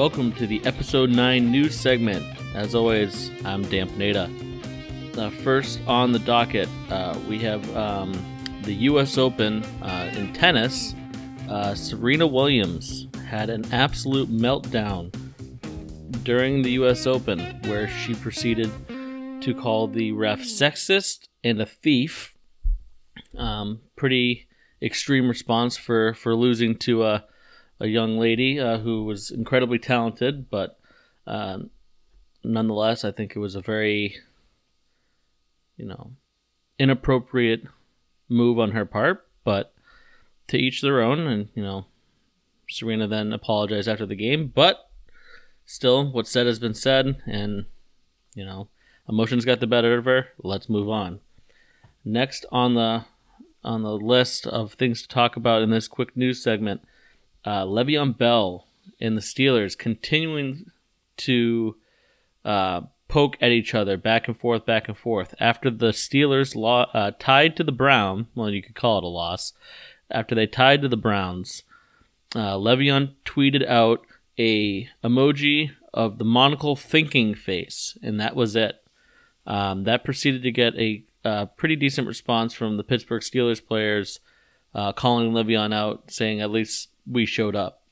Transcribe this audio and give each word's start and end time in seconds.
welcome 0.00 0.32
to 0.32 0.46
the 0.46 0.64
episode 0.64 1.10
9 1.10 1.50
news 1.50 1.78
segment. 1.78 2.24
As 2.54 2.74
always, 2.74 3.30
I'm 3.44 3.60
Dan 3.64 3.98
Nada. 3.98 4.30
Uh, 5.14 5.28
first 5.28 5.78
on 5.86 6.12
the 6.12 6.18
docket, 6.20 6.70
uh, 6.88 7.18
we 7.28 7.38
have 7.40 7.76
um, 7.76 8.10
the 8.62 8.72
U.S. 8.72 9.18
Open 9.18 9.62
uh, 9.82 10.10
in 10.16 10.32
tennis. 10.32 10.94
Uh, 11.50 11.74
Serena 11.74 12.26
Williams 12.26 13.08
had 13.28 13.50
an 13.50 13.70
absolute 13.74 14.30
meltdown 14.30 15.12
during 16.24 16.62
the 16.62 16.70
U.S. 16.70 17.06
Open 17.06 17.38
where 17.66 17.86
she 17.86 18.14
proceeded 18.14 18.70
to 19.42 19.54
call 19.54 19.86
the 19.86 20.12
ref 20.12 20.40
sexist 20.40 21.28
and 21.44 21.60
a 21.60 21.66
thief. 21.66 22.34
Um, 23.36 23.82
pretty 23.96 24.48
extreme 24.80 25.28
response 25.28 25.76
for, 25.76 26.14
for 26.14 26.34
losing 26.34 26.78
to 26.78 27.04
a 27.04 27.26
a 27.80 27.86
young 27.86 28.18
lady 28.18 28.60
uh, 28.60 28.78
who 28.78 29.04
was 29.04 29.30
incredibly 29.30 29.78
talented, 29.78 30.50
but 30.50 30.78
uh, 31.26 31.58
nonetheless, 32.44 33.04
I 33.04 33.10
think 33.10 33.34
it 33.34 33.38
was 33.38 33.54
a 33.54 33.60
very, 33.60 34.16
you 35.76 35.86
know, 35.86 36.12
inappropriate 36.78 37.64
move 38.28 38.58
on 38.58 38.72
her 38.72 38.84
part. 38.84 39.26
But 39.44 39.72
to 40.48 40.58
each 40.58 40.82
their 40.82 41.00
own, 41.00 41.20
and 41.20 41.48
you 41.54 41.62
know, 41.62 41.86
Serena 42.68 43.08
then 43.08 43.32
apologized 43.32 43.88
after 43.88 44.06
the 44.06 44.14
game, 44.14 44.52
but 44.54 44.90
still, 45.64 46.10
what's 46.12 46.30
said 46.30 46.46
has 46.46 46.58
been 46.58 46.74
said, 46.74 47.16
and 47.26 47.64
you 48.34 48.44
know, 48.44 48.68
emotions 49.08 49.44
got 49.46 49.60
the 49.60 49.66
better 49.66 49.96
of 49.96 50.04
her. 50.04 50.28
Let's 50.42 50.68
move 50.68 50.88
on. 50.88 51.20
Next 52.04 52.44
on 52.52 52.74
the 52.74 53.04
on 53.62 53.82
the 53.82 53.92
list 53.92 54.46
of 54.46 54.72
things 54.72 55.02
to 55.02 55.08
talk 55.08 55.36
about 55.36 55.62
in 55.62 55.70
this 55.70 55.88
quick 55.88 56.16
news 56.16 56.42
segment 56.42 56.82
uh, 57.44 57.64
Le'Veon 57.64 58.16
Bell 58.16 58.66
and 59.00 59.16
the 59.16 59.22
Steelers 59.22 59.76
continuing 59.76 60.70
to 61.18 61.76
uh, 62.44 62.82
poke 63.08 63.36
at 63.40 63.50
each 63.50 63.74
other 63.74 63.96
back 63.96 64.28
and 64.28 64.38
forth, 64.38 64.64
back 64.64 64.88
and 64.88 64.96
forth. 64.96 65.34
After 65.38 65.70
the 65.70 65.90
Steelers 65.90 66.54
lo- 66.54 66.86
uh, 66.94 67.12
tied 67.18 67.56
to 67.56 67.64
the 67.64 67.72
Brown, 67.72 68.28
well, 68.34 68.50
you 68.50 68.62
could 68.62 68.74
call 68.74 68.98
it 68.98 69.04
a 69.04 69.08
loss. 69.08 69.52
After 70.10 70.34
they 70.34 70.46
tied 70.46 70.82
to 70.82 70.88
the 70.88 70.96
Browns, 70.96 71.62
uh, 72.34 72.54
Le'Veon 72.54 73.14
tweeted 73.24 73.66
out 73.66 74.06
a 74.38 74.88
emoji 75.04 75.70
of 75.92 76.18
the 76.18 76.24
monocle 76.24 76.76
thinking 76.76 77.34
face, 77.34 77.98
and 78.02 78.20
that 78.20 78.36
was 78.36 78.56
it. 78.56 78.82
Um, 79.46 79.84
that 79.84 80.04
proceeded 80.04 80.42
to 80.42 80.52
get 80.52 80.74
a, 80.76 81.02
a, 81.24 81.46
pretty 81.46 81.74
decent 81.74 82.06
response 82.06 82.54
from 82.54 82.76
the 82.76 82.84
Pittsburgh 82.84 83.22
Steelers 83.22 83.64
players, 83.64 84.20
uh, 84.74 84.92
calling 84.92 85.32
Le'Veon 85.32 85.74
out, 85.74 86.10
saying 86.10 86.40
at 86.40 86.50
least 86.50 86.88
we 87.10 87.26
showed 87.26 87.56
up. 87.56 87.82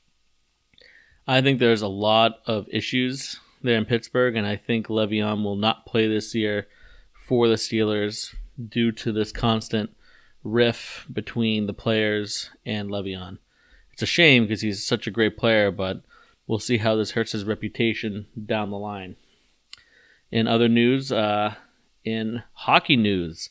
I 1.27 1.41
think 1.41 1.59
there's 1.59 1.81
a 1.81 1.87
lot 1.87 2.39
of 2.47 2.67
issues 2.71 3.39
there 3.61 3.77
in 3.77 3.85
Pittsburgh, 3.85 4.35
and 4.35 4.47
I 4.47 4.55
think 4.55 4.87
Le'Veon 4.87 5.43
will 5.43 5.55
not 5.55 5.85
play 5.85 6.07
this 6.07 6.33
year 6.33 6.67
for 7.27 7.47
the 7.47 7.55
Steelers 7.55 8.33
due 8.67 8.91
to 8.93 9.11
this 9.11 9.31
constant 9.31 9.95
riff 10.43 11.05
between 11.11 11.67
the 11.67 11.73
players 11.73 12.49
and 12.65 12.89
Le'Veon. 12.89 13.37
It's 13.93 14.01
a 14.01 14.07
shame 14.07 14.43
because 14.43 14.61
he's 14.61 14.85
such 14.85 15.07
a 15.07 15.11
great 15.11 15.37
player, 15.37 15.71
but 15.71 16.01
we'll 16.47 16.59
see 16.59 16.77
how 16.77 16.95
this 16.95 17.11
hurts 17.11 17.33
his 17.33 17.43
reputation 17.43 18.27
down 18.45 18.71
the 18.71 18.77
line. 18.77 19.17
In 20.31 20.47
other 20.47 20.69
news, 20.69 21.11
uh, 21.11 21.55
in 22.03 22.43
hockey 22.53 22.95
news, 22.95 23.49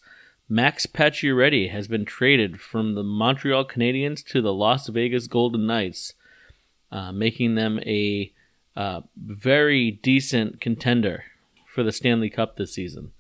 Max 0.48 0.86
Pacioretty 0.86 1.70
has 1.70 1.88
been 1.88 2.06
traded 2.06 2.60
from 2.60 2.94
the 2.94 3.02
Montreal 3.02 3.66
Canadiens 3.66 4.25
to 4.26 4.41
the 4.41 4.53
Las 4.53 4.88
Vegas 4.88 5.26
Golden 5.26 5.66
Knights, 5.66 6.14
uh, 6.91 7.12
making 7.12 7.54
them 7.54 7.78
a 7.81 8.32
uh, 8.75 9.03
very 9.16 9.91
decent 9.91 10.60
contender 10.60 11.25
for 11.66 11.82
the 11.82 11.92
Stanley 11.92 12.31
Cup 12.31 12.56
this 12.56 12.72
season. 12.72 13.12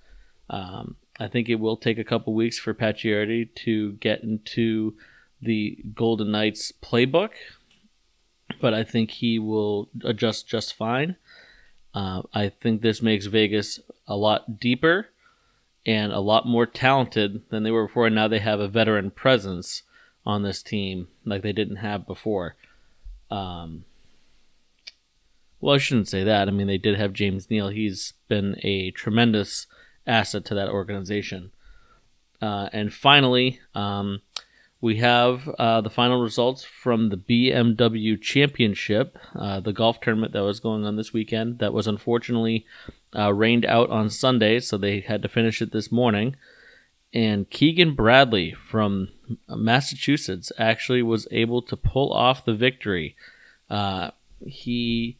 Um, 0.48 0.96
I 1.20 1.28
think 1.28 1.50
it 1.50 1.56
will 1.56 1.76
take 1.76 1.98
a 1.98 2.04
couple 2.04 2.32
weeks 2.32 2.58
for 2.58 2.72
Pacioretty 2.72 3.54
to 3.56 3.92
get 3.94 4.22
into 4.22 4.94
the 5.42 5.78
Golden 5.94 6.30
Knights 6.30 6.72
playbook, 6.82 7.32
but 8.58 8.72
I 8.72 8.84
think 8.84 9.10
he 9.10 9.38
will 9.38 9.90
adjust 10.02 10.48
just 10.48 10.72
fine. 10.74 11.16
Uh, 11.92 12.22
I 12.32 12.48
think 12.48 12.80
this 12.80 13.02
makes 13.02 13.26
Vegas 13.26 13.80
a 14.06 14.16
lot 14.16 14.58
deeper 14.58 15.08
and 15.88 16.12
a 16.12 16.20
lot 16.20 16.46
more 16.46 16.66
talented 16.66 17.40
than 17.48 17.62
they 17.62 17.70
were 17.70 17.86
before. 17.86 18.06
And 18.06 18.14
now 18.14 18.28
they 18.28 18.40
have 18.40 18.60
a 18.60 18.68
veteran 18.68 19.10
presence 19.10 19.84
on 20.26 20.42
this 20.42 20.62
team 20.62 21.08
like 21.24 21.40
they 21.40 21.54
didn't 21.54 21.76
have 21.76 22.06
before. 22.06 22.56
Um, 23.30 23.86
well, 25.62 25.74
I 25.74 25.78
shouldn't 25.78 26.08
say 26.08 26.24
that. 26.24 26.46
I 26.46 26.50
mean, 26.50 26.66
they 26.66 26.76
did 26.76 26.98
have 26.98 27.14
James 27.14 27.48
Neal. 27.48 27.70
He's 27.70 28.12
been 28.28 28.56
a 28.62 28.90
tremendous 28.90 29.66
asset 30.06 30.44
to 30.44 30.54
that 30.56 30.68
organization. 30.68 31.52
Uh, 32.42 32.68
and 32.70 32.92
finally, 32.92 33.58
um, 33.74 34.20
we 34.82 34.96
have 34.96 35.48
uh, 35.58 35.80
the 35.80 35.88
final 35.88 36.20
results 36.20 36.64
from 36.64 37.08
the 37.08 37.16
BMW 37.16 38.20
Championship, 38.20 39.18
uh, 39.34 39.60
the 39.60 39.72
golf 39.72 40.02
tournament 40.02 40.34
that 40.34 40.44
was 40.44 40.60
going 40.60 40.84
on 40.84 40.96
this 40.96 41.14
weekend. 41.14 41.60
That 41.60 41.72
was 41.72 41.86
unfortunately 41.86 42.66
uh, 43.16 43.32
rained 43.32 43.64
out 43.66 43.90
on 43.90 44.10
Sunday, 44.10 44.60
so 44.60 44.76
they 44.76 45.00
had 45.00 45.22
to 45.22 45.28
finish 45.28 45.62
it 45.62 45.72
this 45.72 45.90
morning. 45.90 46.36
And 47.12 47.48
Keegan 47.48 47.94
Bradley 47.94 48.52
from 48.52 49.08
Massachusetts 49.48 50.52
actually 50.58 51.02
was 51.02 51.26
able 51.30 51.62
to 51.62 51.76
pull 51.76 52.12
off 52.12 52.44
the 52.44 52.54
victory. 52.54 53.16
Uh, 53.70 54.10
he 54.46 55.16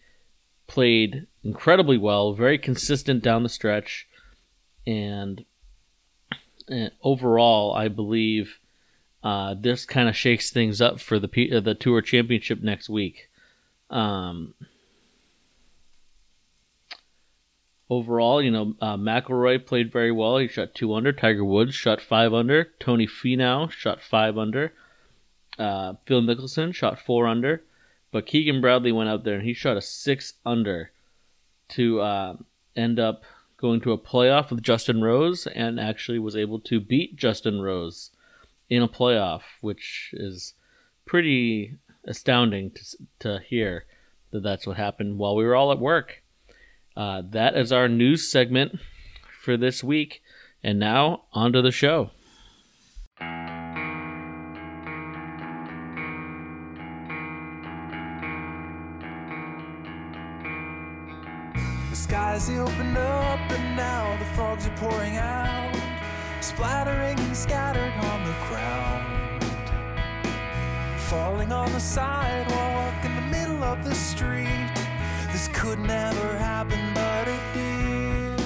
played 0.66 1.26
incredibly 1.43 1.97
well, 1.97 2.34
very 2.34 2.59
consistent 2.59 3.22
down 3.22 3.43
the 3.43 3.49
stretch, 3.49 4.06
and, 4.87 5.44
and 6.69 6.93
overall, 7.03 7.75
I 7.75 7.88
believe 7.88 8.59
uh, 9.22 9.55
this 9.59 9.84
kind 9.84 10.09
of 10.09 10.16
shakes 10.16 10.50
things 10.50 10.81
up 10.81 11.00
for 11.00 11.19
the 11.19 11.28
P- 11.28 11.55
uh, 11.55 11.60
the 11.60 11.75
Tour 11.75 12.00
Championship 12.03 12.62
next 12.62 12.88
week. 12.88 13.28
Um, 13.91 14.55
overall, 17.91 18.43
you 18.43 18.50
know, 18.50 18.75
uh, 18.81 18.97
McIlroy 18.97 19.65
played 19.65 19.93
very 19.93 20.12
well. 20.12 20.38
He 20.38 20.49
shot 20.49 20.75
two 20.75 20.94
under. 20.94 21.12
Tiger 21.12 21.44
Woods 21.44 21.75
shot 21.75 22.00
five 22.00 22.34
under. 22.34 22.69
Tony 22.78 23.06
Finau 23.06 23.71
shot 23.71 24.00
five 24.00 24.37
under. 24.37 24.72
Uh, 25.59 25.94
Phil 26.06 26.22
Mickelson 26.22 26.75
shot 26.75 27.00
four 27.00 27.26
under. 27.26 27.62
But 28.10 28.26
Keegan 28.26 28.60
Bradley 28.60 28.93
went 28.93 29.10
out 29.10 29.25
there 29.25 29.34
and 29.34 29.44
he 29.44 29.53
shot 29.53 29.76
a 29.76 29.82
six 29.82 30.34
under 30.44 30.93
to 31.71 32.00
uh, 32.00 32.37
end 32.75 32.99
up 32.99 33.22
going 33.59 33.81
to 33.82 33.93
a 33.93 33.99
playoff 33.99 34.50
with 34.50 34.62
Justin 34.62 35.03
Rose 35.03 35.47
and 35.47 35.78
actually 35.78 36.19
was 36.19 36.37
able 36.37 36.60
to 36.60 36.81
beat 36.81 37.16
Justin 37.16 37.60
Rose 37.60 38.10
in 38.70 38.82
a 38.82 38.88
playoff, 38.88 39.43
which 39.60 40.10
is 40.12 40.55
pretty 41.05 41.76
astounding 42.05 42.70
to, 42.70 42.84
to 43.19 43.41
hear 43.47 43.84
that 44.31 44.43
that's 44.43 44.66
what 44.66 44.76
happened 44.76 45.19
while 45.19 45.34
we 45.34 45.44
were 45.44 45.56
all 45.56 45.72
at 45.72 45.81
work. 45.81 46.22
Uh, 46.98 47.22
that 47.31 47.56
is 47.56 47.70
our 47.70 47.88
news 47.88 48.28
segment 48.28 48.81
for 49.41 49.56
this 49.56 49.84
week. 49.84 50.20
And 50.64 50.81
now, 50.81 51.26
on 51.32 51.53
to 51.53 51.62
the 51.62 51.70
show. 51.70 52.10
The 61.91 61.94
skies 61.94 62.48
they 62.48 62.58
open 62.58 62.97
up, 62.97 63.38
and 63.52 63.76
now 63.76 64.19
the 64.19 64.25
frogs 64.34 64.67
are 64.67 64.76
pouring 64.78 65.17
out, 65.17 65.81
splattering 66.40 67.17
and 67.20 67.37
scattered 67.37 67.93
on 68.06 68.25
the 68.25 68.34
ground. 68.49 69.44
Falling 71.02 71.52
on 71.52 71.72
the 71.72 71.78
sidewalk 71.78 73.05
in 73.05 73.14
the 73.14 73.22
middle 73.22 73.62
of 73.62 73.84
the 73.84 73.94
street. 73.94 74.77
This 75.38 75.50
could 75.52 75.79
never 75.79 76.37
happen, 76.37 76.81
but 76.94 77.29
it 77.29 77.40
did. 77.55 78.40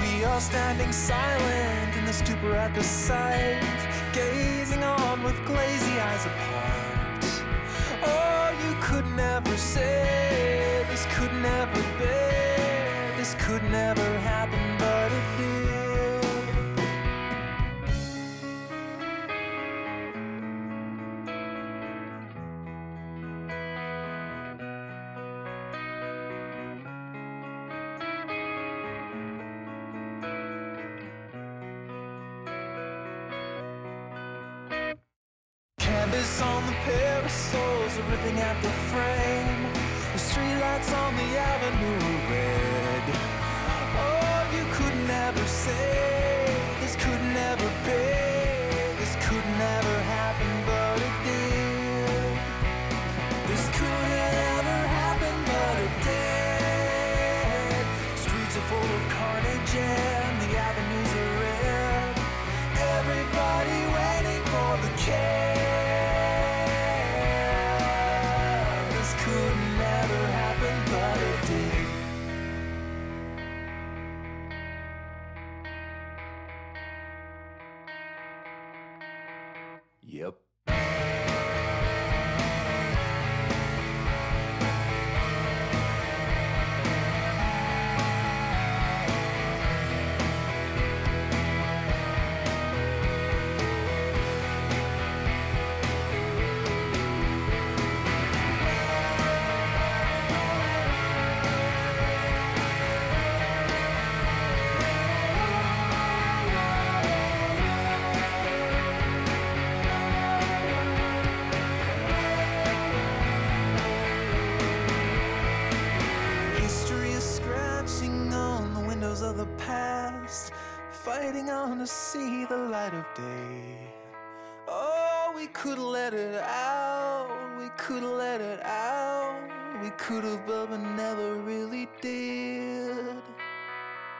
We 0.00 0.24
are 0.24 0.40
standing 0.40 0.92
silent 0.92 1.96
in 1.96 2.04
the 2.04 2.12
stupor 2.12 2.54
at 2.54 2.72
the 2.76 2.84
sight, 2.84 3.60
gazing 4.12 4.84
on 4.84 5.24
with 5.24 5.34
glazy 5.44 5.98
eyes 5.98 6.26
apart. 6.26 7.24
Oh, 8.04 8.54
you 8.64 8.76
could 8.80 9.04
never 9.16 9.56
say 9.56 10.86
this 10.88 11.04
could 11.16 11.32
never 11.42 11.82
be, 11.98 13.18
this 13.18 13.34
could 13.40 13.64
never 13.64 14.08
happen, 14.20 14.78
but 14.78 15.05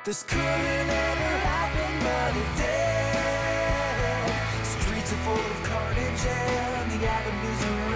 This 0.07 0.23
could 0.23 0.39
have 0.39 0.87
never 0.87 1.31
happened, 1.51 1.99
but 2.07 2.31
it 2.39 2.51
did. 2.63 4.31
Streets 4.65 5.11
are 5.13 5.23
full 5.27 5.35
of 5.35 5.63
carnage 5.65 6.27
and 6.31 6.93
the 6.93 7.09
avenues 7.09 7.63
are 7.67 7.96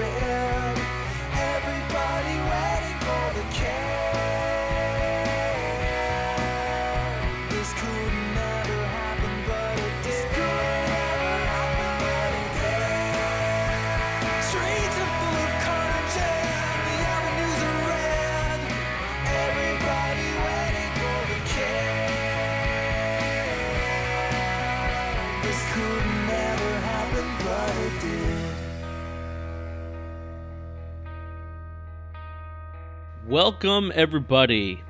Welcome, 33.31 33.93
everybody, 33.95 34.81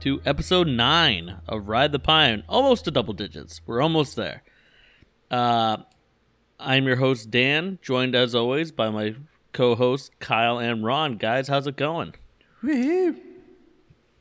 to 0.00 0.20
episode 0.26 0.66
9 0.66 1.40
of 1.48 1.66
Ride 1.66 1.92
the 1.92 1.98
Pine. 1.98 2.44
Almost 2.46 2.84
to 2.84 2.90
double 2.90 3.14
digits. 3.14 3.62
We're 3.64 3.80
almost 3.80 4.16
there. 4.16 4.42
Uh, 5.30 5.78
I'm 6.60 6.86
your 6.86 6.96
host, 6.96 7.30
Dan, 7.30 7.78
joined 7.80 8.14
as 8.14 8.34
always 8.34 8.70
by 8.70 8.90
my 8.90 9.14
co 9.54 9.74
hosts, 9.76 10.10
Kyle 10.20 10.58
and 10.58 10.84
Ron. 10.84 11.16
Guys, 11.16 11.48
how's 11.48 11.66
it 11.66 11.76
going? 11.76 12.12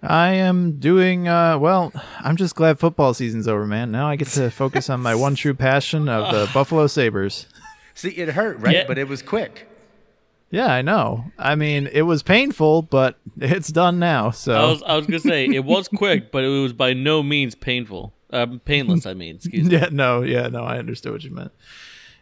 I 0.01 0.29
am 0.35 0.79
doing 0.79 1.27
uh, 1.27 1.57
well. 1.59 1.91
I'm 2.21 2.37
just 2.37 2.55
glad 2.55 2.79
football 2.79 3.13
season's 3.13 3.45
over, 3.45 3.67
man. 3.67 3.91
Now 3.91 4.07
I 4.07 4.15
get 4.15 4.29
to 4.29 4.49
focus 4.51 4.89
on 4.89 5.01
my 5.01 5.15
one 5.15 5.35
true 5.35 5.53
passion 5.53 6.07
of 6.07 6.33
the 6.33 6.49
Buffalo 6.53 6.87
Sabres. 6.87 7.45
See, 7.93 8.11
it 8.11 8.29
hurt, 8.29 8.57
right? 8.59 8.73
Yeah. 8.73 8.87
But 8.87 8.97
it 8.97 9.09
was 9.09 9.21
quick. 9.21 9.67
Yeah, 10.55 10.71
I 10.71 10.81
know. 10.81 11.25
I 11.37 11.55
mean, 11.55 11.87
it 11.91 12.03
was 12.03 12.23
painful, 12.23 12.83
but 12.83 13.17
it's 13.37 13.67
done 13.67 13.99
now. 13.99 14.31
So 14.31 14.53
I 14.53 14.69
was, 14.69 14.83
I 14.83 14.95
was 14.95 15.05
going 15.05 15.19
to 15.19 15.27
say, 15.27 15.45
it 15.45 15.65
was 15.65 15.87
quick, 15.95 16.31
but 16.31 16.45
it 16.45 16.47
was 16.47 16.71
by 16.71 16.93
no 16.93 17.21
means 17.21 17.55
painful. 17.55 18.13
Um, 18.29 18.61
painless, 18.63 19.05
I 19.05 19.13
mean. 19.15 19.35
Excuse 19.35 19.67
me. 19.67 19.73
yeah, 19.77 19.89
no, 19.91 20.21
yeah, 20.21 20.47
no. 20.47 20.63
I 20.63 20.77
understood 20.77 21.11
what 21.11 21.23
you 21.23 21.31
meant. 21.31 21.51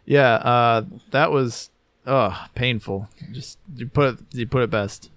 Yeah, 0.04 0.34
uh, 0.34 0.84
that 1.12 1.30
was 1.30 1.70
oh 2.06 2.46
painful. 2.56 3.08
Just 3.30 3.58
you 3.76 3.86
put 3.86 4.14
it, 4.14 4.26
you 4.32 4.46
put 4.46 4.62
it 4.62 4.70
best. 4.70 5.10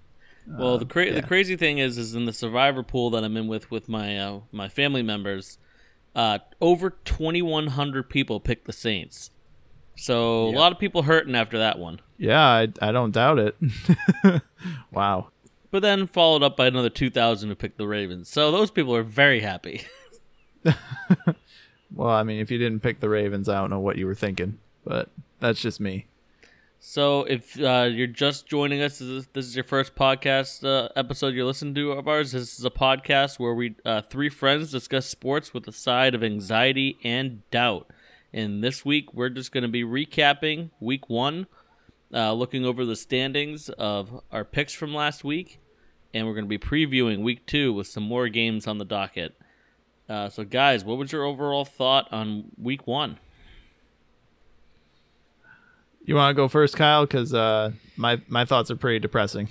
Well, 0.46 0.78
the 0.78 0.86
cra- 0.86 1.06
yeah. 1.06 1.14
the 1.14 1.22
crazy 1.22 1.56
thing 1.56 1.78
is, 1.78 1.98
is 1.98 2.14
in 2.14 2.24
the 2.24 2.32
survivor 2.32 2.82
pool 2.82 3.10
that 3.10 3.24
I'm 3.24 3.36
in 3.36 3.48
with 3.48 3.70
with 3.70 3.88
my 3.88 4.16
uh, 4.16 4.40
my 4.50 4.68
family 4.68 5.02
members, 5.02 5.58
uh, 6.14 6.38
over 6.60 6.90
2,100 6.90 8.08
people 8.08 8.40
picked 8.40 8.66
the 8.66 8.72
Saints. 8.72 9.30
So 9.98 10.48
a 10.48 10.56
lot 10.56 10.72
of 10.72 10.78
people 10.78 11.02
hurting 11.02 11.34
after 11.34 11.58
that 11.58 11.78
one. 11.78 12.00
Yeah, 12.16 12.40
I, 12.40 12.68
I 12.80 12.92
don't 12.92 13.12
doubt 13.12 13.38
it. 13.38 13.56
wow. 14.92 15.28
But 15.70 15.82
then 15.82 16.06
followed 16.06 16.42
up 16.42 16.56
by 16.56 16.66
another 16.66 16.90
2,000 16.90 17.48
who 17.48 17.54
picked 17.54 17.78
the 17.78 17.86
Ravens. 17.86 18.28
So 18.28 18.50
those 18.50 18.70
people 18.70 18.94
are 18.96 19.02
very 19.02 19.40
happy. 19.40 19.82
Well, 21.94 22.10
I 22.10 22.22
mean, 22.22 22.40
if 22.40 22.50
you 22.50 22.58
didn't 22.58 22.80
pick 22.80 23.00
the 23.00 23.08
Ravens, 23.08 23.48
I 23.48 23.60
don't 23.60 23.70
know 23.70 23.80
what 23.80 23.96
you 23.96 24.06
were 24.06 24.14
thinking, 24.14 24.58
but 24.84 25.08
that's 25.40 25.60
just 25.60 25.80
me. 25.80 26.06
So 26.80 27.24
if 27.24 27.58
uh, 27.60 27.88
you're 27.90 28.06
just 28.06 28.46
joining 28.46 28.82
us, 28.82 28.98
this 28.98 29.08
is, 29.08 29.26
this 29.32 29.46
is 29.46 29.56
your 29.56 29.64
first 29.64 29.96
podcast 29.96 30.64
uh, 30.64 30.90
episode 30.94 31.34
you're 31.34 31.44
listening 31.44 31.74
to 31.74 31.92
of 31.92 32.06
ours. 32.06 32.32
This 32.32 32.58
is 32.58 32.64
a 32.64 32.70
podcast 32.70 33.38
where 33.38 33.54
we 33.54 33.74
uh, 33.84 34.02
three 34.02 34.28
friends 34.28 34.70
discuss 34.70 35.06
sports 35.06 35.52
with 35.52 35.66
a 35.66 35.72
side 35.72 36.14
of 36.14 36.22
anxiety 36.22 36.98
and 37.02 37.48
doubt. 37.50 37.90
And 38.32 38.62
this 38.62 38.84
week 38.84 39.14
we're 39.14 39.30
just 39.30 39.52
going 39.52 39.62
to 39.62 39.68
be 39.68 39.84
recapping 39.84 40.70
week 40.80 41.08
one, 41.08 41.46
uh, 42.12 42.32
looking 42.32 42.64
over 42.64 42.84
the 42.84 42.96
standings 42.96 43.68
of 43.70 44.22
our 44.30 44.44
picks 44.44 44.72
from 44.72 44.94
last 44.94 45.24
week, 45.24 45.60
and 46.12 46.26
we're 46.26 46.34
going 46.34 46.44
to 46.44 46.48
be 46.48 46.58
previewing 46.58 47.22
week 47.22 47.46
two 47.46 47.72
with 47.72 47.86
some 47.86 48.02
more 48.02 48.28
games 48.28 48.66
on 48.66 48.78
the 48.78 48.84
docket. 48.84 49.34
Uh, 50.08 50.28
so, 50.28 50.44
guys, 50.44 50.84
what 50.84 50.96
was 50.98 51.12
your 51.12 51.24
overall 51.24 51.64
thought 51.64 52.10
on 52.12 52.44
week 52.56 52.86
one? 52.86 53.18
You 56.04 56.14
want 56.14 56.30
to 56.30 56.34
go 56.34 56.48
first, 56.48 56.76
Kyle? 56.76 57.04
Because 57.04 57.34
uh, 57.34 57.72
my 57.96 58.18
my 58.28 58.46
thoughts 58.46 58.70
are 58.70 58.76
pretty 58.76 58.98
depressing. 58.98 59.48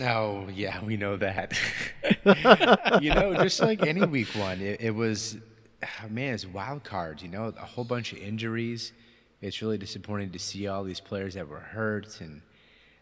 Oh, 0.00 0.46
yeah, 0.54 0.84
we 0.84 0.96
know 0.96 1.16
that. 1.16 1.58
you 3.02 3.14
know, 3.14 3.34
just 3.42 3.60
like 3.60 3.82
any 3.84 4.04
week 4.04 4.28
one, 4.34 4.60
it, 4.60 4.80
it 4.80 4.90
was, 4.94 5.36
man, 6.10 6.34
it's 6.34 6.46
wild 6.46 6.84
cards, 6.84 7.22
you 7.22 7.28
know, 7.28 7.52
a 7.56 7.64
whole 7.64 7.84
bunch 7.84 8.12
of 8.12 8.18
injuries. 8.18 8.92
It's 9.40 9.62
really 9.62 9.78
disappointing 9.78 10.30
to 10.30 10.38
see 10.38 10.66
all 10.66 10.82
these 10.82 11.00
players 11.00 11.34
that 11.34 11.46
were 11.46 11.60
hurt. 11.60 12.20
And, 12.20 12.42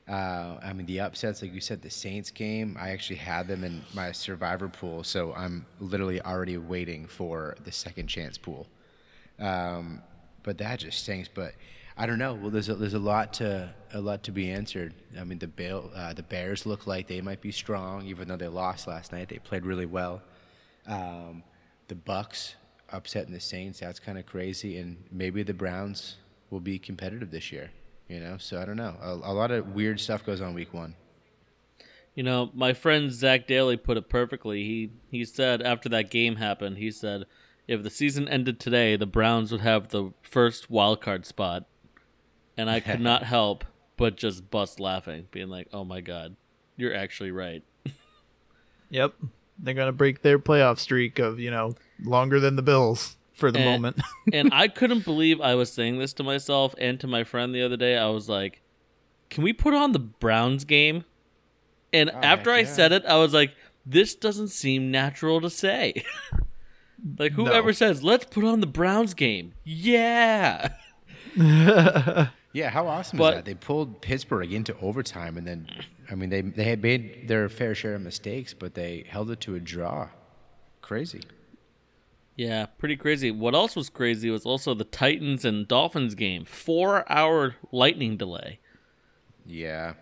uh, 0.08 0.58
I 0.62 0.72
mean, 0.72 0.86
the 0.86 1.00
upsets, 1.00 1.40
like 1.42 1.52
you 1.54 1.60
said, 1.60 1.80
the 1.80 1.90
Saints 1.90 2.30
game, 2.30 2.76
I 2.78 2.90
actually 2.90 3.16
had 3.16 3.48
them 3.48 3.64
in 3.64 3.82
my 3.94 4.12
survivor 4.12 4.68
pool. 4.68 5.02
So 5.02 5.32
I'm 5.34 5.64
literally 5.80 6.20
already 6.20 6.58
waiting 6.58 7.06
for 7.06 7.56
the 7.64 7.72
second 7.72 8.08
chance 8.08 8.36
pool. 8.36 8.66
Um, 9.38 10.02
but 10.42 10.58
that 10.58 10.80
just 10.80 11.02
stinks. 11.02 11.28
But 11.32 11.54
I 11.96 12.04
don't 12.04 12.18
know. 12.18 12.34
Well, 12.34 12.50
there's 12.50 12.68
a, 12.68 12.74
there's 12.74 12.94
a 12.94 12.98
lot 12.98 13.32
to 13.34 13.72
a 13.94 14.00
lot 14.00 14.22
to 14.24 14.32
be 14.32 14.50
answered. 14.50 14.94
I 15.18 15.24
mean, 15.24 15.38
the 15.38 15.76
uh, 15.94 16.12
the 16.12 16.22
Bears 16.22 16.66
look 16.66 16.86
like 16.86 17.06
they 17.08 17.22
might 17.22 17.40
be 17.40 17.50
strong, 17.50 18.04
even 18.06 18.28
though 18.28 18.36
they 18.36 18.48
lost 18.48 18.86
last 18.86 19.12
night. 19.12 19.28
They 19.28 19.38
played 19.38 19.64
really 19.64 19.86
well. 19.86 20.22
Um, 20.86 21.42
the 21.88 21.94
Bucs 21.94 22.54
upsetting 22.90 23.32
the 23.32 23.40
Saints. 23.40 23.80
That's 23.80 23.98
kind 23.98 24.18
of 24.18 24.26
crazy. 24.26 24.78
And 24.78 25.04
maybe 25.10 25.42
the 25.42 25.54
Browns 25.54 26.16
will 26.50 26.60
be 26.60 26.78
competitive 26.78 27.30
this 27.30 27.52
year. 27.52 27.70
You 28.08 28.20
know, 28.20 28.36
so 28.38 28.60
I 28.60 28.64
don't 28.64 28.76
know. 28.76 28.96
A, 29.00 29.12
a 29.12 29.34
lot 29.34 29.50
of 29.50 29.74
weird 29.74 29.98
stuff 29.98 30.24
goes 30.24 30.40
on 30.40 30.54
week 30.54 30.72
one. 30.72 30.94
You 32.14 32.22
know, 32.22 32.50
my 32.54 32.72
friend 32.72 33.12
Zach 33.12 33.46
Daly 33.46 33.76
put 33.76 33.96
it 33.96 34.08
perfectly. 34.08 34.62
He 34.62 34.90
he 35.10 35.24
said 35.24 35.60
after 35.60 35.88
that 35.90 36.10
game 36.10 36.36
happened, 36.36 36.78
he 36.78 36.90
said, 36.90 37.24
if 37.66 37.82
the 37.82 37.90
season 37.90 38.28
ended 38.28 38.60
today, 38.60 38.96
the 38.96 39.06
Browns 39.06 39.50
would 39.50 39.60
have 39.60 39.88
the 39.88 40.12
first 40.22 40.70
wild 40.70 41.00
card 41.00 41.26
spot. 41.26 41.66
And 42.56 42.70
I 42.70 42.80
could 42.80 43.00
not 43.00 43.22
help 43.24 43.64
but 43.96 44.16
just 44.16 44.50
bust 44.50 44.78
laughing, 44.78 45.26
being 45.30 45.48
like, 45.48 45.68
"Oh 45.72 45.84
my 45.84 46.00
god, 46.00 46.36
you're 46.76 46.94
actually 46.94 47.30
right." 47.30 47.62
Yep. 48.88 49.14
They're 49.58 49.74
gonna 49.74 49.92
break 49.92 50.22
their 50.22 50.38
playoff 50.38 50.78
streak 50.78 51.18
of 51.18 51.38
you 51.40 51.50
know 51.50 51.74
longer 52.04 52.40
than 52.40 52.56
the 52.56 52.62
Bills 52.62 53.16
for 53.34 53.50
the 53.50 53.58
And- 53.58 53.70
moment. 53.82 54.00
and 54.32 54.50
I 54.52 54.68
couldn't 54.68 55.04
believe 55.04 55.40
I 55.40 55.54
was 55.54 55.72
saying 55.72 55.98
this 55.98 56.12
to 56.14 56.22
myself 56.22 56.74
and 56.78 56.98
to 57.00 57.06
my 57.06 57.24
friend 57.24 57.54
the 57.54 57.62
other 57.62 57.76
day. 57.76 57.96
I 57.96 58.08
was 58.08 58.28
like, 58.28 58.62
"Can 59.30 59.42
we 59.44 59.52
put 59.52 59.74
on 59.74 59.92
the 59.92 59.98
Browns 59.98 60.64
game?" 60.64 61.04
And 61.92 62.10
oh, 62.10 62.18
after 62.22 62.50
I 62.50 62.60
yeah. 62.60 62.66
said 62.66 62.92
it, 62.92 63.04
I 63.06 63.16
was 63.16 63.32
like, 63.32 63.54
"This 63.84 64.14
doesn't 64.14 64.48
seem 64.48 64.90
natural 64.90 65.40
to 65.40 65.50
say." 65.50 66.02
like 67.18 67.32
whoever 67.32 67.68
No. 67.68 67.72
says, 67.72 68.02
"Let's 68.02 68.24
put 68.26 68.44
on 68.44 68.60
the 68.60 68.66
Browns 68.66 69.14
game," 69.14 69.54
yeah. 69.64 70.68
Yeah, 72.56 72.70
how 72.70 72.86
awesome 72.86 73.18
But- 73.18 73.34
is 73.34 73.38
that? 73.40 73.44
They 73.44 73.54
pulled 73.54 74.00
Pittsburgh 74.00 74.50
into 74.50 74.74
overtime, 74.80 75.36
and 75.36 75.46
then, 75.46 75.68
I 76.10 76.14
mean, 76.14 76.30
they 76.30 76.40
they 76.40 76.64
had 76.64 76.80
made 76.82 77.28
their 77.28 77.50
fair 77.50 77.74
share 77.74 77.94
of 77.96 78.00
mistakes, 78.00 78.54
but 78.54 78.72
they 78.72 79.04
held 79.08 79.30
it 79.30 79.40
to 79.40 79.54
a 79.56 79.60
draw. 79.60 80.08
Crazy. 80.80 81.20
Yeah, 82.34 82.64
pretty 82.78 82.96
crazy. 82.96 83.30
What 83.30 83.54
else 83.54 83.76
was 83.76 83.90
crazy 83.90 84.30
was 84.30 84.46
also 84.46 84.72
the 84.72 84.84
Titans 84.84 85.44
and 85.44 85.68
Dolphins 85.68 86.14
game. 86.14 86.46
Four 86.46 87.04
hour 87.12 87.56
lightning 87.72 88.16
delay. 88.16 88.58
Yeah, 89.44 89.92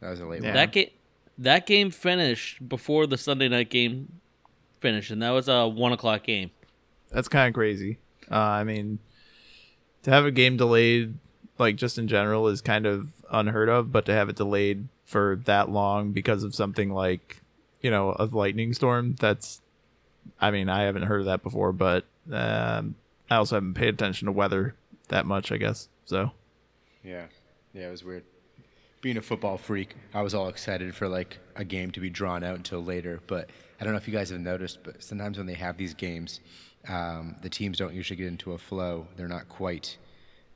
that 0.00 0.10
was 0.10 0.20
a 0.20 0.26
late 0.26 0.42
Yeah. 0.42 0.48
one. 0.48 0.54
That 0.54 0.72
game 0.72 0.90
that 1.38 1.66
game 1.66 1.90
finished 1.90 2.68
before 2.68 3.06
the 3.06 3.16
Sunday 3.16 3.48
night 3.48 3.70
game 3.70 4.20
finished, 4.80 5.10
and 5.10 5.22
that 5.22 5.30
was 5.30 5.48
a 5.48 5.66
one 5.66 5.92
o'clock 5.94 6.24
game. 6.24 6.50
That's 7.10 7.28
kind 7.28 7.48
of 7.48 7.54
crazy. 7.54 7.98
Uh, 8.30 8.34
I 8.36 8.64
mean, 8.64 8.98
to 10.02 10.10
have 10.10 10.26
a 10.26 10.30
game 10.30 10.56
delayed, 10.58 11.14
like 11.58 11.76
just 11.76 11.98
in 11.98 12.08
general, 12.08 12.48
is 12.48 12.60
kind 12.60 12.86
of 12.86 13.12
unheard 13.30 13.68
of. 13.68 13.92
But 13.92 14.06
to 14.06 14.12
have 14.12 14.28
it 14.28 14.36
delayed 14.36 14.88
for 15.04 15.40
that 15.44 15.70
long 15.70 16.12
because 16.12 16.42
of 16.42 16.54
something 16.54 16.90
like, 16.90 17.40
you 17.80 17.90
know, 17.90 18.14
a 18.18 18.26
lightning 18.26 18.72
storm, 18.72 19.16
that's, 19.18 19.60
I 20.40 20.50
mean, 20.50 20.68
I 20.68 20.82
haven't 20.82 21.02
heard 21.02 21.20
of 21.20 21.26
that 21.26 21.42
before. 21.42 21.72
But 21.72 22.04
um, 22.32 22.96
I 23.30 23.36
also 23.36 23.56
haven't 23.56 23.74
paid 23.74 23.94
attention 23.94 24.26
to 24.26 24.32
weather 24.32 24.74
that 25.08 25.26
much, 25.26 25.52
I 25.52 25.56
guess. 25.56 25.88
So 26.04 26.32
Yeah, 27.04 27.26
yeah, 27.72 27.88
it 27.88 27.90
was 27.90 28.04
weird. 28.04 28.24
Being 29.00 29.16
a 29.16 29.22
football 29.22 29.58
freak, 29.58 29.94
I 30.14 30.22
was 30.22 30.34
all 30.34 30.48
excited 30.48 30.94
for 30.94 31.08
like 31.08 31.38
a 31.54 31.64
game 31.64 31.90
to 31.92 32.00
be 32.00 32.10
drawn 32.10 32.42
out 32.42 32.56
until 32.56 32.82
later. 32.82 33.20
But 33.26 33.50
I 33.80 33.84
don't 33.84 33.92
know 33.92 33.98
if 33.98 34.08
you 34.08 34.14
guys 34.14 34.30
have 34.30 34.40
noticed, 34.40 34.78
but 34.82 35.02
sometimes 35.02 35.38
when 35.38 35.46
they 35.46 35.54
have 35.54 35.76
these 35.76 35.94
games, 35.94 36.40
um, 36.88 37.36
the 37.42 37.48
teams 37.48 37.78
don't 37.78 37.94
usually 37.94 38.16
get 38.16 38.26
into 38.26 38.52
a 38.52 38.58
flow. 38.58 39.06
They're 39.16 39.28
not 39.28 39.48
quite, 39.48 39.98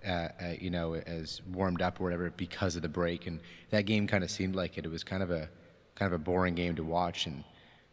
uh, 0.07 0.11
uh, 0.11 0.29
you 0.61 0.71
know, 0.71 0.95
as 0.95 1.41
warmed 1.53 1.83
up 1.83 2.01
or 2.01 2.05
whatever 2.05 2.31
because 2.37 2.77
of 2.77 2.83
the 2.83 2.89
break. 2.89 3.27
And 3.27 3.41
that 3.71 3.83
game 3.87 4.07
kind 4.07 4.25
of 4.25 4.31
seemed 4.31 4.55
like 4.55 4.79
it. 4.79 4.85
It 4.85 4.91
was 4.91 5.05
kind 5.05 5.23
of 5.23 5.31
a 5.31 5.49
kind 5.95 6.13
of 6.13 6.21
a 6.21 6.23
boring 6.23 6.55
game 6.55 6.77
to 6.77 6.85
watch, 6.85 7.27
and 7.27 7.45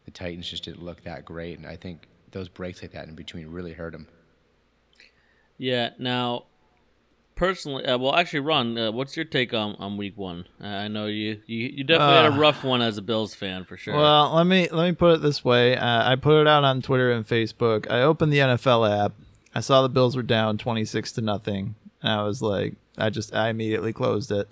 the 0.06 0.12
Titans 0.12 0.50
just 0.50 0.64
didn't 0.64 0.84
look 0.84 1.04
that 1.04 1.26
great. 1.26 1.58
And 1.58 1.68
I 1.68 1.76
think 1.76 2.08
those 2.32 2.50
breaks 2.50 2.82
like 2.82 2.92
that 2.92 3.08
in 3.08 3.16
between 3.16 3.48
really 3.52 3.74
hurt 3.74 3.92
them. 3.94 4.08
Yeah. 5.58 5.90
Now, 5.98 6.44
personally, 7.36 7.86
uh, 7.86 7.98
well, 7.98 8.16
actually, 8.16 8.42
Ron, 8.42 8.78
uh, 8.78 8.92
what's 8.92 9.16
your 9.16 9.26
take 9.26 9.54
on, 9.54 9.76
on 9.80 9.98
Week 9.98 10.18
One? 10.18 10.46
Uh, 10.62 10.68
I 10.68 10.88
know 10.88 11.08
you, 11.08 11.42
you 11.46 11.68
you 11.70 11.84
definitely 11.84 12.16
had 12.16 12.26
a 12.26 12.34
Uh, 12.36 12.38
rough 12.38 12.64
one 12.64 12.82
as 12.82 12.98
a 12.98 13.02
Bills 13.02 13.34
fan 13.34 13.64
for 13.66 13.78
sure. 13.78 13.96
Well, 13.96 14.34
let 14.36 14.46
me 14.46 14.68
let 14.72 14.88
me 14.88 14.94
put 14.96 15.16
it 15.16 15.22
this 15.22 15.44
way. 15.44 15.76
Uh, 15.76 16.12
I 16.12 16.16
put 16.16 16.40
it 16.42 16.48
out 16.48 16.64
on 16.64 16.82
Twitter 16.82 17.12
and 17.12 17.28
Facebook. 17.28 17.90
I 17.90 18.02
opened 18.02 18.32
the 18.32 18.40
NFL 18.40 19.06
app. 19.06 19.14
I 19.56 19.60
saw 19.62 19.82
the 19.82 19.90
Bills 19.90 20.16
were 20.16 20.22
down 20.24 20.58
twenty 20.58 20.86
six 20.86 21.12
to 21.14 21.22
nothing, 21.22 21.76
and 22.02 22.12
I 22.12 22.24
was 22.24 22.42
like, 22.42 22.76
I 22.98 23.10
just 23.10 23.34
I 23.36 23.50
immediately 23.50 23.94
closed 23.94 24.32
it. 24.32 24.48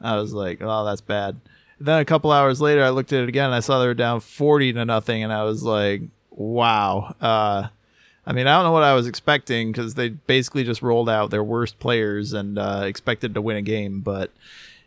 I 0.00 0.16
was 0.16 0.32
like, 0.32 0.58
oh, 0.60 0.84
that's 0.84 1.00
bad. 1.00 1.40
Then 1.80 2.00
a 2.00 2.04
couple 2.04 2.32
hours 2.32 2.60
later, 2.60 2.82
I 2.84 2.90
looked 2.90 3.12
at 3.12 3.22
it 3.22 3.28
again. 3.28 3.46
and 3.46 3.54
I 3.54 3.60
saw 3.60 3.78
they 3.78 3.86
were 3.86 3.94
down 3.94 4.20
forty 4.20 4.72
to 4.72 4.84
nothing, 4.84 5.22
and 5.22 5.32
I 5.32 5.44
was 5.44 5.62
like, 5.62 6.02
wow. 6.30 7.14
Uh, 7.20 7.68
I 8.26 8.32
mean, 8.32 8.46
I 8.46 8.56
don't 8.56 8.64
know 8.64 8.72
what 8.72 8.82
I 8.82 8.94
was 8.94 9.06
expecting 9.06 9.72
because 9.72 9.94
they 9.94 10.10
basically 10.10 10.64
just 10.64 10.82
rolled 10.82 11.08
out 11.08 11.30
their 11.30 11.42
worst 11.42 11.78
players 11.78 12.32
and 12.32 12.58
uh, 12.58 12.82
expected 12.84 13.34
to 13.34 13.40
win 13.42 13.56
a 13.56 13.62
game, 13.62 14.00
but 14.00 14.32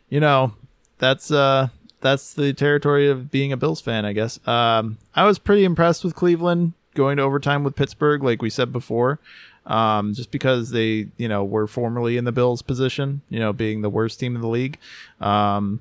you 0.08 0.20
know, 0.20 0.54
that's 0.98 1.30
uh 1.30 1.68
that's 2.00 2.34
the 2.34 2.52
territory 2.52 3.08
of 3.08 3.30
being 3.30 3.52
a 3.52 3.56
Bills 3.56 3.80
fan, 3.80 4.04
I 4.04 4.12
guess. 4.12 4.46
Um, 4.46 4.98
I 5.14 5.24
was 5.24 5.38
pretty 5.38 5.64
impressed 5.64 6.04
with 6.04 6.14
Cleveland 6.14 6.74
going 6.94 7.16
to 7.16 7.22
overtime 7.22 7.64
with 7.64 7.76
Pittsburgh, 7.76 8.22
like 8.22 8.42
we 8.42 8.50
said 8.50 8.72
before. 8.72 9.18
Um, 9.64 10.12
just 10.12 10.32
because 10.32 10.70
they, 10.70 11.06
you 11.16 11.28
know, 11.28 11.44
were 11.44 11.68
formerly 11.68 12.16
in 12.16 12.24
the 12.24 12.32
Bills 12.32 12.62
position, 12.62 13.22
you 13.28 13.38
know, 13.38 13.52
being 13.52 13.82
the 13.82 13.90
worst 13.90 14.18
team 14.18 14.34
in 14.34 14.42
the 14.42 14.48
league. 14.48 14.78
Um, 15.20 15.80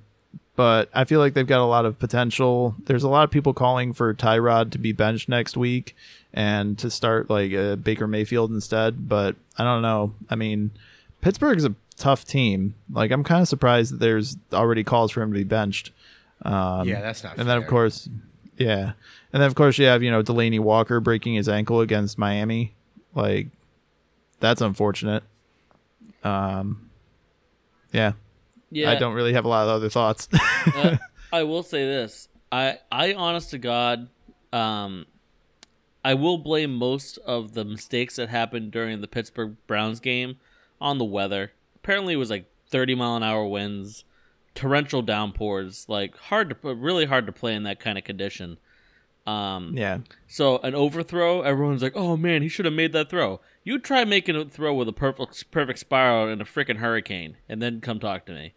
but 0.55 0.89
I 0.93 1.05
feel 1.05 1.19
like 1.19 1.33
they've 1.33 1.47
got 1.47 1.61
a 1.61 1.65
lot 1.65 1.85
of 1.85 1.97
potential. 1.97 2.75
There's 2.85 3.03
a 3.03 3.09
lot 3.09 3.23
of 3.23 3.31
people 3.31 3.53
calling 3.53 3.93
for 3.93 4.13
Tyrod 4.13 4.71
to 4.71 4.77
be 4.77 4.91
benched 4.91 5.29
next 5.29 5.57
week 5.57 5.95
and 6.33 6.77
to 6.77 6.91
start 6.91 7.29
like 7.29 7.53
uh, 7.53 7.77
Baker 7.77 8.07
Mayfield 8.07 8.51
instead. 8.51 9.09
But 9.09 9.35
I 9.57 9.63
don't 9.63 9.81
know. 9.81 10.13
I 10.29 10.35
mean, 10.35 10.71
Pittsburgh's 11.21 11.65
a 11.65 11.73
tough 11.97 12.25
team. 12.25 12.75
Like 12.91 13.11
I'm 13.11 13.23
kind 13.23 13.41
of 13.41 13.47
surprised 13.47 13.93
that 13.93 13.99
there's 13.99 14.37
already 14.53 14.83
calls 14.83 15.11
for 15.11 15.21
him 15.21 15.31
to 15.31 15.37
be 15.39 15.43
benched. 15.43 15.91
Um, 16.43 16.87
Yeah, 16.87 17.01
that's 17.01 17.23
not 17.23 17.37
And 17.37 17.47
then 17.47 17.57
of 17.57 17.67
course, 17.67 18.09
yeah, 18.57 18.93
and 19.31 19.41
then 19.41 19.47
of 19.47 19.55
course 19.55 19.77
you 19.77 19.85
have 19.85 20.03
you 20.03 20.11
know 20.11 20.21
Delanie 20.21 20.59
Walker 20.59 20.99
breaking 20.99 21.35
his 21.35 21.47
ankle 21.47 21.81
against 21.81 22.17
Miami. 22.17 22.73
Like 23.15 23.47
that's 24.41 24.61
unfortunate. 24.61 25.23
Um, 26.23 26.89
yeah, 27.93 28.13
yeah, 28.69 28.91
I 28.91 28.95
don't 28.95 29.13
really 29.13 29.33
have 29.33 29.45
a 29.45 29.47
lot 29.47 29.63
of 29.63 29.69
other 29.69 29.89
thoughts. 29.89 30.27
uh, 30.75 30.97
I 31.31 31.43
will 31.43 31.63
say 31.63 31.85
this. 31.85 32.27
I 32.51 32.79
I 32.91 33.13
honest 33.13 33.51
to 33.51 33.57
God, 33.57 34.09
um, 34.51 35.05
I 36.03 36.13
will 36.15 36.37
blame 36.37 36.75
most 36.75 37.17
of 37.19 37.53
the 37.53 37.63
mistakes 37.63 38.17
that 38.17 38.29
happened 38.29 38.71
during 38.71 39.01
the 39.01 39.07
Pittsburgh 39.07 39.55
Browns 39.67 39.99
game 39.99 40.37
on 40.79 40.97
the 40.97 41.05
weather. 41.05 41.51
Apparently, 41.75 42.13
it 42.15 42.17
was 42.17 42.29
like 42.29 42.45
30 42.67 42.95
mile 42.95 43.15
an 43.15 43.23
hour 43.23 43.45
winds, 43.45 44.03
torrential 44.55 45.01
downpours, 45.01 45.85
like 45.87 46.17
hard 46.17 46.49
to 46.49 46.73
really 46.73 47.05
hard 47.05 47.25
to 47.27 47.31
play 47.31 47.55
in 47.55 47.63
that 47.63 47.79
kind 47.79 47.97
of 47.97 48.03
condition. 48.03 48.57
Um, 49.27 49.77
yeah, 49.77 49.99
so 50.27 50.57
an 50.59 50.73
overthrow, 50.73 51.41
everyone's 51.41 51.83
like, 51.83 51.95
"Oh 51.95 52.17
man, 52.17 52.41
he 52.41 52.49
should 52.49 52.65
have 52.65 52.73
made 52.73 52.91
that 52.93 53.09
throw." 53.09 53.39
You 53.63 53.77
try 53.77 54.03
making 54.03 54.35
a 54.35 54.45
throw 54.45 54.73
with 54.73 54.87
a 54.87 54.93
perfect 54.93 55.51
perfect 55.51 55.79
spiral 55.79 56.27
in 56.27 56.41
a 56.41 56.45
freaking 56.45 56.77
hurricane, 56.77 57.37
and 57.47 57.61
then 57.61 57.81
come 57.81 57.99
talk 57.99 58.25
to 58.25 58.33
me. 58.33 58.53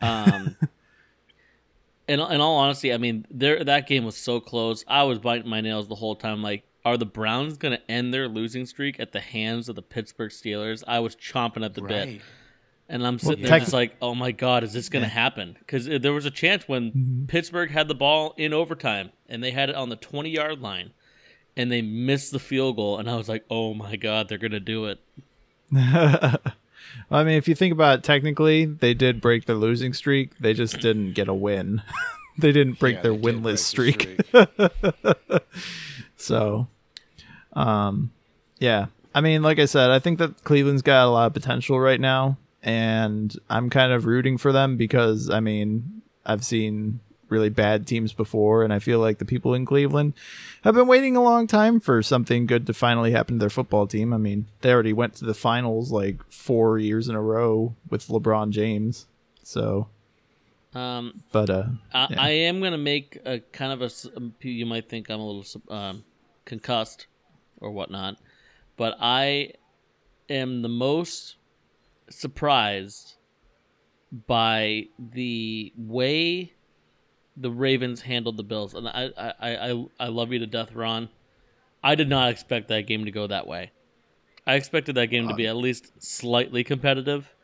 Um, 0.00 0.56
in 2.08 2.18
in 2.18 2.40
all 2.40 2.56
honesty, 2.56 2.92
I 2.92 2.98
mean, 2.98 3.26
there 3.30 3.62
that 3.62 3.86
game 3.86 4.04
was 4.04 4.16
so 4.16 4.40
close. 4.40 4.84
I 4.88 5.04
was 5.04 5.20
biting 5.20 5.48
my 5.48 5.60
nails 5.60 5.86
the 5.88 5.94
whole 5.94 6.16
time. 6.16 6.42
Like, 6.42 6.64
are 6.84 6.96
the 6.96 7.06
Browns 7.06 7.56
going 7.56 7.76
to 7.76 7.90
end 7.90 8.12
their 8.12 8.28
losing 8.28 8.66
streak 8.66 8.98
at 8.98 9.12
the 9.12 9.20
hands 9.20 9.68
of 9.68 9.76
the 9.76 9.82
Pittsburgh 9.82 10.30
Steelers? 10.30 10.82
I 10.88 10.98
was 10.98 11.14
chomping 11.14 11.64
at 11.64 11.74
the 11.74 11.82
bit. 11.82 12.20
Right. 12.88 12.94
And 12.94 13.06
I'm 13.06 13.18
sitting 13.18 13.42
there 13.42 13.50
tech- 13.50 13.62
just 13.62 13.72
like, 13.72 13.94
oh 14.02 14.14
my 14.14 14.30
god, 14.32 14.62
is 14.64 14.72
this 14.72 14.88
going 14.88 15.02
to 15.04 15.08
happen? 15.08 15.56
Because 15.58 15.86
there 15.86 16.12
was 16.12 16.26
a 16.26 16.30
chance 16.30 16.68
when 16.68 16.90
Mm-hmm. 16.92 17.24
Pittsburgh 17.26 17.70
had 17.70 17.88
the 17.88 17.94
ball 17.94 18.34
in 18.36 18.52
overtime 18.52 19.10
and 19.28 19.42
they 19.42 19.50
had 19.52 19.70
it 19.70 19.74
on 19.76 19.88
the 19.88 19.96
20 19.96 20.28
yard 20.30 20.60
line 20.60 20.92
and 21.56 21.70
they 21.72 21.80
missed 21.82 22.32
the 22.32 22.38
field 22.38 22.76
goal. 22.76 22.98
And 22.98 23.08
I 23.10 23.16
was 23.16 23.28
like, 23.28 23.44
oh 23.50 23.72
my 23.74 23.96
god, 23.96 24.28
they're 24.28 24.38
going 24.38 24.52
to 24.52 24.60
do 24.60 24.86
it. 24.86 25.00
I 27.10 27.24
mean, 27.24 27.36
if 27.36 27.48
you 27.48 27.54
think 27.54 27.72
about 27.72 27.98
it, 28.00 28.04
technically, 28.04 28.64
they 28.66 28.94
did 28.94 29.20
break 29.20 29.46
their 29.46 29.56
losing 29.56 29.92
streak. 29.94 30.38
They 30.38 30.52
just 30.54 30.80
didn't 30.80 31.12
get 31.14 31.28
a 31.28 31.34
win. 31.34 31.82
they 32.38 32.52
didn't 32.52 32.78
break 32.78 32.96
Yeah, 32.96 33.02
their 33.02 33.14
winless 33.14 33.74
break 33.74 34.00
streak. 34.00 34.30
the 34.32 34.50
streak. 35.02 35.42
So, 36.16 36.68
um, 37.54 38.10
yeah. 38.58 38.86
I 39.14 39.20
mean, 39.20 39.42
like 39.42 39.58
I 39.58 39.64
said, 39.66 39.90
I 39.90 39.98
think 39.98 40.18
that 40.18 40.42
Cleveland's 40.44 40.82
got 40.82 41.06
a 41.06 41.10
lot 41.10 41.26
of 41.26 41.34
potential 41.34 41.78
right 41.78 42.00
now, 42.00 42.38
and 42.64 43.36
I'm 43.50 43.68
kind 43.70 43.92
of 43.92 44.06
rooting 44.06 44.38
for 44.38 44.50
them 44.50 44.76
because 44.76 45.30
I 45.30 45.38
mean, 45.40 46.02
I've 46.24 46.44
seen 46.44 47.00
really 47.28 47.50
bad 47.50 47.86
teams 47.86 48.12
before, 48.12 48.62
and 48.64 48.72
I 48.72 48.78
feel 48.78 48.98
like 49.00 49.18
the 49.18 49.24
people 49.24 49.54
in 49.54 49.66
Cleveland 49.66 50.14
have 50.62 50.74
been 50.74 50.86
waiting 50.86 51.16
a 51.16 51.22
long 51.22 51.46
time 51.46 51.78
for 51.78 52.02
something 52.02 52.46
good 52.46 52.66
to 52.66 52.74
finally 52.74 53.12
happen 53.12 53.36
to 53.36 53.40
their 53.40 53.50
football 53.50 53.86
team. 53.86 54.12
I 54.12 54.16
mean, 54.18 54.46
they 54.62 54.72
already 54.72 54.92
went 54.92 55.14
to 55.16 55.24
the 55.24 55.34
finals 55.34 55.92
like 55.92 56.18
four 56.30 56.78
years 56.78 57.08
in 57.08 57.14
a 57.14 57.20
row 57.22 57.74
with 57.90 58.08
LeBron 58.08 58.50
James. 58.50 59.06
So, 59.42 59.88
Um, 60.74 61.22
but 61.32 61.50
uh, 61.50 61.66
I, 61.92 62.06
Yeah. 62.10 62.16
I 62.22 62.28
am 62.30 62.60
going 62.60 62.72
to 62.72 62.78
make 62.78 63.18
a 63.24 63.40
kind 63.52 63.72
of 63.72 63.82
a. 63.82 63.90
um, 64.16 64.34
You 64.40 64.66
might 64.66 64.88
think 64.88 65.10
I'm 65.10 65.20
a 65.20 65.26
little 65.26 65.62
um, 65.68 66.04
concussed 66.44 67.06
or 67.60 67.70
whatnot, 67.70 68.16
but 68.76 68.96
I 69.00 69.52
am 70.28 70.62
the 70.62 70.68
most 70.68 71.36
surprised 72.18 73.14
by 74.26 74.86
the 74.98 75.72
way 75.76 76.52
the 77.36 77.50
Ravens 77.50 78.02
handled 78.02 78.36
the 78.36 78.42
Bills, 78.44 78.74
and 78.74 78.88
I 78.88 79.10
I, 79.16 79.32
I, 79.70 79.84
I- 79.98 80.08
love 80.08 80.32
you 80.32 80.38
to 80.38 80.46
death, 80.46 80.72
Ron. 80.72 81.08
I 81.82 81.94
did 81.96 82.08
not 82.08 82.30
expect 82.30 82.68
that 82.68 82.86
game 82.86 83.04
to 83.04 83.10
go 83.10 83.26
that 83.26 83.46
way. 83.46 83.72
I 84.46 84.54
expected 84.54 84.94
that 84.96 85.06
game 85.08 85.26
to 85.28 85.34
uh, 85.34 85.36
be 85.36 85.46
at 85.46 85.56
least 85.56 85.92
slightly 86.02 86.62
competitive. 86.64 87.34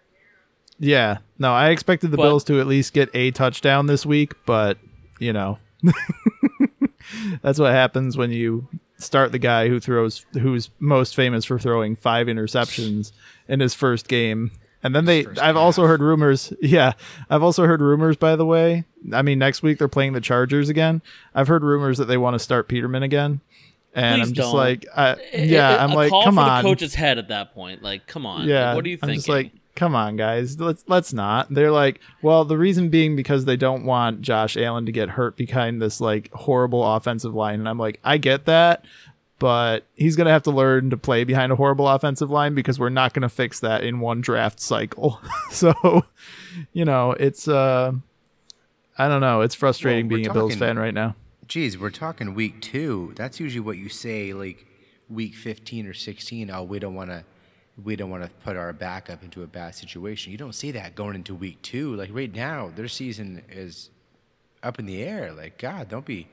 yeah, 0.78 1.18
no, 1.38 1.52
I 1.52 1.70
expected 1.70 2.10
the 2.10 2.16
But- 2.16 2.22
Bills 2.24 2.44
to 2.44 2.60
at 2.60 2.66
least 2.66 2.92
get 2.92 3.08
a 3.14 3.30
touchdown 3.32 3.86
this 3.86 4.06
week, 4.06 4.32
but 4.46 4.78
you 5.18 5.32
know, 5.32 5.58
That's 7.42 7.58
what 7.58 7.72
happens 7.72 8.16
when 8.16 8.30
you 8.30 8.68
start 9.02 9.32
the 9.32 9.38
guy 9.38 9.68
who 9.68 9.80
throws 9.80 10.24
who's 10.34 10.70
most 10.78 11.14
famous 11.14 11.44
for 11.44 11.58
throwing 11.58 11.96
five 11.96 12.26
interceptions 12.26 13.12
in 13.48 13.60
his 13.60 13.74
first 13.74 14.08
game. 14.08 14.50
And 14.82 14.94
then 14.94 15.04
they 15.04 15.26
I've 15.40 15.56
also 15.56 15.86
heard 15.86 16.00
rumors. 16.00 16.52
Yeah. 16.62 16.92
I've 17.28 17.42
also 17.42 17.66
heard 17.66 17.80
rumors 17.80 18.16
by 18.16 18.36
the 18.36 18.46
way. 18.46 18.84
I 19.12 19.22
mean 19.22 19.38
next 19.38 19.62
week 19.62 19.78
they're 19.78 19.88
playing 19.88 20.12
the 20.14 20.20
Chargers 20.20 20.68
again. 20.68 21.02
I've 21.34 21.48
heard 21.48 21.62
rumors 21.62 21.98
that 21.98 22.06
they 22.06 22.16
want 22.16 22.34
to 22.34 22.38
start 22.38 22.68
Peterman 22.68 23.02
again. 23.02 23.40
And 23.92 24.20
Please 24.22 24.28
I'm 24.28 24.34
just 24.34 24.46
don't. 24.50 24.56
like 24.56 24.86
I, 24.96 25.16
yeah, 25.34 25.74
it- 25.74 25.80
I'm 25.80 25.92
like 25.92 26.10
come 26.10 26.38
on. 26.38 26.62
the 26.62 26.70
coach's 26.70 26.94
head 26.94 27.18
at 27.18 27.28
that 27.28 27.52
point. 27.54 27.82
Like, 27.82 28.06
come 28.06 28.24
on. 28.24 28.46
Yeah, 28.46 28.68
Like, 28.68 28.76
what 28.76 28.84
are 28.84 28.88
you 28.88 28.98
I'm 29.02 29.08
thinking? 29.08 29.34
like, 29.34 29.52
come 29.74 29.94
on, 29.94 30.16
guys, 30.16 30.58
let's 30.60 30.84
let's 30.86 31.12
not. 31.12 31.52
They're 31.52 31.70
like, 31.70 32.00
well, 32.22 32.44
the 32.44 32.58
reason 32.58 32.88
being 32.88 33.16
because 33.16 33.44
they 33.44 33.56
don't 33.56 33.84
want 33.84 34.20
Josh 34.20 34.56
Allen 34.56 34.86
to 34.86 34.92
get 34.92 35.10
hurt 35.10 35.36
behind 35.36 35.80
this 35.80 36.00
like 36.00 36.30
horrible 36.32 36.84
offensive 36.94 37.34
line, 37.34 37.60
and 37.60 37.68
I'm 37.68 37.78
like, 37.78 38.00
I 38.04 38.18
get 38.18 38.46
that, 38.46 38.84
but 39.38 39.86
he's 39.94 40.16
gonna 40.16 40.30
have 40.30 40.42
to 40.44 40.50
learn 40.50 40.90
to 40.90 40.96
play 40.96 41.24
behind 41.24 41.50
a 41.52 41.56
horrible 41.56 41.88
offensive 41.88 42.30
line 42.30 42.54
because 42.54 42.78
we're 42.78 42.90
not 42.90 43.14
gonna 43.14 43.28
fix 43.28 43.60
that 43.60 43.82
in 43.82 44.00
one 44.00 44.20
draft 44.20 44.60
cycle. 44.60 45.20
so, 45.50 46.04
you 46.72 46.84
know, 46.84 47.12
it's 47.12 47.48
uh, 47.48 47.92
I 48.98 49.08
don't 49.08 49.20
know, 49.22 49.40
it's 49.40 49.54
frustrating 49.54 50.08
Well, 50.08 50.16
being 50.16 50.28
a 50.28 50.32
Bills 50.32 50.56
fan 50.56 50.78
right 50.78 50.94
now. 50.94 51.16
Geez, 51.48 51.78
we're 51.78 51.90
talking 51.90 52.34
week 52.34 52.60
two. 52.60 53.12
That's 53.16 53.40
usually 53.40 53.60
what 53.60 53.76
you 53.76 53.88
say, 53.88 54.32
like 54.32 54.66
week 55.08 55.34
fifteen 55.34 55.86
or 55.86 55.94
sixteen. 55.94 56.50
Oh, 56.50 56.62
we 56.62 56.78
don't 56.78 56.94
want 56.94 57.10
to, 57.10 57.24
we 57.82 57.96
don't 57.96 58.10
want 58.10 58.22
to 58.22 58.30
put 58.44 58.56
our 58.56 58.72
backup 58.72 59.22
into 59.22 59.42
a 59.42 59.46
bad 59.46 59.74
situation. 59.74 60.32
You 60.32 60.38
don't 60.38 60.54
see 60.54 60.70
that 60.72 60.94
going 60.94 61.14
into 61.14 61.34
week 61.34 61.60
two. 61.62 61.94
Like 61.96 62.10
right 62.12 62.34
now, 62.34 62.70
their 62.74 62.88
season 62.88 63.42
is 63.48 63.90
up 64.62 64.78
in 64.78 64.86
the 64.86 65.02
air. 65.02 65.32
Like 65.32 65.58
God, 65.58 65.88
don't 65.88 66.04
be, 66.04 66.28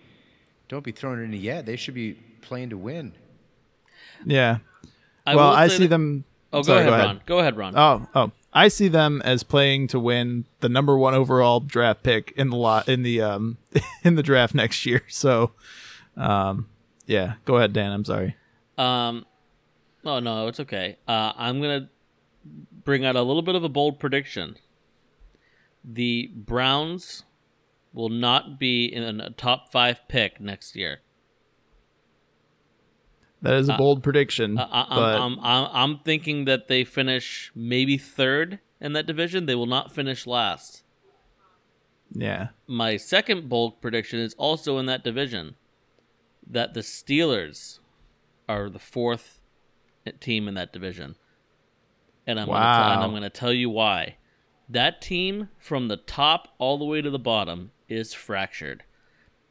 don't 0.68 0.84
be 0.84 0.92
throwing 0.92 1.20
it 1.20 1.24
in 1.24 1.34
yet. 1.34 1.66
They 1.66 1.76
should 1.76 1.94
be 1.94 2.14
playing 2.42 2.70
to 2.72 2.78
win. 2.78 3.14
Yeah. 4.26 4.58
I 5.26 5.36
well, 5.36 5.50
I 5.50 5.68
see 5.68 5.84
that- 5.84 5.90
them. 5.90 6.24
Oh, 6.54 6.60
go 6.60 6.64
Sorry, 6.64 6.80
ahead, 6.80 6.90
go 6.90 6.94
ahead. 6.96 7.06
Ron. 7.08 7.22
Go 7.26 7.40
ahead, 7.40 7.58
Ron. 7.58 7.78
Oh, 7.78 8.08
oh. 8.16 8.32
I 8.54 8.70
see 8.70 8.88
them 8.88 9.22
as 9.26 9.44
playing 9.44 9.88
to 9.90 10.00
win 10.00 10.46
the 10.62 10.70
number 10.70 10.98
one 10.98 11.14
overall 11.14 11.60
draft 11.60 12.02
pick 12.04 12.32
in 12.38 12.50
the 12.50 12.56
lot 12.56 12.88
in 12.88 13.04
the 13.04 13.22
um 13.22 13.58
in 14.04 14.16
the 14.16 14.24
draft 14.24 14.56
next 14.56 14.86
year. 14.86 15.04
So, 15.10 15.52
um, 16.16 16.68
yeah. 17.06 17.34
Go 17.46 17.58
ahead, 17.58 17.74
Dan. 17.74 17.92
I'm 17.92 18.06
sorry. 18.06 18.36
Um, 18.78 19.26
oh 20.08 20.20
no, 20.20 20.48
it's 20.48 20.60
okay. 20.60 20.98
Uh, 21.08 21.34
I'm 21.36 21.62
gonna 21.62 21.90
bring 22.84 23.06
out 23.06 23.16
a 23.16 23.22
little 23.22 23.42
bit 23.42 23.56
of 23.56 23.64
a 23.64 23.70
bold 23.70 24.00
prediction. 24.00 24.58
The 25.84 26.32
Browns 26.36 27.24
will 27.94 28.10
not 28.10 28.60
be 28.60 28.86
in 28.86 29.20
a 29.22 29.30
top 29.32 29.72
five 29.72 30.08
pick 30.08 30.40
next 30.40 30.76
year. 30.76 31.00
That 33.42 33.54
is 33.56 33.70
a 33.70 33.78
bold 33.78 34.02
prediction, 34.02 34.58
Uh, 34.58 34.68
I, 34.70 34.82
I'm, 34.82 34.90
but 34.90 35.22
I'm, 35.22 35.40
I'm, 35.40 35.70
I'm 35.72 36.00
thinking 36.00 36.46
that 36.46 36.68
they 36.68 36.84
finish 36.84 37.52
maybe 37.54 37.98
third 37.98 38.60
in 38.82 38.94
that 38.94 39.06
division. 39.06 39.46
They 39.46 39.56
will 39.56 39.68
not 39.68 39.94
finish 39.94 40.26
last. 40.26 40.84
yeah, 42.12 42.48
My 42.66 42.98
second 42.98 43.48
bold 43.48 43.80
prediction 43.80 44.20
is 44.20 44.34
also 44.36 44.80
in 44.80 44.88
that 44.88 45.04
division 45.04 45.56
that 46.50 46.74
the 46.74 46.80
Steelers 46.80 47.80
are 48.50 48.70
the 48.70 48.80
fourth 48.80 49.37
team 50.12 50.48
in 50.48 50.54
that 50.56 50.74
division. 50.74 51.16
And 52.26 52.40
I'm, 52.40 52.48
gonna, 52.48 52.60
t- 52.60 52.94
and 52.94 53.04
I'm 53.04 53.12
going 53.12 53.22
to 53.22 53.30
tell 53.30 53.54
you 53.54 53.70
why. 53.70 54.18
That 54.70 55.02
team, 55.02 55.50
from 55.58 55.88
the 55.88 55.98
top 55.98 56.50
all 56.58 56.78
the 56.78 56.86
way 56.86 57.02
to 57.02 57.10
the 57.10 57.20
bottom, 57.20 57.72
is 57.88 58.14
fractured. 58.14 58.84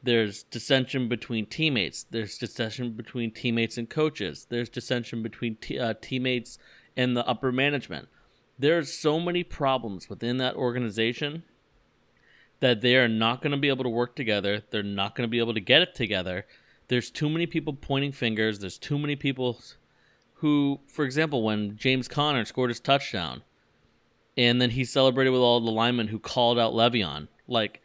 There's 0.03 0.43
dissension 0.43 1.09
between 1.09 1.47
teammates. 1.47 2.03
There's 2.03 2.37
dissension 2.37 2.91
between 2.91 3.31
teammates 3.31 3.77
and 3.77 3.89
coaches. 3.89 4.45
There's 4.49 4.69
dissension 4.69 5.23
between 5.23 5.55
te- 5.55 5.79
uh, 5.79 5.95
teammates 5.99 6.59
and 6.95 7.17
the 7.17 7.27
upper 7.27 7.51
management. 7.51 8.07
There's 8.59 8.93
so 8.93 9.19
many 9.19 9.43
problems 9.43 10.09
within 10.09 10.37
that 10.37 10.55
organization 10.55 11.43
that 12.59 12.81
they 12.81 12.95
are 12.95 13.07
not 13.07 13.41
going 13.41 13.51
to 13.51 13.57
be 13.57 13.69
able 13.69 13.83
to 13.83 13.89
work 13.89 14.15
together. 14.15 14.63
They're 14.69 14.83
not 14.83 15.15
going 15.15 15.27
to 15.27 15.31
be 15.31 15.39
able 15.39 15.53
to 15.53 15.59
get 15.59 15.81
it 15.81 15.95
together. 15.95 16.45
There's 16.87 17.11
too 17.11 17.29
many 17.29 17.45
people 17.45 17.73
pointing 17.73 18.11
fingers. 18.11 18.59
There's 18.59 18.77
too 18.77 18.97
many 18.97 19.15
people 19.15 19.61
who, 20.39 20.79
for 20.87 21.03
example, 21.05 21.43
when 21.43 21.77
James 21.77 22.07
Conner 22.07 22.45
scored 22.45 22.69
his 22.69 22.79
touchdown, 22.79 23.43
and 24.35 24.61
then 24.61 24.71
he 24.71 24.85
celebrated 24.85 25.31
with 25.31 25.41
all 25.41 25.59
the 25.59 25.71
linemen 25.71 26.07
who 26.07 26.19
called 26.19 26.59
out 26.59 26.73
Le'Veon. 26.73 27.27
Like, 27.47 27.81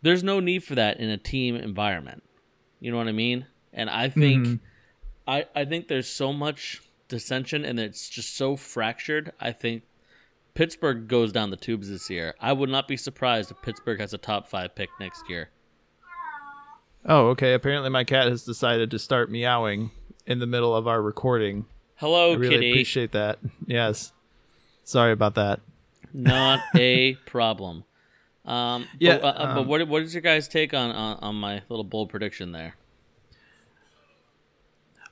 there's 0.00 0.22
no 0.22 0.38
need 0.38 0.62
for 0.62 0.76
that 0.76 1.00
in 1.00 1.10
a 1.10 1.16
team 1.16 1.56
environment. 1.56 2.22
You 2.80 2.92
know 2.92 2.98
what 2.98 3.08
I 3.08 3.12
mean? 3.12 3.46
And 3.72 3.90
I 3.90 4.08
think, 4.08 4.46
mm-hmm. 4.46 4.64
I 5.26 5.46
I 5.54 5.64
think 5.64 5.88
there's 5.88 6.08
so 6.08 6.32
much 6.32 6.82
dissension 7.08 7.64
and 7.64 7.78
it's 7.78 8.08
just 8.08 8.36
so 8.36 8.56
fractured. 8.56 9.32
I 9.40 9.52
think 9.52 9.82
Pittsburgh 10.54 11.08
goes 11.08 11.32
down 11.32 11.50
the 11.50 11.56
tubes 11.56 11.88
this 11.88 12.10
year. 12.10 12.34
I 12.40 12.52
would 12.52 12.68
not 12.68 12.88
be 12.88 12.96
surprised 12.96 13.50
if 13.50 13.60
Pittsburgh 13.62 14.00
has 14.00 14.12
a 14.12 14.18
top 14.18 14.48
five 14.48 14.74
pick 14.74 14.88
next 15.00 15.28
year. 15.28 15.50
Oh, 17.04 17.28
okay. 17.28 17.54
Apparently, 17.54 17.90
my 17.90 18.04
cat 18.04 18.28
has 18.28 18.44
decided 18.44 18.90
to 18.90 18.98
start 18.98 19.30
meowing 19.30 19.90
in 20.26 20.38
the 20.38 20.46
middle 20.46 20.74
of 20.74 20.86
our 20.86 21.02
recording. 21.02 21.66
Hello, 22.02 22.32
I 22.32 22.34
really 22.34 22.54
kitty. 22.56 22.70
appreciate 22.72 23.12
that. 23.12 23.38
Yes. 23.66 24.12
Sorry 24.82 25.12
about 25.12 25.36
that. 25.36 25.60
Not 26.12 26.58
a 26.76 27.14
problem. 27.26 27.84
Um, 28.44 28.86
Yeah, 28.98 29.18
But, 29.18 29.24
uh, 29.36 29.54
but 29.54 29.60
um, 29.60 29.68
what 29.68 29.86
what 29.86 30.02
is 30.02 30.12
your 30.12 30.20
guys' 30.20 30.48
take 30.48 30.74
on, 30.74 30.90
on 30.90 31.16
on 31.22 31.34
my 31.36 31.62
little 31.68 31.84
bold 31.84 32.08
prediction 32.10 32.50
there? 32.50 32.74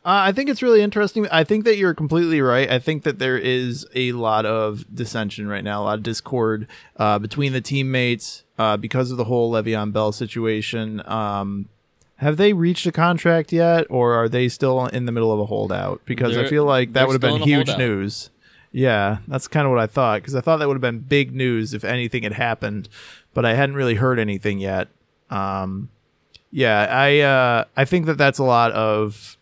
Uh, 0.02 0.26
I 0.28 0.32
think 0.32 0.48
it's 0.48 0.62
really 0.62 0.80
interesting. 0.80 1.28
I 1.30 1.44
think 1.44 1.64
that 1.66 1.76
you're 1.76 1.94
completely 1.94 2.40
right. 2.40 2.68
I 2.70 2.78
think 2.78 3.04
that 3.04 3.18
there 3.18 3.36
is 3.38 3.86
a 3.94 4.12
lot 4.12 4.46
of 4.46 4.84
dissension 4.92 5.46
right 5.46 5.62
now, 5.62 5.82
a 5.82 5.84
lot 5.84 5.98
of 5.98 6.02
discord 6.02 6.66
uh, 6.96 7.18
between 7.18 7.52
the 7.52 7.60
teammates 7.60 8.42
uh, 8.58 8.78
because 8.78 9.10
of 9.10 9.18
the 9.18 9.24
whole 9.24 9.52
Le'Veon 9.52 9.92
Bell 9.92 10.10
situation. 10.10 11.02
Um, 11.06 11.68
have 12.20 12.36
they 12.36 12.52
reached 12.52 12.86
a 12.86 12.92
contract 12.92 13.52
yet, 13.52 13.86
or 13.90 14.14
are 14.14 14.28
they 14.28 14.48
still 14.48 14.86
in 14.86 15.04
the 15.06 15.12
middle 15.12 15.32
of 15.32 15.40
a 15.40 15.46
holdout? 15.46 16.00
Because 16.04 16.36
I 16.36 16.40
They're- 16.42 16.48
feel 16.48 16.64
like 16.64 16.92
that 16.94 17.06
would 17.06 17.14
have 17.14 17.20
been 17.20 17.42
huge 17.42 17.68
holdout. 17.68 17.78
news. 17.78 18.30
Yeah, 18.72 19.18
that's 19.26 19.48
kind 19.48 19.66
of 19.66 19.72
what 19.72 19.80
I 19.80 19.86
thought 19.86 20.20
because 20.22 20.34
I 20.36 20.40
thought 20.40 20.58
that 20.58 20.68
would 20.68 20.74
have 20.76 20.80
been 20.80 21.00
big 21.00 21.34
news 21.34 21.74
if 21.74 21.82
anything 21.82 22.22
had 22.22 22.34
happened, 22.34 22.88
but 23.34 23.44
I 23.44 23.54
hadn't 23.54 23.74
really 23.74 23.94
heard 23.96 24.18
anything 24.20 24.60
yet. 24.60 24.86
Um, 25.28 25.88
yeah, 26.52 26.86
I 26.88 27.18
uh, 27.20 27.64
I 27.76 27.84
think 27.84 28.06
that 28.06 28.16
that's 28.18 28.38
a 28.38 28.44
lot 28.44 28.70
of 28.72 29.36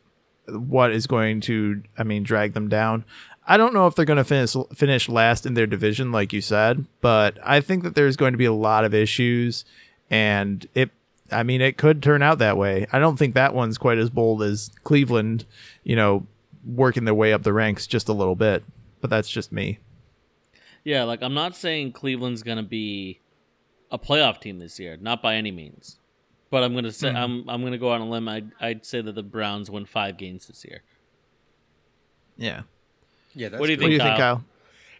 what 0.48 0.92
is 0.92 1.06
going 1.06 1.40
to 1.42 1.82
I 1.98 2.04
mean 2.04 2.22
drag 2.22 2.54
them 2.54 2.68
down. 2.68 3.04
I 3.46 3.56
don't 3.58 3.74
know 3.74 3.86
if 3.86 3.94
they're 3.94 4.04
going 4.06 4.16
to 4.18 4.24
finish 4.24 4.54
finish 4.74 5.08
last 5.10 5.44
in 5.46 5.54
their 5.54 5.66
division 5.66 6.10
like 6.12 6.32
you 6.32 6.40
said, 6.40 6.86
but 7.02 7.38
I 7.44 7.60
think 7.60 7.82
that 7.82 7.94
there's 7.94 8.16
going 8.16 8.32
to 8.32 8.38
be 8.38 8.44
a 8.46 8.52
lot 8.52 8.84
of 8.84 8.94
issues 8.94 9.64
and 10.10 10.66
it 10.74 10.90
I 11.30 11.42
mean 11.42 11.60
it 11.60 11.76
could 11.76 12.02
turn 12.02 12.22
out 12.22 12.38
that 12.38 12.56
way. 12.56 12.86
I 12.92 12.98
don't 12.98 13.16
think 13.16 13.34
that 13.34 13.54
one's 13.54 13.78
quite 13.78 13.98
as 13.98 14.10
bold 14.10 14.42
as 14.42 14.70
Cleveland, 14.84 15.44
you 15.84 15.96
know, 15.96 16.26
working 16.66 17.04
their 17.04 17.14
way 17.14 17.32
up 17.32 17.42
the 17.42 17.52
ranks 17.52 17.86
just 17.86 18.08
a 18.08 18.12
little 18.12 18.36
bit, 18.36 18.64
but 19.00 19.10
that's 19.10 19.28
just 19.28 19.52
me. 19.52 19.78
Yeah, 20.84 21.04
like 21.04 21.22
I'm 21.22 21.34
not 21.34 21.56
saying 21.56 21.92
Cleveland's 21.92 22.42
gonna 22.42 22.62
be 22.62 23.20
a 23.90 23.98
playoff 23.98 24.40
team 24.40 24.58
this 24.58 24.78
year, 24.78 24.96
not 25.00 25.22
by 25.22 25.34
any 25.34 25.50
means. 25.50 25.98
But 26.50 26.62
I'm 26.62 26.74
gonna 26.74 26.92
say 26.92 27.10
hmm. 27.10 27.16
I'm 27.16 27.50
I'm 27.50 27.62
gonna 27.62 27.78
go 27.78 27.90
on 27.90 28.00
a 28.00 28.08
limb. 28.08 28.28
I'd, 28.28 28.52
I'd 28.60 28.86
say 28.86 29.00
that 29.00 29.14
the 29.14 29.22
Browns 29.22 29.70
win 29.70 29.84
five 29.84 30.16
games 30.16 30.46
this 30.46 30.64
year. 30.64 30.82
Yeah. 32.36 32.62
Yeah, 33.34 33.50
that's 33.50 33.60
What 33.60 33.66
do 33.66 33.72
you 33.72 33.78
What 33.78 33.86
do 33.86 33.92
you 33.92 33.98
think, 33.98 34.16
Kyle? 34.16 34.36
Kyle? 34.36 34.44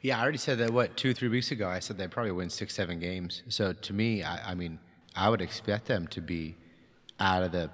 Yeah, 0.03 0.19
I 0.19 0.23
already 0.23 0.39
said 0.39 0.59
that. 0.59 0.71
What 0.71 0.97
two, 0.97 1.15
three 1.15 1.29
weeks 1.29 1.51
ago? 1.51 1.69
I 1.69 1.79
said 1.79 1.99
they'd 1.99 2.11
probably 2.11 2.33
win 2.33 2.51
six, 2.51 2.75
seven 2.75 3.01
games. 3.01 3.43
So 3.49 3.73
to 3.73 3.93
me, 3.93 4.23
I, 4.23 4.51
I 4.51 4.55
mean, 4.55 4.79
I 5.19 5.29
would 5.29 5.41
expect 5.41 5.87
them 5.87 6.07
to 6.09 6.21
be 6.21 6.55
out 7.19 7.43
of 7.43 7.51
the 7.51 7.71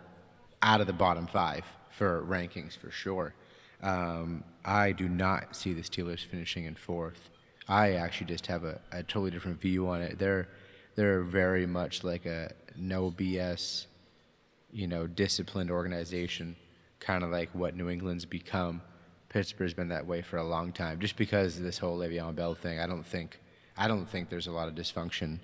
out 0.63 0.81
of 0.81 0.87
the 0.87 0.95
bottom 0.95 1.27
five 1.27 1.63
for 1.91 2.23
rankings 2.23 2.75
for 2.75 2.91
sure. 2.91 3.35
Um, 3.83 4.43
I 4.65 4.93
do 4.93 5.11
not 5.11 5.55
see 5.55 5.75
the 5.75 5.83
Steelers 5.83 6.25
finishing 6.25 6.65
in 6.65 6.75
fourth. 6.75 7.29
I 7.69 7.93
actually 7.93 8.29
just 8.29 8.47
have 8.47 8.65
a, 8.65 8.81
a 8.93 9.03
totally 9.03 9.31
different 9.31 9.61
view 9.61 9.89
on 9.89 10.01
it. 10.01 10.19
They're 10.19 10.49
they're 10.97 11.21
very 11.21 11.67
much 11.67 12.03
like 12.03 12.25
a 12.25 12.51
no 12.77 13.11
BS, 13.11 13.87
you 14.73 14.87
know, 14.87 15.07
disciplined 15.07 15.71
organization, 15.71 16.57
kind 16.99 17.23
of 17.23 17.31
like 17.31 17.51
what 17.53 17.77
New 17.77 17.91
England's 17.91 18.25
become. 18.25 18.81
Pittsburgh's 19.29 19.75
been 19.75 19.89
that 19.89 20.07
way 20.07 20.23
for 20.23 20.39
a 20.39 20.45
long 20.45 20.73
time, 20.73 20.99
just 20.99 21.17
because 21.17 21.59
of 21.59 21.63
this 21.63 21.77
whole 21.77 21.99
Le'Veon 21.99 22.37
Bell 22.37 22.55
thing. 22.55 22.79
I 22.79 22.87
don't 22.87 23.05
think, 23.05 23.39
I 23.77 23.87
don't 23.87 24.09
think 24.09 24.31
there's 24.31 24.47
a 24.47 24.53
lot 24.53 24.69
of 24.69 24.75
dysfunction 24.75 25.41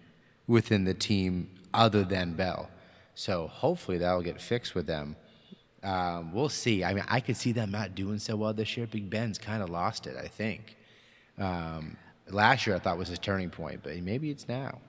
within 0.51 0.85
the 0.85 0.95
team 0.95 1.49
other 1.73 2.03
than 2.05 2.35
Bell. 2.35 2.69
So 3.15 3.47
hopefully 3.47 3.99
that'll 3.99 4.23
get 4.23 4.41
fixed 4.41 4.75
with 4.75 4.87
them. 4.87 5.17
Um, 5.83 6.33
we'll 6.33 6.49
see. 6.49 6.85
I 6.85 6.93
mean, 6.95 7.05
I 7.09 7.21
could 7.21 7.37
see 7.37 7.53
them 7.53 7.71
not 7.71 7.95
doing 7.95 8.19
so 8.19 8.37
well 8.37 8.53
this 8.53 8.77
year. 8.77 8.87
Big 8.87 9.09
Ben's 9.09 9.39
kind 9.39 9.63
of 9.63 9.71
lost 9.71 10.07
it. 10.07 10.17
I 10.17 10.29
think. 10.29 10.77
Um, 11.39 11.97
last 12.29 12.67
year 12.67 12.77
I 12.77 12.79
thought 12.79 12.99
was 12.99 13.09
his 13.09 13.19
turning 13.19 13.51
point, 13.51 13.81
but 13.83 13.97
maybe 14.03 14.31
it's 14.31 14.47
now. 14.49 14.81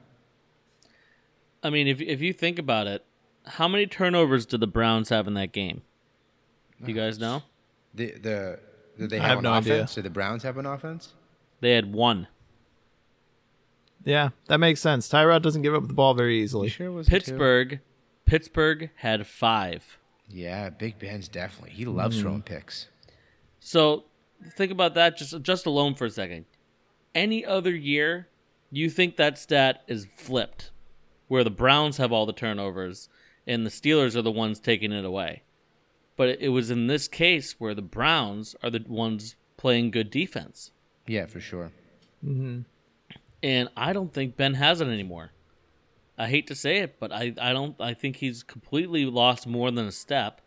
I 1.63 1.69
mean, 1.69 1.87
if 1.87 2.01
if 2.01 2.21
you 2.21 2.33
think 2.33 2.59
about 2.59 2.87
it, 2.87 3.05
How 3.45 3.67
many 3.67 3.85
turnovers 3.87 4.45
did 4.45 4.59
the 4.59 4.67
Browns 4.67 5.09
have 5.09 5.27
in 5.27 5.33
that 5.35 5.51
game? 5.51 5.81
Do 6.83 6.91
you 6.91 6.97
guys 6.97 7.19
know? 7.19 7.43
The 7.93 8.11
the 8.13 8.59
do 8.97 9.07
they 9.07 9.17
I 9.19 9.21
have, 9.21 9.29
have 9.29 9.37
an 9.39 9.43
no 9.43 9.53
idea. 9.53 9.75
offense? 9.75 9.95
Do 9.95 10.01
the 10.01 10.09
Browns 10.09 10.43
have 10.43 10.57
an 10.57 10.65
offense? 10.65 11.13
They 11.61 11.71
had 11.73 11.93
one. 11.93 12.27
Yeah, 14.03 14.29
that 14.47 14.57
makes 14.59 14.79
sense. 14.79 15.07
Tyrod 15.09 15.41
doesn't 15.41 15.61
give 15.61 15.73
up 15.75 15.87
the 15.87 15.93
ball 15.93 16.13
very 16.13 16.37
You 16.37 16.43
easily. 16.43 16.69
sure 16.69 16.91
was 16.91 17.07
two? 17.07 17.11
Pittsburgh, 17.11 17.79
Pittsburgh 18.25 18.89
had 18.95 19.27
five. 19.27 19.97
Yeah, 20.29 20.69
Big 20.69 20.97
Ben's 20.97 21.27
definitely. 21.27 21.71
He 21.71 21.85
loves 21.85 22.15
Mm-hmm. 22.15 22.23
throwing 22.23 22.41
picks. 22.41 22.87
So 23.59 24.05
think 24.55 24.71
about 24.71 24.95
that 24.95 25.17
just 25.17 25.41
just 25.43 25.65
alone 25.65 25.95
for 25.95 26.05
a 26.05 26.09
second. 26.09 26.45
Any 27.13 27.45
other 27.45 27.75
year, 27.75 28.27
you 28.71 28.89
think 28.89 29.17
that 29.17 29.37
stat 29.37 29.83
is 29.87 30.07
flipped, 30.17 30.71
where 31.27 31.43
the 31.43 31.49
Browns 31.51 31.97
have 31.97 32.11
all 32.11 32.25
the 32.25 32.31
turnovers 32.33 33.09
and 33.45 33.65
the 33.65 33.69
Steelers 33.69 34.15
are 34.15 34.21
the 34.21 34.31
ones 34.31 34.59
taking 34.59 34.91
it 34.91 35.03
away. 35.05 35.43
But 36.15 36.29
it, 36.29 36.39
it 36.41 36.49
was 36.49 36.71
in 36.71 36.87
this 36.87 37.07
case 37.07 37.59
where 37.59 37.75
the 37.75 37.81
Browns 37.81 38.55
are 38.63 38.69
the 38.69 38.83
ones 38.87 39.35
playing 39.57 39.91
good 39.91 40.09
defense, 40.09 40.71
Yeah, 41.07 41.25
for 41.25 41.39
sure. 41.41 41.71
And 43.43 43.69
I 43.75 43.93
don't 43.93 44.13
think 44.13 44.37
Ben 44.37 44.53
has 44.55 44.81
it 44.81 44.87
anymore. 44.87 45.31
I 46.17 46.27
hate 46.27 46.45
to 46.47 46.55
say 46.55 46.77
it, 46.79 46.99
but 46.99 47.11
I, 47.11 47.33
I 47.41 47.51
don't 47.53 47.79
I 47.79 47.93
think 47.93 48.17
he's 48.17 48.43
completely 48.43 49.05
lost 49.05 49.47
more 49.47 49.71
than 49.71 49.87
a 49.87 49.91
step. 49.91 50.41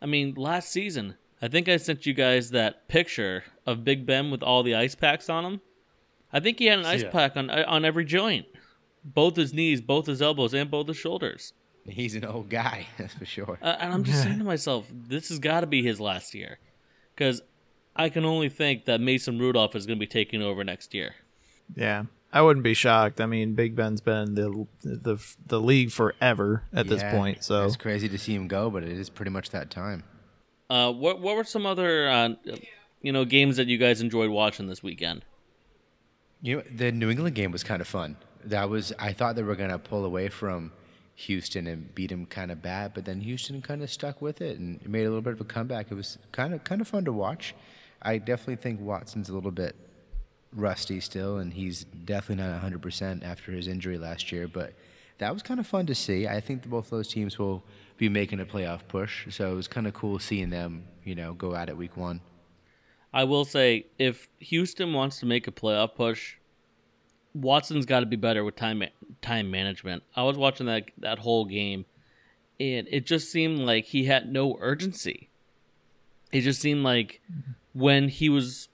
I 0.00 0.06
mean, 0.06 0.34
last 0.34 0.70
season, 0.72 1.14
I 1.40 1.48
think 1.48 1.68
I 1.68 1.76
sent 1.76 2.06
you 2.06 2.14
guys 2.14 2.50
that 2.50 2.88
picture 2.88 3.44
of 3.66 3.84
Big 3.84 4.04
Ben 4.06 4.30
with 4.30 4.42
all 4.42 4.62
the 4.62 4.74
ice 4.74 4.94
packs 4.96 5.28
on 5.30 5.44
him. 5.44 5.60
I 6.32 6.40
think 6.40 6.58
he 6.58 6.66
had 6.66 6.80
an 6.80 6.86
ice 6.86 7.02
Yeah. 7.02 7.10
pack 7.10 7.36
on 7.36 7.50
on 7.50 7.84
every 7.84 8.04
joint, 8.04 8.46
both 9.04 9.36
his 9.36 9.52
knees, 9.54 9.80
both 9.80 10.06
his 10.06 10.20
elbows, 10.22 10.54
and 10.54 10.70
both 10.70 10.88
his 10.88 10.96
shoulders. 10.96 11.52
He's 11.84 12.14
an 12.14 12.24
old 12.24 12.48
guy, 12.48 12.86
that's 12.98 13.14
for 13.14 13.24
sure. 13.26 13.58
Uh, 13.62 13.76
and 13.78 13.92
I'm 13.92 14.02
just 14.04 14.22
saying 14.24 14.38
to 14.38 14.44
myself, 14.44 14.86
this 14.92 15.28
has 15.28 15.38
got 15.38 15.60
to 15.60 15.66
be 15.66 15.82
his 15.82 16.00
last 16.00 16.34
year, 16.34 16.58
because 17.14 17.42
I 17.94 18.08
can 18.08 18.24
only 18.24 18.48
think 18.48 18.86
that 18.86 19.00
Mason 19.00 19.38
Rudolph 19.38 19.76
is 19.76 19.84
going 19.86 19.98
to 19.98 20.00
be 20.00 20.06
taking 20.08 20.42
over 20.42 20.64
next 20.64 20.94
year. 20.94 21.14
Yeah, 21.76 22.04
I 22.32 22.40
wouldn't 22.40 22.64
be 22.64 22.74
shocked. 22.74 23.20
I 23.20 23.26
mean, 23.26 23.54
Big 23.54 23.76
Ben's 23.76 24.00
been 24.00 24.34
the 24.34 24.66
the 24.82 25.18
the 25.46 25.60
league 25.60 25.90
forever 25.90 26.62
at 26.72 26.88
this 26.88 27.02
point. 27.02 27.44
So 27.44 27.64
it's 27.64 27.76
crazy 27.76 28.08
to 28.08 28.18
see 28.18 28.34
him 28.34 28.48
go, 28.48 28.70
but 28.70 28.82
it 28.82 28.92
is 28.92 29.10
pretty 29.10 29.30
much 29.30 29.50
that 29.50 29.70
time. 29.70 30.04
Uh, 30.70 30.90
what 30.90 31.20
what 31.20 31.36
were 31.36 31.44
some 31.44 31.66
other 31.66 32.08
uh, 32.08 32.30
you 33.02 33.12
know 33.12 33.26
games 33.26 33.58
that 33.58 33.66
you 33.66 33.76
guys 33.76 34.00
enjoyed 34.00 34.30
watching 34.30 34.66
this 34.66 34.82
weekend? 34.82 35.24
You 36.40 36.56
know, 36.56 36.62
the 36.74 36.90
New 36.90 37.10
England 37.10 37.36
game 37.36 37.52
was 37.52 37.62
kind 37.62 37.82
of 37.82 37.86
fun. 37.86 38.16
That 38.44 38.70
was 38.70 38.92
I 38.98 39.12
thought 39.12 39.36
they 39.36 39.42
were 39.42 39.54
gonna 39.54 39.78
pull 39.78 40.06
away 40.06 40.30
from 40.30 40.72
Houston 41.14 41.66
and 41.66 41.94
beat 41.94 42.10
him 42.10 42.24
kind 42.24 42.50
of 42.50 42.62
bad, 42.62 42.94
but 42.94 43.04
then 43.04 43.20
Houston 43.20 43.60
kind 43.60 43.82
of 43.82 43.90
stuck 43.90 44.22
with 44.22 44.40
it 44.40 44.58
and 44.58 44.80
made 44.88 45.02
a 45.02 45.08
little 45.08 45.20
bit 45.20 45.34
of 45.34 45.40
a 45.42 45.44
comeback. 45.44 45.90
It 45.90 45.94
was 45.94 46.16
kind 46.32 46.54
of 46.54 46.64
kind 46.64 46.80
of 46.80 46.88
fun 46.88 47.04
to 47.04 47.12
watch. 47.12 47.54
I 48.00 48.16
definitely 48.16 48.56
think 48.56 48.80
Watson's 48.80 49.28
a 49.28 49.34
little 49.34 49.50
bit 49.52 49.76
rusty 50.54 51.00
still, 51.00 51.38
and 51.38 51.52
he's 51.52 51.84
definitely 51.84 52.44
not 52.44 52.62
100% 52.62 53.24
after 53.24 53.52
his 53.52 53.68
injury 53.68 53.98
last 53.98 54.32
year. 54.32 54.48
But 54.48 54.74
that 55.18 55.32
was 55.32 55.42
kind 55.42 55.60
of 55.60 55.66
fun 55.66 55.86
to 55.86 55.94
see. 55.94 56.26
I 56.26 56.40
think 56.40 56.68
both 56.68 56.90
those 56.90 57.08
teams 57.08 57.38
will 57.38 57.62
be 57.96 58.08
making 58.08 58.40
a 58.40 58.46
playoff 58.46 58.80
push, 58.88 59.26
so 59.30 59.52
it 59.52 59.54
was 59.54 59.68
kind 59.68 59.86
of 59.86 59.94
cool 59.94 60.18
seeing 60.18 60.50
them, 60.50 60.84
you 61.04 61.14
know, 61.14 61.32
go 61.34 61.54
at 61.54 61.68
it 61.68 61.76
week 61.76 61.96
one. 61.96 62.20
I 63.12 63.24
will 63.24 63.44
say, 63.44 63.86
if 63.98 64.28
Houston 64.38 64.92
wants 64.92 65.20
to 65.20 65.26
make 65.26 65.46
a 65.46 65.52
playoff 65.52 65.94
push, 65.94 66.36
Watson's 67.34 67.86
got 67.86 68.00
to 68.00 68.06
be 68.06 68.16
better 68.16 68.44
with 68.44 68.56
time 68.56 68.82
time 69.20 69.50
management. 69.50 70.02
I 70.16 70.22
was 70.22 70.36
watching 70.36 70.66
that 70.66 70.90
that 70.98 71.20
whole 71.20 71.44
game, 71.44 71.84
and 72.58 72.86
it 72.90 73.06
just 73.06 73.30
seemed 73.30 73.60
like 73.60 73.86
he 73.86 74.04
had 74.04 74.32
no 74.32 74.56
urgency. 74.60 75.28
It 76.30 76.40
just 76.40 76.60
seemed 76.60 76.82
like 76.82 77.20
when 77.72 78.08
he 78.08 78.28
was 78.28 78.68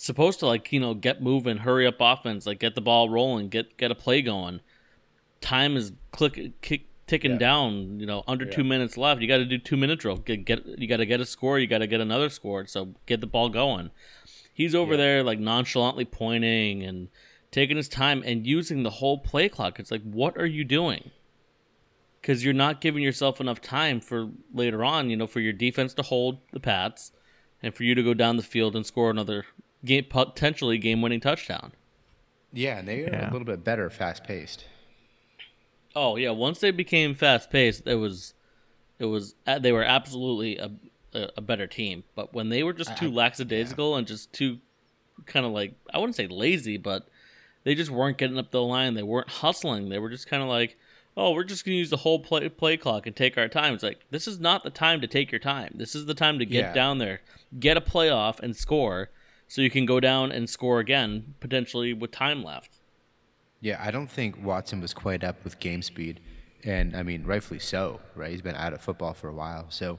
supposed 0.00 0.38
to 0.40 0.46
like 0.46 0.72
you 0.72 0.80
know 0.80 0.94
get 0.94 1.22
moving, 1.22 1.58
hurry 1.58 1.86
up 1.86 1.96
offense, 2.00 2.46
like 2.46 2.58
get 2.58 2.74
the 2.74 2.80
ball 2.80 3.08
rolling, 3.10 3.48
get 3.48 3.76
get 3.76 3.90
a 3.90 3.94
play 3.94 4.22
going. 4.22 4.60
Time 5.40 5.76
is 5.76 5.92
click 6.10 6.60
kick, 6.62 6.86
ticking 7.06 7.32
Yeah. 7.32 7.38
down. 7.38 8.00
You 8.00 8.06
know, 8.06 8.24
under 8.26 8.44
two 8.46 8.64
minutes 8.64 8.96
left. 8.96 9.20
You 9.20 9.28
got 9.28 9.38
to 9.38 9.44
do 9.44 9.58
two 9.58 9.76
minute 9.76 9.98
drill. 10.00 10.16
Get 10.16 10.44
get 10.44 10.66
you 10.78 10.86
got 10.86 10.98
to 10.98 11.06
get 11.06 11.20
a 11.20 11.26
score. 11.26 11.58
You 11.58 11.66
got 11.66 11.78
to 11.78 11.86
get 11.86 12.00
another 12.00 12.30
score. 12.30 12.66
So 12.66 12.94
get 13.06 13.20
the 13.20 13.26
ball 13.26 13.50
going. 13.50 13.90
He's 14.52 14.74
over 14.74 14.96
there 14.96 15.22
like 15.22 15.38
nonchalantly 15.38 16.04
pointing 16.04 16.82
and 16.82 17.08
taking 17.50 17.76
his 17.76 17.88
time 17.88 18.22
and 18.24 18.46
using 18.46 18.82
the 18.82 18.90
whole 18.90 19.18
play 19.18 19.48
clock. 19.48 19.78
It's 19.78 19.90
like, 19.90 20.02
what 20.02 20.36
are 20.36 20.46
you 20.46 20.64
doing? 20.64 21.10
Because 22.20 22.44
you're 22.44 22.52
not 22.52 22.80
giving 22.80 23.02
yourself 23.02 23.40
enough 23.40 23.60
time 23.62 24.00
for 24.00 24.30
later 24.52 24.84
on. 24.84 25.08
You 25.10 25.16
know, 25.16 25.26
for 25.26 25.40
your 25.40 25.54
defense 25.54 25.94
to 25.94 26.02
hold 26.02 26.38
the 26.52 26.60
Pats 26.60 27.12
and 27.62 27.74
for 27.74 27.84
you 27.84 27.94
to 27.94 28.02
go 28.02 28.12
down 28.14 28.36
the 28.36 28.42
field 28.42 28.76
and 28.76 28.84
score 28.84 29.10
another 29.10 29.46
game, 29.84 30.04
potentially 30.08 30.78
game-winning 30.78 31.20
touchdown. 31.20 31.72
Yeah, 32.52 32.78
and 32.78 32.88
they 32.88 33.00
are 33.04 33.10
Yeah. 33.10 33.30
a 33.30 33.32
little 33.32 33.46
bit 33.46 33.62
better, 33.64 33.88
fast 33.90 34.24
paced. 34.24 34.64
Oh 35.94 36.16
yeah, 36.16 36.30
once 36.30 36.60
they 36.60 36.70
became 36.70 37.14
fast 37.14 37.50
paced, 37.50 37.86
it 37.86 37.96
was, 37.96 38.34
it 38.98 39.06
was 39.06 39.34
they 39.60 39.72
were 39.72 39.82
absolutely 39.84 40.56
a, 40.58 40.70
a, 41.14 41.28
a 41.38 41.40
better 41.40 41.66
team. 41.66 42.04
But 42.14 42.32
when 42.32 42.48
they 42.48 42.62
were 42.62 42.72
just 42.72 42.96
too 42.96 43.10
lackadaisical 43.10 43.96
and 43.96 44.06
just 44.06 44.32
too 44.32 44.58
kind 45.26 45.44
of 45.44 45.52
like 45.52 45.74
I 45.92 45.98
wouldn't 45.98 46.16
say 46.16 46.26
lazy, 46.28 46.76
but 46.76 47.08
they 47.64 47.74
just 47.74 47.90
weren't 47.90 48.18
getting 48.18 48.38
up 48.38 48.50
the 48.52 48.62
line. 48.62 48.94
They 48.94 49.02
weren't 49.02 49.28
hustling. 49.30 49.88
They 49.88 49.98
were 49.98 50.10
just 50.10 50.28
kind 50.28 50.42
of 50.42 50.48
like, 50.48 50.78
oh, 51.16 51.32
we're 51.32 51.44
just 51.44 51.64
gonna 51.64 51.76
use 51.76 51.90
the 51.90 51.96
whole 51.98 52.20
play 52.20 52.48
play 52.48 52.76
clock 52.76 53.06
and 53.06 53.16
take 53.16 53.36
our 53.36 53.48
time. 53.48 53.74
It's 53.74 53.82
like 53.82 54.00
this 54.10 54.28
is 54.28 54.38
not 54.38 54.62
the 54.62 54.70
time 54.70 55.00
to 55.00 55.06
take 55.08 55.32
your 55.32 55.40
time. 55.40 55.72
This 55.74 55.94
is 55.96 56.06
the 56.06 56.14
time 56.14 56.38
to 56.38 56.46
get 56.46 56.66
Yeah. 56.66 56.72
down 56.72 56.98
there, 56.98 57.20
get 57.58 57.76
a 57.76 57.80
playoff, 57.80 58.38
and 58.38 58.54
score, 58.56 59.10
so 59.50 59.62
you 59.62 59.68
can 59.68 59.84
go 59.84 59.98
down 59.98 60.30
and 60.30 60.48
score 60.48 60.78
again, 60.78 61.34
potentially 61.40 61.92
with 61.92 62.12
time 62.12 62.44
left. 62.44 62.78
Yeah, 63.60 63.82
I 63.84 63.90
don't 63.90 64.08
think 64.08 64.40
Watson 64.44 64.80
was 64.80 64.94
quite 64.94 65.24
up 65.24 65.42
with 65.42 65.58
game 65.58 65.82
speed, 65.82 66.20
and 66.62 66.96
I 66.96 67.02
mean, 67.02 67.24
rightfully 67.24 67.58
so, 67.58 67.98
right? 68.14 68.30
He's 68.30 68.42
been 68.42 68.54
out 68.54 68.72
of 68.72 68.80
football 68.80 69.12
for 69.12 69.26
a 69.26 69.34
while, 69.34 69.66
so 69.68 69.98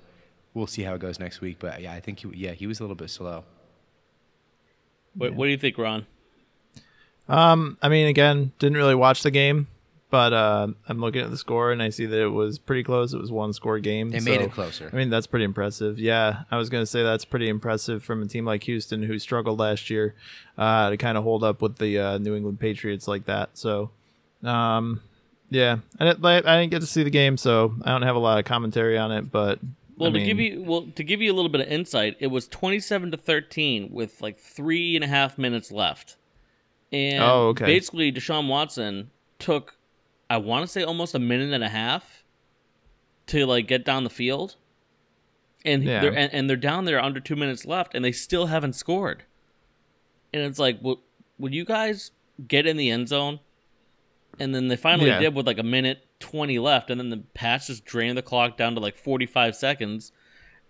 we'll 0.53 0.67
see 0.67 0.83
how 0.83 0.93
it 0.93 1.01
goes 1.01 1.19
next 1.19 1.41
week. 1.41 1.57
But 1.59 1.81
yeah, 1.81 1.91
I 1.91 1.99
think 1.99 2.19
he, 2.19 2.29
yeah, 2.33 2.53
he 2.53 2.65
was 2.65 2.79
a 2.79 2.83
little 2.83 2.95
bit 2.95 3.09
slow. 3.09 3.43
What, 5.15 5.35
what 5.35 5.47
do 5.47 5.51
you 5.51 5.57
think, 5.57 5.77
Ron? 5.77 6.05
Um, 7.27 7.77
I 7.81 7.89
mean, 7.89 8.07
again, 8.07 8.53
didn't 8.57 8.77
really 8.77 8.95
watch 8.95 9.21
the 9.21 9.31
game, 9.31 9.67
but 10.12 10.34
uh, 10.34 10.67
I'm 10.88 11.00
looking 11.00 11.21
at 11.21 11.32
the 11.32 11.38
score 11.38 11.71
and 11.71 11.82
I 11.82 11.89
see 11.89 12.06
that 12.06 12.21
it 12.21 12.28
was 12.30 12.60
pretty 12.60 12.84
close. 12.84 13.13
It 13.13 13.19
was 13.19 13.32
one 13.32 13.54
score 13.54 13.80
game. 13.80 14.13
It 14.13 14.21
made 14.24 14.41
it 14.41 14.52
closer. 14.52 14.89
I 14.93 14.95
mean, 14.95 15.10
that's 15.10 15.26
pretty 15.26 15.45
impressive. 15.45 15.97
Yeah, 15.97 16.43
I 16.52 16.58
was 16.58 16.69
gonna 16.69 16.86
say 16.86 17.02
that's 17.02 17.26
pretty 17.26 17.50
impressive 17.50 18.04
from 18.04 18.21
a 18.21 18.28
team 18.28 18.45
like 18.45 18.63
Houston 18.65 19.02
who 19.02 19.17
struggled 19.17 19.58
last 19.60 19.89
year 19.89 20.13
uh, 20.58 20.91
to 20.91 20.97
kind 20.97 21.17
of 21.17 21.24
hold 21.24 21.43
up 21.43 21.62
with 21.62 21.78
the 21.78 21.97
uh, 21.97 22.17
New 22.19 22.36
England 22.36 22.60
Patriots 22.60 23.08
like 23.08 23.26
that. 23.26 23.50
So, 23.54 23.89
um, 24.43 25.02
yeah, 25.50 25.78
I 26.00 26.06
didn't, 26.06 26.26
I 26.26 26.39
didn't 26.60 26.71
get 26.71 26.82
to 26.82 26.88
see 26.88 27.04
the 27.04 27.10
game, 27.10 27.36
so 27.38 27.74
I 27.84 27.91
don't 27.91 28.04
have 28.04 28.15
a 28.15 28.19
lot 28.19 28.38
of 28.38 28.45
commentary 28.45 28.97
on 28.97 29.12
it. 29.12 29.32
But 29.32 29.60
Well, 29.97 30.10
I 30.10 30.13
to 30.13 30.24
give 30.24 30.39
you 30.39 30.63
well 30.63 30.88
to 30.95 31.04
give 31.04 31.21
you 31.21 31.32
a 31.32 31.36
little 31.36 31.50
bit 31.50 31.62
of 31.62 31.67
insight, 31.67 32.17
it 32.19 32.28
was 32.28 32.47
twenty-seven 32.47 33.12
to 33.12 33.17
thirteen 33.17 33.89
with 33.91 34.21
like 34.21 34.38
three 34.39 34.95
and 34.95 35.04
a 35.04 35.08
half 35.08 35.38
minutes 35.38 35.71
left, 35.71 36.15
and 36.91 37.24
Oh, 37.24 37.47
okay. 37.50 37.65
basically 37.65 38.12
Deshaun 38.12 38.47
Watson 38.47 39.10
took, 39.39 39.76
I 40.31 40.37
want 40.37 40.63
to 40.65 40.67
say 40.71 40.83
almost 40.83 41.13
a 41.15 41.19
minute 41.19 41.51
and 41.53 41.63
a 41.63 41.69
half 41.69 42.23
to 43.27 43.45
like 43.45 43.67
get 43.67 43.83
down 43.85 44.03
the 44.03 44.09
field, 44.09 44.55
and 45.65 45.83
Yeah. 45.83 46.01
they're 46.01 46.17
and, 46.17 46.33
and 46.33 46.49
they're 46.49 46.57
down 46.57 46.85
there 46.85 47.01
under 47.03 47.19
two 47.19 47.35
minutes 47.35 47.65
left, 47.65 47.93
and 47.95 48.03
they 48.05 48.11
still 48.11 48.45
haven't 48.47 48.73
scored, 48.73 49.23
and 50.33 50.43
it's 50.43 50.59
like, 50.59 50.79
well, 50.81 51.01
would 51.37 51.53
you 51.53 51.65
guys 51.65 52.11
get 52.47 52.65
in 52.65 52.77
the 52.77 52.89
end 52.89 53.07
zone? 53.09 53.39
And 54.39 54.55
then 54.55 54.69
they 54.69 54.77
finally 54.77 55.09
Yeah. 55.09 55.19
did 55.19 55.35
with 55.35 55.45
like 55.45 55.59
a 55.59 55.63
minute 55.63 56.05
20 56.19 56.57
left, 56.59 56.89
and 56.89 56.99
then 56.99 57.09
the 57.09 57.17
Pats 57.33 57.67
just 57.67 57.83
drained 57.85 58.17
the 58.17 58.21
clock 58.21 58.57
down 58.57 58.73
to 58.75 58.79
like 58.81 58.95
45 58.95 59.55
seconds, 59.55 60.11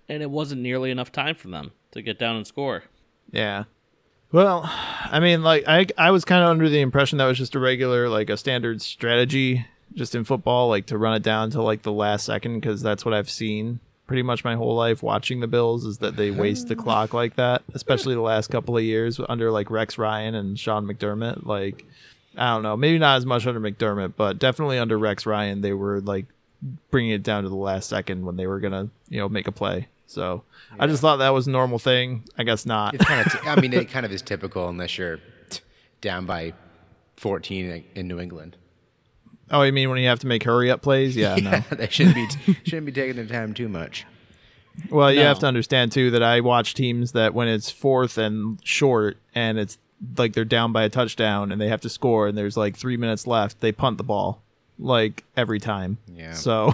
and 0.10 0.24
it 0.24 0.32
wasn't 0.32 0.62
nearly 0.62 0.89
enough 0.91 1.12
time 1.12 1.36
for 1.36 1.50
them 1.50 1.71
to 1.91 2.02
get 2.02 2.17
down 2.17 2.36
and 2.36 2.47
score. 2.47 2.84
Yeah. 3.32 3.65
Well, 4.32 4.63
I 4.65 5.20
mean, 5.20 5.44
like 5.44 5.65
I 5.67 5.88
I 5.98 6.12
was 6.12 6.26
kind 6.26 6.44
of 6.44 6.50
under 6.50 6.70
the 6.70 6.82
impression 6.82 7.17
that 7.17 7.26
was 7.26 7.38
just 7.38 7.56
a 7.56 7.60
regular 7.60 8.10
like 8.10 8.30
a 8.30 8.38
standard 8.38 8.82
strategy 8.82 9.65
just 9.94 10.15
in 10.15 10.24
football, 10.24 10.70
like 10.70 10.86
to 10.88 10.98
run 10.98 11.13
it 11.13 11.24
down 11.24 11.50
to 11.52 11.62
like 11.62 11.82
the 11.82 11.91
last 11.91 12.26
second 12.26 12.60
because 12.60 12.82
that's 12.82 13.04
what 13.04 13.13
I've 13.13 13.30
seen 13.30 13.80
pretty 14.12 14.24
much 14.24 14.44
my 14.44 14.56
whole 14.56 14.76
life 14.76 15.02
watching 15.02 15.39
the 15.39 15.48
Bills 15.48 15.86
is 15.86 16.00
that 16.00 16.17
they 16.17 16.32
waste 16.32 16.67
the 16.67 16.76
clock 16.76 17.13
like 17.22 17.38
that, 17.38 17.63
especially 17.74 18.13
the 18.13 18.20
last 18.20 18.50
couple 18.50 18.76
of 18.76 18.84
years 18.84 19.22
under 19.30 19.50
like 19.50 19.72
Rex 19.72 19.98
Ryan 19.98 20.36
and 20.36 20.60
Sean 20.60 20.86
McDermott. 20.86 21.46
Like 21.46 21.86
I 22.38 22.54
don't 22.54 22.62
know, 22.63 22.76
maybe 22.76 23.00
not 23.00 23.15
as 23.15 23.26
much 23.26 23.48
under 23.48 23.62
McDermott, 23.62 24.15
but 24.17 24.38
definitely 24.38 24.80
under 24.80 24.98
Rex 24.98 25.26
Ryan, 25.26 25.62
they 25.62 25.72
were 25.72 26.02
like 26.02 26.26
bringing 26.89 27.12
it 27.12 27.24
down 27.24 27.44
to 27.44 27.50
the 27.50 27.56
last 27.56 27.88
second 27.88 28.26
when 28.26 28.36
they 28.36 28.48
were 28.48 28.60
gonna 28.60 28.89
you 29.08 29.20
know 29.20 29.30
make 29.30 29.48
a 29.48 29.52
play. 29.54 29.88
So 30.12 30.43
I 30.80 30.88
just 30.88 31.02
thought 31.02 31.17
that 31.17 31.30
was 31.30 31.47
a 31.47 31.52
normal 31.52 31.80
thing. 31.80 32.24
I 32.38 32.43
guess 32.43 32.65
not. 32.65 32.93
It's 32.95 33.06
kind 33.06 33.26
of, 33.26 33.32
t- 33.32 33.47
I 33.47 33.60
mean, 33.60 33.74
it 33.74 33.89
kind 33.91 34.06
of 34.06 34.12
is 34.12 34.21
typical 34.21 34.67
unless 34.67 34.97
you're 34.97 35.19
t- 35.50 35.62
down 36.02 36.26
by 36.26 36.54
14 37.17 37.86
in- 37.95 38.08
New 38.08 38.19
England. 38.19 38.58
Oh, 39.50 39.63
you 39.63 39.74
mean 39.74 39.89
when 39.89 40.00
you 40.00 40.08
have 40.08 40.19
to 40.19 40.28
make 40.28 40.43
hurry 40.43 40.69
up 40.69 40.82
plays? 40.82 41.15
Yeah, 41.15 41.36
no. 41.71 41.76
they 41.76 41.88
shouldn't 41.89 42.15
be 42.15 42.54
shouldn't 42.63 42.86
be 42.86 42.91
taking 42.91 43.15
their 43.15 43.26
time 43.26 43.54
too 43.54 43.69
much. 43.69 44.06
Well, 44.89 45.12
you 45.12 45.19
have 45.21 45.39
to 45.39 45.45
understand 45.47 45.91
too 45.91 46.12
that 46.12 46.24
I 46.24 46.39
watch 46.39 46.74
teams 46.74 47.12
that 47.12 47.34
when 47.34 47.50
it's 47.50 47.69
fourth 47.69 48.17
and 48.17 48.60
short 48.65 49.17
and 49.36 49.60
it's 49.60 49.78
like 50.17 50.34
they're 50.34 50.45
down 50.45 50.71
by 50.71 50.84
a 50.84 50.89
touchdown 50.89 51.52
and 51.52 51.60
they 51.60 51.67
have 51.67 51.82
to 51.82 51.89
score 51.89 52.28
and 52.28 52.38
there's 52.38 52.56
like 52.56 52.78
three 52.78 52.95
minutes 52.97 53.28
left, 53.28 53.60
they 53.60 53.71
punt 53.74 53.97
the 53.97 54.04
ball 54.04 54.41
like 54.82 55.24
every 55.38 55.60
time. 55.60 55.98
Yeah. 56.13 56.34
So, 56.34 56.74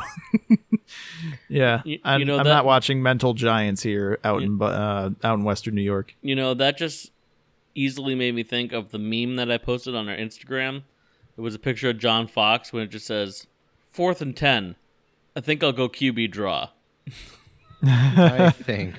yeah, 1.49 1.81
You- 1.85 1.99
I'm, 2.03 2.19
you 2.19 2.25
know 2.25 2.37
I'm 2.37 2.43
that- 2.45 2.49
not 2.49 2.65
watching 2.65 3.03
mental 3.03 3.33
giants 3.33 3.83
here 3.83 4.17
out 4.23 4.41
in 4.41 4.61
uh, 4.61 5.11
out 5.23 5.37
in 5.37 5.43
Western 5.43 5.75
New 5.75 5.81
York. 5.81 6.15
You 6.21 6.35
know, 6.35 6.53
that 6.55 6.77
just 6.77 7.11
easily 7.75 8.15
made 8.15 8.33
me 8.33 8.43
think 8.43 8.71
of 8.73 8.89
the 8.91 8.97
meme 8.99 9.35
that 9.35 9.51
I 9.51 9.57
posted 9.57 9.95
on 9.95 10.09
our 10.09 10.15
Instagram. 10.15 10.83
It 11.37 11.41
was 11.41 11.53
a 11.53 11.59
picture 11.59 11.89
of 11.91 11.99
John 11.99 12.27
Fox 12.27 12.73
when 12.73 12.81
it 12.83 12.87
just 12.89 13.05
says, 13.05 13.45
fourth 13.91 14.21
and 14.21 14.35
10. 14.35 14.75
I 15.35 15.41
think 15.41 15.63
I'll 15.63 15.71
go 15.71 15.87
QB 15.87 16.31
draw. 16.31 16.69
I 17.83 18.49
think. 18.55 18.95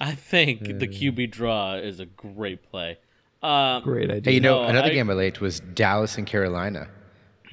I 0.00 0.12
think 0.16 0.64
the 0.64 0.88
QB 0.88 1.30
draw 1.30 1.74
is 1.74 2.00
a 2.00 2.06
great 2.06 2.68
play. 2.68 2.98
Um, 3.40 3.82
Great 3.84 4.10
idea. 4.10 4.22
Hey, 4.24 4.34
you 4.34 4.40
know, 4.40 4.62
No, 4.62 4.68
another 4.68 4.88
I- 4.88 4.94
game 4.94 5.08
I 5.10 5.12
liked 5.12 5.40
was 5.40 5.60
Dallas 5.60 6.18
and 6.18 6.26
Carolina. 6.26 6.88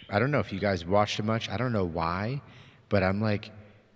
I 0.09 0.19
don't 0.19 0.31
know 0.31 0.39
if 0.39 0.53
you 0.53 0.59
guys 0.59 0.85
watched 0.85 1.19
it 1.19 1.23
much. 1.23 1.49
I 1.49 1.57
don't 1.57 1.73
know 1.73 1.85
why, 1.85 2.41
but 2.89 3.03
I'm 3.03 3.21
like, 3.21 3.51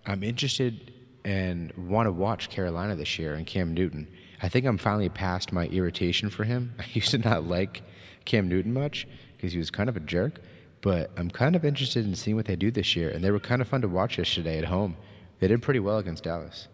I'm 0.06 0.22
interested 0.22 0.92
and 1.24 1.72
want 1.76 2.06
to 2.06 2.12
watch 2.12 2.48
Carolina 2.48 2.96
this 2.96 3.18
year 3.18 3.34
and 3.34 3.46
Cam 3.46 3.74
Newton. 3.74 4.08
I 4.42 4.48
think 4.48 4.66
I'm 4.66 4.78
finally 4.78 5.08
past 5.08 5.52
my 5.52 5.66
irritation 5.66 6.30
for 6.30 6.44
him. 6.44 6.74
I 6.78 6.84
used 6.92 7.10
to 7.10 7.18
not 7.18 7.44
like 7.44 7.82
Cam 8.24 8.48
Newton 8.48 8.72
much 8.72 9.06
because 9.36 9.52
he 9.52 9.58
was 9.58 9.70
kind 9.70 9.88
of 9.88 9.96
a 9.96 10.00
jerk, 10.00 10.40
but 10.80 11.10
I'm 11.16 11.30
kind 11.30 11.56
of 11.56 11.64
interested 11.64 12.06
in 12.06 12.14
seeing 12.14 12.36
what 12.36 12.46
they 12.46 12.56
do 12.56 12.70
this 12.70 12.96
year. 12.96 13.10
And 13.10 13.22
they 13.22 13.30
were 13.30 13.40
kind 13.40 13.60
of 13.62 13.68
fun 13.68 13.82
to 13.82 13.88
watch 13.88 14.18
yesterday 14.18 14.58
at 14.58 14.64
home. 14.64 14.96
They 15.38 15.48
did 15.48 15.62
pretty 15.62 15.80
well 15.80 15.98
against 15.98 16.24
Dallas. 16.24 16.68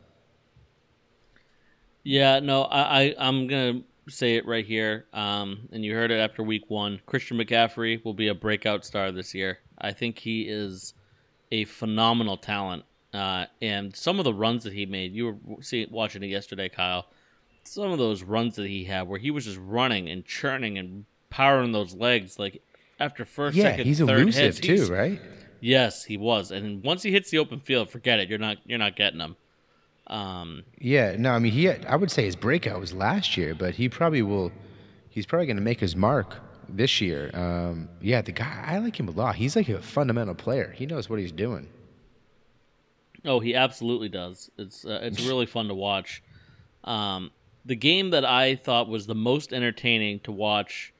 Yeah, 2.02 2.38
no, 2.38 2.62
I, 2.62 3.02
I 3.02 3.14
I'm 3.18 3.48
gonna 3.48 3.82
say 4.08 4.36
it 4.36 4.46
right 4.46 4.64
here. 4.64 5.06
Um, 5.12 5.68
and 5.72 5.84
you 5.84 5.94
heard 5.94 6.10
it 6.10 6.18
after 6.18 6.42
week 6.42 6.64
one. 6.68 7.00
Christian 7.06 7.38
McCaffrey 7.38 8.04
will 8.04 8.14
be 8.14 8.28
a 8.28 8.34
breakout 8.34 8.84
star 8.84 9.12
this 9.12 9.34
year. 9.34 9.58
I 9.78 9.92
think 9.92 10.18
he 10.18 10.42
is 10.42 10.94
a 11.50 11.64
phenomenal 11.64 12.36
talent. 12.36 12.84
Uh, 13.12 13.46
and 13.62 13.94
some 13.94 14.18
of 14.18 14.24
the 14.24 14.34
runs 14.34 14.64
that 14.64 14.72
he 14.72 14.84
made, 14.86 15.12
you 15.12 15.38
were 15.44 15.62
see, 15.62 15.86
watching 15.90 16.22
it 16.22 16.26
yesterday, 16.26 16.68
Kyle. 16.68 17.06
Some 17.64 17.90
of 17.90 17.98
those 17.98 18.22
runs 18.22 18.56
that 18.56 18.68
he 18.68 18.84
had, 18.84 19.08
where 19.08 19.18
he 19.18 19.30
was 19.30 19.44
just 19.44 19.58
running 19.60 20.08
and 20.08 20.24
churning 20.24 20.78
and 20.78 21.04
powering 21.30 21.72
those 21.72 21.94
legs, 21.94 22.38
like 22.38 22.62
after 23.00 23.24
first, 23.24 23.56
Yeah, 23.56 23.64
second, 23.64 23.86
he's 23.86 23.98
third 23.98 24.20
elusive 24.20 24.58
hits, 24.58 24.60
too, 24.60 24.92
right? 24.92 25.20
Yes, 25.60 26.04
he 26.04 26.16
was. 26.16 26.50
And 26.50 26.82
once 26.84 27.02
he 27.02 27.10
hits 27.10 27.30
the 27.30 27.38
open 27.38 27.60
field, 27.60 27.90
forget 27.90 28.20
it. 28.20 28.28
You're 28.28 28.38
not 28.38 28.58
you're 28.66 28.78
not 28.78 28.96
getting 28.96 29.20
him. 29.20 29.36
Um, 30.08 30.64
Yeah, 30.78 31.16
no, 31.18 31.32
I 31.32 31.38
mean 31.38 31.52
he. 31.52 31.64
Had, 31.64 31.84
I 31.86 31.96
would 31.96 32.10
say 32.10 32.24
his 32.24 32.36
breakout 32.36 32.80
was 32.80 32.92
last 32.92 33.36
year, 33.36 33.54
but 33.54 33.74
he 33.74 33.88
probably 33.88 34.22
will. 34.22 34.52
He's 35.08 35.26
probably 35.26 35.46
going 35.46 35.56
to 35.56 35.62
make 35.62 35.80
his 35.80 35.96
mark 35.96 36.36
this 36.68 37.00
year. 37.00 37.30
Um, 37.34 37.88
yeah, 38.00 38.22
the 38.22 38.32
guy 38.32 38.64
I 38.66 38.78
like 38.78 38.98
him 38.98 39.08
a 39.08 39.12
lot. 39.12 39.36
He's 39.36 39.56
like 39.56 39.68
a 39.68 39.80
fundamental 39.80 40.34
player. 40.34 40.72
He 40.76 40.86
knows 40.86 41.08
what 41.08 41.18
he's 41.18 41.32
doing. 41.32 41.68
Oh, 43.24 43.40
he 43.40 43.54
absolutely 43.54 44.08
does. 44.08 44.50
It's 44.56 44.84
uh, 44.84 45.00
it's 45.02 45.26
really 45.26 45.46
fun 45.46 45.68
to 45.68 45.74
watch. 45.74 46.22
Um, 46.84 47.32
the 47.64 47.74
game 47.74 48.10
that 48.10 48.24
I 48.24 48.54
thought 48.54 48.88
was 48.88 49.06
the 49.06 49.14
most 49.14 49.52
entertaining 49.52 50.20
to 50.20 50.32
watch 50.32 50.92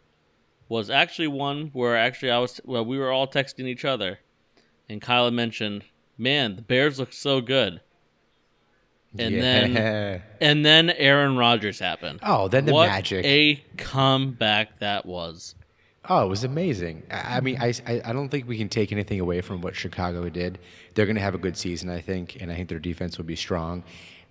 was 0.69 0.91
actually 0.91 1.29
one 1.29 1.71
where 1.73 1.97
actually 1.97 2.33
I 2.33 2.39
was 2.39 2.61
well, 2.65 2.85
we 2.85 2.99
were 2.99 3.13
all 3.13 3.29
texting 3.29 3.67
each 3.67 3.85
other, 3.85 4.19
and 4.89 5.01
Kyla 5.01 5.31
mentioned, 5.31 5.85
"Man, 6.19 6.57
the 6.57 6.63
Bears 6.63 6.99
look 6.99 7.13
so 7.13 7.41
good." 7.41 7.81
And 9.19 9.35
yeah. 9.35 9.41
then 9.41 10.23
and 10.41 10.65
then 10.65 10.91
Aaron 10.91 11.37
Rodgers 11.37 11.79
happened. 11.79 12.21
oh, 12.23 12.49
then 12.49 12.67
the 12.67 12.73
what 12.73 12.89
magic. 12.89 13.25
a 13.25 13.63
comeback 13.77 14.79
that 14.81 15.07
was. 15.07 15.55
Oh, 16.09 16.25
it 16.25 16.29
was 16.29 16.45
amazing. 16.45 17.03
I 17.11 17.39
I 17.39 17.41
mean, 17.41 17.59
I, 17.61 17.73
I 18.05 18.13
don't 18.13 18.29
think 18.29 18.47
we 18.47 18.57
can 18.57 18.69
take 18.69 18.93
anything 18.93 19.21
away 19.21 19.41
from 19.41 19.61
what 19.61 19.75
Chicago 19.75 20.29
did. 20.29 20.59
They're 20.95 21.07
going 21.07 21.17
to 21.17 21.23
have 21.23 21.35
a 21.35 21.39
good 21.39 21.57
season, 21.57 21.91
I 21.91 22.01
think, 22.01 22.37
and 22.41 22.51
I 22.51 22.55
think 22.55 22.69
their 22.69 22.79
defense 22.79 23.19
will 23.19 23.25
be 23.25 23.37
strong. 23.37 23.83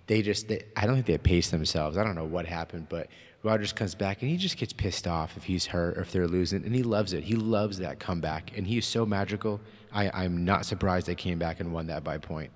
They 0.06 0.22
just, 0.22 0.48
they, 0.48 0.64
I 0.76 0.86
don't 0.86 0.94
think 0.94 1.06
they 1.06 1.18
paced 1.18 1.50
themselves. 1.50 1.98
I 1.98 2.04
don't 2.04 2.14
know 2.14 2.24
what 2.24 2.46
happened, 2.46 2.86
but 2.88 3.08
Rodgers 3.42 3.72
comes 3.72 3.94
back 3.94 4.22
and 4.22 4.30
he 4.30 4.36
just 4.36 4.56
gets 4.56 4.72
pissed 4.72 5.06
off 5.06 5.36
if 5.36 5.44
he's 5.44 5.66
hurt 5.66 5.98
or 5.98 6.02
if 6.02 6.12
they're 6.12 6.28
losing, 6.28 6.64
and 6.64 6.74
he 6.74 6.82
loves 6.82 7.12
it. 7.12 7.24
He 7.24 7.34
loves 7.34 7.78
that 7.78 7.98
comeback, 7.98 8.56
and 8.56 8.66
he's 8.66 8.86
so 8.86 9.04
magical. 9.04 9.60
I, 9.92 10.10
I'm 10.10 10.44
not 10.44 10.64
surprised 10.66 11.06
they 11.06 11.14
came 11.14 11.38
back 11.38 11.60
and 11.60 11.72
won 11.72 11.86
that 11.88 12.02
by 12.04 12.18
point. 12.18 12.50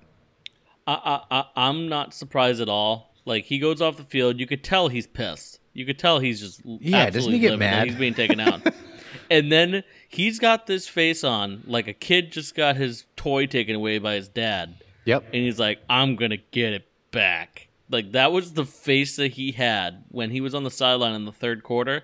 I, 0.94 1.24
I, 1.30 1.38
I, 1.40 1.44
I'm 1.68 1.88
not 1.88 2.14
surprised 2.14 2.60
at 2.60 2.68
all. 2.68 3.14
Like 3.24 3.44
he 3.44 3.58
goes 3.58 3.80
off 3.82 3.96
the 3.96 4.04
field, 4.04 4.40
you 4.40 4.46
could 4.46 4.64
tell 4.64 4.88
he's 4.88 5.06
pissed. 5.06 5.60
You 5.72 5.86
could 5.86 5.98
tell 5.98 6.18
he's 6.18 6.40
just 6.40 6.62
Yeah, 6.64 7.08
doesn't 7.10 7.32
he 7.32 7.38
get 7.38 7.58
mad? 7.58 7.86
He's 7.88 7.96
being 7.96 8.14
taken 8.14 8.40
out, 8.40 8.60
and 9.30 9.52
then 9.52 9.84
he's 10.08 10.38
got 10.40 10.66
this 10.66 10.88
face 10.88 11.22
on 11.22 11.62
like 11.66 11.86
a 11.86 11.92
kid 11.92 12.32
just 12.32 12.54
got 12.54 12.76
his 12.76 13.04
toy 13.16 13.46
taken 13.46 13.76
away 13.76 13.98
by 13.98 14.14
his 14.14 14.28
dad, 14.28 14.74
Yep. 15.04 15.24
and 15.26 15.34
he's 15.34 15.58
like, 15.60 15.78
"I'm 15.88 16.16
gonna 16.16 16.38
get 16.50 16.72
it 16.72 16.88
back." 17.12 17.68
Like 17.88 18.12
that 18.12 18.32
was 18.32 18.54
the 18.54 18.64
face 18.64 19.16
that 19.16 19.32
he 19.32 19.52
had 19.52 20.04
when 20.08 20.30
he 20.30 20.40
was 20.40 20.54
on 20.54 20.64
the 20.64 20.70
sideline 20.70 21.14
in 21.14 21.24
the 21.24 21.32
third 21.32 21.62
quarter, 21.62 22.02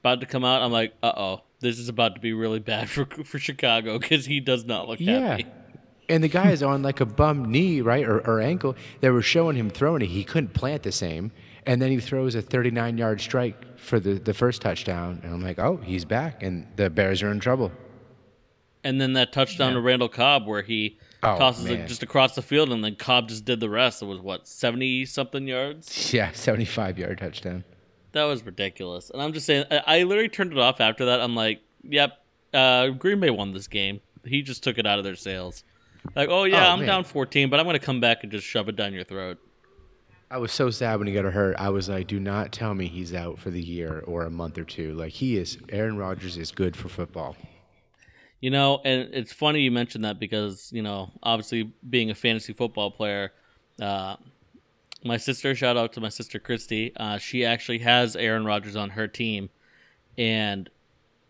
about 0.00 0.20
to 0.20 0.26
come 0.26 0.44
out. 0.44 0.60
I'm 0.62 0.72
like, 0.72 0.92
"Uh 1.02 1.12
oh, 1.16 1.42
this 1.60 1.78
is 1.78 1.88
about 1.88 2.14
to 2.16 2.20
be 2.20 2.32
really 2.34 2.58
bad 2.60 2.90
for 2.90 3.06
for 3.06 3.38
Chicago 3.38 3.98
because 3.98 4.26
he 4.26 4.40
does 4.40 4.64
not 4.66 4.88
look 4.88 5.00
Yeah. 5.00 5.20
happy." 5.20 5.46
And 6.10 6.22
the 6.22 6.28
guy 6.28 6.50
is 6.56 6.62
on 6.62 6.82
like 6.82 7.00
a 7.00 7.06
bum 7.06 7.50
knee, 7.50 7.80
right, 7.80 8.04
or, 8.06 8.18
or 8.26 8.40
ankle. 8.40 8.76
They 9.00 9.08
were 9.10 9.22
showing 9.22 9.56
him 9.56 9.70
throwing 9.70 10.02
it. 10.02 10.08
He 10.08 10.24
couldn't 10.24 10.52
plant 10.52 10.82
the 10.82 10.92
same. 10.92 11.32
And 11.66 11.80
then 11.80 11.90
he 11.90 11.98
throws 12.00 12.34
a 12.34 12.42
39 12.42 12.98
yard 12.98 13.20
strike 13.20 13.78
for 13.78 14.00
the, 14.00 14.14
the 14.14 14.34
first 14.34 14.60
touchdown. 14.62 15.20
And 15.22 15.32
I'm 15.32 15.42
like, 15.42 15.58
oh, 15.58 15.76
he's 15.78 16.04
back. 16.04 16.42
And 16.42 16.66
the 16.76 16.90
Bears 16.90 17.22
are 17.22 17.30
in 17.30 17.40
trouble. 17.40 17.70
And 18.82 18.98
then 19.00 19.12
that 19.12 19.32
touchdown 19.32 19.74
to 19.74 19.80
Randall 19.80 20.08
Cobb 20.08 20.46
where 20.46 20.62
he 20.62 20.98
Oh, 21.22 21.36
tosses 21.36 21.66
it 21.66 21.86
just 21.86 22.02
across 22.02 22.34
the 22.34 22.40
field, 22.40 22.72
and 22.72 22.82
then 22.82 22.96
Cobb 22.96 23.28
just 23.28 23.44
did 23.44 23.60
the 23.60 23.68
rest. 23.68 24.00
It 24.00 24.06
was 24.06 24.20
what 24.20 24.48
seventy 24.48 25.04
something 25.04 25.46
yards. 25.46 26.12
Yeah, 26.14 26.32
75 26.32 26.98
yard 26.98 27.18
touchdown. 27.18 27.62
That 28.12 28.24
was 28.24 28.42
ridiculous. 28.42 29.10
And 29.10 29.20
I'm 29.20 29.34
just 29.34 29.44
saying, 29.44 29.66
I, 29.70 29.82
I 29.98 30.02
literally 30.04 30.30
turned 30.30 30.50
it 30.52 30.58
off 30.58 30.80
after 30.80 31.04
that. 31.04 31.20
I'm 31.20 31.34
like, 31.36 31.60
yep, 31.82 32.24
uh, 32.54 32.88
Green 32.88 33.20
Bay 33.20 33.28
won 33.28 33.52
this 33.52 33.68
game. 33.68 34.00
He 34.24 34.40
just 34.40 34.64
took 34.64 34.78
it 34.78 34.86
out 34.86 34.98
of 34.98 35.04
their 35.04 35.14
sails. 35.14 35.62
Like, 36.16 36.28
oh 36.28 36.44
yeah, 36.44 36.68
Oh, 36.68 36.72
I'm 36.72 36.78
man. 36.80 36.88
down 36.88 37.04
14, 37.04 37.50
but 37.50 37.60
I'm 37.60 37.66
gonna 37.66 37.78
come 37.78 38.00
back 38.00 38.22
and 38.22 38.32
just 38.32 38.46
shove 38.46 38.68
it 38.68 38.76
down 38.76 38.92
your 38.92 39.04
throat. 39.04 39.38
I 40.30 40.38
was 40.38 40.52
so 40.52 40.70
sad 40.70 40.98
when 40.98 41.08
he 41.08 41.14
got 41.14 41.24
hurt. 41.24 41.56
I 41.58 41.70
was 41.70 41.88
like, 41.88 42.06
do 42.06 42.20
not 42.20 42.52
tell 42.52 42.72
me 42.74 42.86
he's 42.86 43.12
out 43.12 43.38
for 43.40 43.50
the 43.50 43.60
year 43.60 44.04
or 44.06 44.22
a 44.22 44.30
month 44.30 44.58
or 44.58 44.64
two. 44.64 44.94
Like, 44.94 45.12
he 45.12 45.36
is, 45.36 45.58
Aaron 45.70 45.96
Rodgers 45.96 46.36
is 46.36 46.52
good 46.52 46.76
for 46.76 46.88
football. 46.88 47.36
You 48.40 48.50
know, 48.50 48.80
and 48.84 49.12
it's 49.12 49.32
funny 49.32 49.60
you 49.62 49.72
mentioned 49.72 50.04
that 50.04 50.18
because 50.20 50.70
you 50.72 50.82
know, 50.82 51.10
obviously 51.22 51.72
being 51.88 52.10
a 52.10 52.14
fantasy 52.14 52.52
football 52.52 52.90
player, 52.90 53.32
uh, 53.82 54.16
my 55.04 55.16
sister, 55.16 55.54
shout 55.54 55.76
out 55.76 55.92
to 55.94 56.00
my 56.00 56.08
sister 56.10 56.38
Christy, 56.38 56.92
uh, 56.96 57.18
she 57.18 57.44
actually 57.44 57.78
has 57.80 58.14
Aaron 58.16 58.44
Rodgers 58.44 58.76
on 58.76 58.90
her 58.90 59.08
team, 59.08 59.50
and 60.16 60.70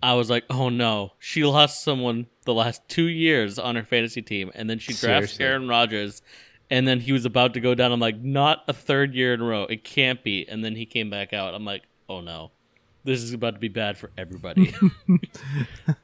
I 0.02 0.14
was 0.14 0.30
like, 0.30 0.44
oh 0.50 0.68
no, 0.70 1.12
she 1.18 1.44
lost 1.44 1.82
someone 1.82 2.26
the 2.44 2.54
last 2.54 2.82
two 2.88 3.04
years 3.08 3.58
on 3.58 3.76
her 3.76 3.84
fantasy 3.84 4.22
team, 4.22 4.50
and 4.54 4.68
then 4.70 4.78
she 4.78 4.92
drafts 4.94 5.32
Seriously. 5.34 5.44
Aaron 5.44 5.68
Rodgers, 5.68 6.22
and 6.70 6.86
then 6.88 7.00
he 7.00 7.12
was 7.12 7.24
about 7.24 7.54
to 7.54 7.60
go 7.60 7.74
down. 7.74 7.92
I'm 7.92 8.00
like, 8.00 8.18
not 8.20 8.64
a 8.68 8.72
third 8.72 9.14
year 9.14 9.34
in 9.34 9.40
a 9.40 9.44
row, 9.44 9.64
it 9.64 9.84
can't 9.84 10.22
be, 10.24 10.46
and 10.48 10.64
then 10.64 10.74
he 10.76 10.86
came 10.86 11.10
back 11.10 11.32
out. 11.32 11.54
I'm 11.54 11.64
like, 11.64 11.82
oh 12.08 12.20
no, 12.20 12.50
this 13.04 13.22
is 13.22 13.32
about 13.32 13.54
to 13.54 13.60
be 13.60 13.68
bad 13.68 13.98
for 13.98 14.10
everybody. 14.16 14.74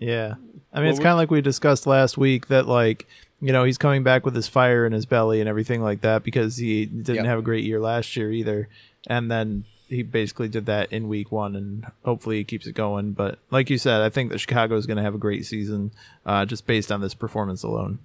Yeah. 0.00 0.34
I 0.72 0.78
mean, 0.78 0.86
Well, 0.86 0.90
it's 0.90 0.98
kind 0.98 1.10
of 1.12 1.16
like 1.18 1.30
we 1.30 1.40
discussed 1.40 1.86
last 1.86 2.18
week 2.18 2.48
that, 2.48 2.66
like, 2.66 3.06
you 3.40 3.52
know, 3.52 3.62
he's 3.62 3.78
coming 3.78 4.02
back 4.02 4.24
with 4.24 4.34
his 4.34 4.48
fire 4.48 4.84
in 4.84 4.92
his 4.92 5.06
belly 5.06 5.38
and 5.40 5.48
everything 5.48 5.80
like 5.82 6.00
that 6.00 6.24
because 6.24 6.56
he 6.56 6.86
didn't 6.86 7.16
Yep. 7.16 7.24
have 7.26 7.38
a 7.38 7.42
great 7.42 7.64
year 7.64 7.78
last 7.80 8.16
year 8.16 8.32
either. 8.32 8.68
And 9.06 9.30
then 9.30 9.64
he 9.88 10.02
basically 10.02 10.48
did 10.48 10.66
that 10.66 10.92
in 10.92 11.08
week 11.08 11.30
one 11.30 11.54
and 11.54 11.86
hopefully 12.04 12.38
he 12.38 12.44
keeps 12.44 12.66
it 12.66 12.74
going. 12.74 13.12
But 13.12 13.38
like 13.50 13.68
you 13.70 13.78
said, 13.78 14.00
I 14.00 14.08
think 14.08 14.30
that 14.30 14.38
Chicago 14.38 14.76
is 14.76 14.86
going 14.86 14.96
to 14.96 15.02
have 15.02 15.14
a 15.14 15.18
great 15.18 15.44
season 15.46 15.92
uh, 16.24 16.44
just 16.46 16.66
based 16.66 16.90
on 16.90 17.00
this 17.00 17.14
performance 17.14 17.62
alone. 17.62 17.98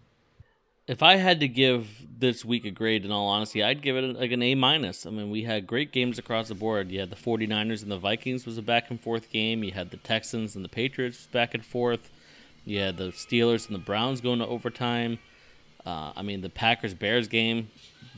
if 0.88 1.04
I 1.04 1.18
had 1.18 1.40
to 1.42 1.48
give 1.48 1.88
this 2.20 2.44
week 2.44 2.66
a 2.66 2.72
grade, 2.72 3.06
in 3.06 3.12
all 3.12 3.28
honesty, 3.28 3.64
I'd 3.64 3.82
give 3.82 3.96
it 3.96 4.20
like 4.20 4.32
an 4.32 4.42
A 4.42 4.56
minus. 4.56 5.06
I 5.06 5.12
mean, 5.12 5.30
we 5.30 5.44
had 5.44 5.68
great 5.68 5.92
games 5.92 6.18
across 6.18 6.48
the 6.50 6.56
board. 6.56 6.90
You 6.92 7.00
had 7.00 7.12
the 7.12 7.16
49ers 7.16 7.84
and 7.84 7.92
the 7.92 7.98
Vikings 7.98 8.46
was 8.46 8.58
a 8.58 8.62
back 8.62 8.90
and 8.90 9.00
forth 9.00 9.30
game. 9.32 9.64
You 9.64 9.72
had 9.72 9.92
the 9.92 9.98
Texans 9.98 10.56
and 10.56 10.66
the 10.66 10.70
Patriots 10.70 11.28
back 11.32 11.54
and 11.54 11.64
forth. 11.66 12.10
You 12.66 12.80
had 12.80 12.98
the 12.98 13.12
Steelers 13.12 13.68
and 13.68 13.76
the 13.76 13.80
Browns 13.80 14.20
going 14.20 14.40
to 14.40 14.48
overtime. 14.48 15.20
Uh, 15.86 16.12
I 16.16 16.24
mean, 16.24 16.42
the 16.42 16.50
Packers 16.50 16.94
Bears 16.94 17.28
game 17.28 17.70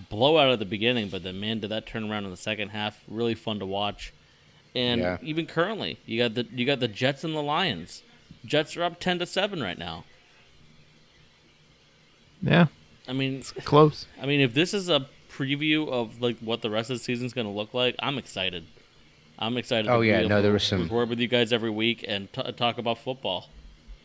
blowout 0.09 0.51
at 0.51 0.59
the 0.59 0.65
beginning, 0.65 1.09
but 1.09 1.23
then 1.23 1.39
man, 1.39 1.59
did 1.59 1.69
that 1.69 1.85
turn 1.85 2.09
around 2.09 2.25
in 2.25 2.31
the 2.31 2.37
second 2.37 2.69
half? 2.69 3.01
Really 3.07 3.35
fun 3.35 3.59
to 3.59 3.65
watch. 3.65 4.13
And 4.73 5.01
Yeah. 5.01 5.17
even 5.21 5.45
currently, 5.45 5.97
you 6.05 6.17
got 6.17 6.33
the 6.33 6.47
you 6.53 6.65
got 6.65 6.79
the 6.79 6.87
Jets 6.87 7.23
and 7.23 7.35
the 7.35 7.41
Lions. 7.43 8.03
Jets 8.45 8.75
are 8.77 8.83
up 8.83 8.99
ten 8.99 9.19
to 9.19 9.25
seven 9.25 9.61
right 9.61 9.77
now. 9.77 10.05
Yeah, 12.41 12.67
I 13.07 13.13
mean, 13.13 13.43
close. 13.63 14.07
I 14.21 14.25
mean, 14.25 14.39
if 14.39 14.53
this 14.53 14.73
is 14.73 14.89
a 14.89 15.07
preview 15.31 15.87
of 15.89 16.21
like 16.21 16.37
what 16.39 16.61
the 16.61 16.69
rest 16.69 16.89
of 16.89 16.97
the 16.97 17.03
season's 17.03 17.33
going 17.33 17.47
to 17.47 17.53
look 17.53 17.73
like, 17.73 17.95
I'm 17.99 18.17
excited. 18.17 18.65
I'm 19.37 19.57
excited. 19.57 19.89
Oh, 19.89 20.01
to 20.01 20.07
yeah, 20.07 20.13
be 20.13 20.19
able 20.21 20.29
no, 20.29 20.41
there 20.41 20.53
was 20.53 20.63
some- 20.63 20.83
record 20.83 21.09
with 21.09 21.19
you 21.19 21.27
guys 21.27 21.51
every 21.53 21.69
week 21.69 22.03
and 22.07 22.31
t- 22.33 22.51
talk 22.53 22.77
about 22.77 22.97
football. 22.99 23.49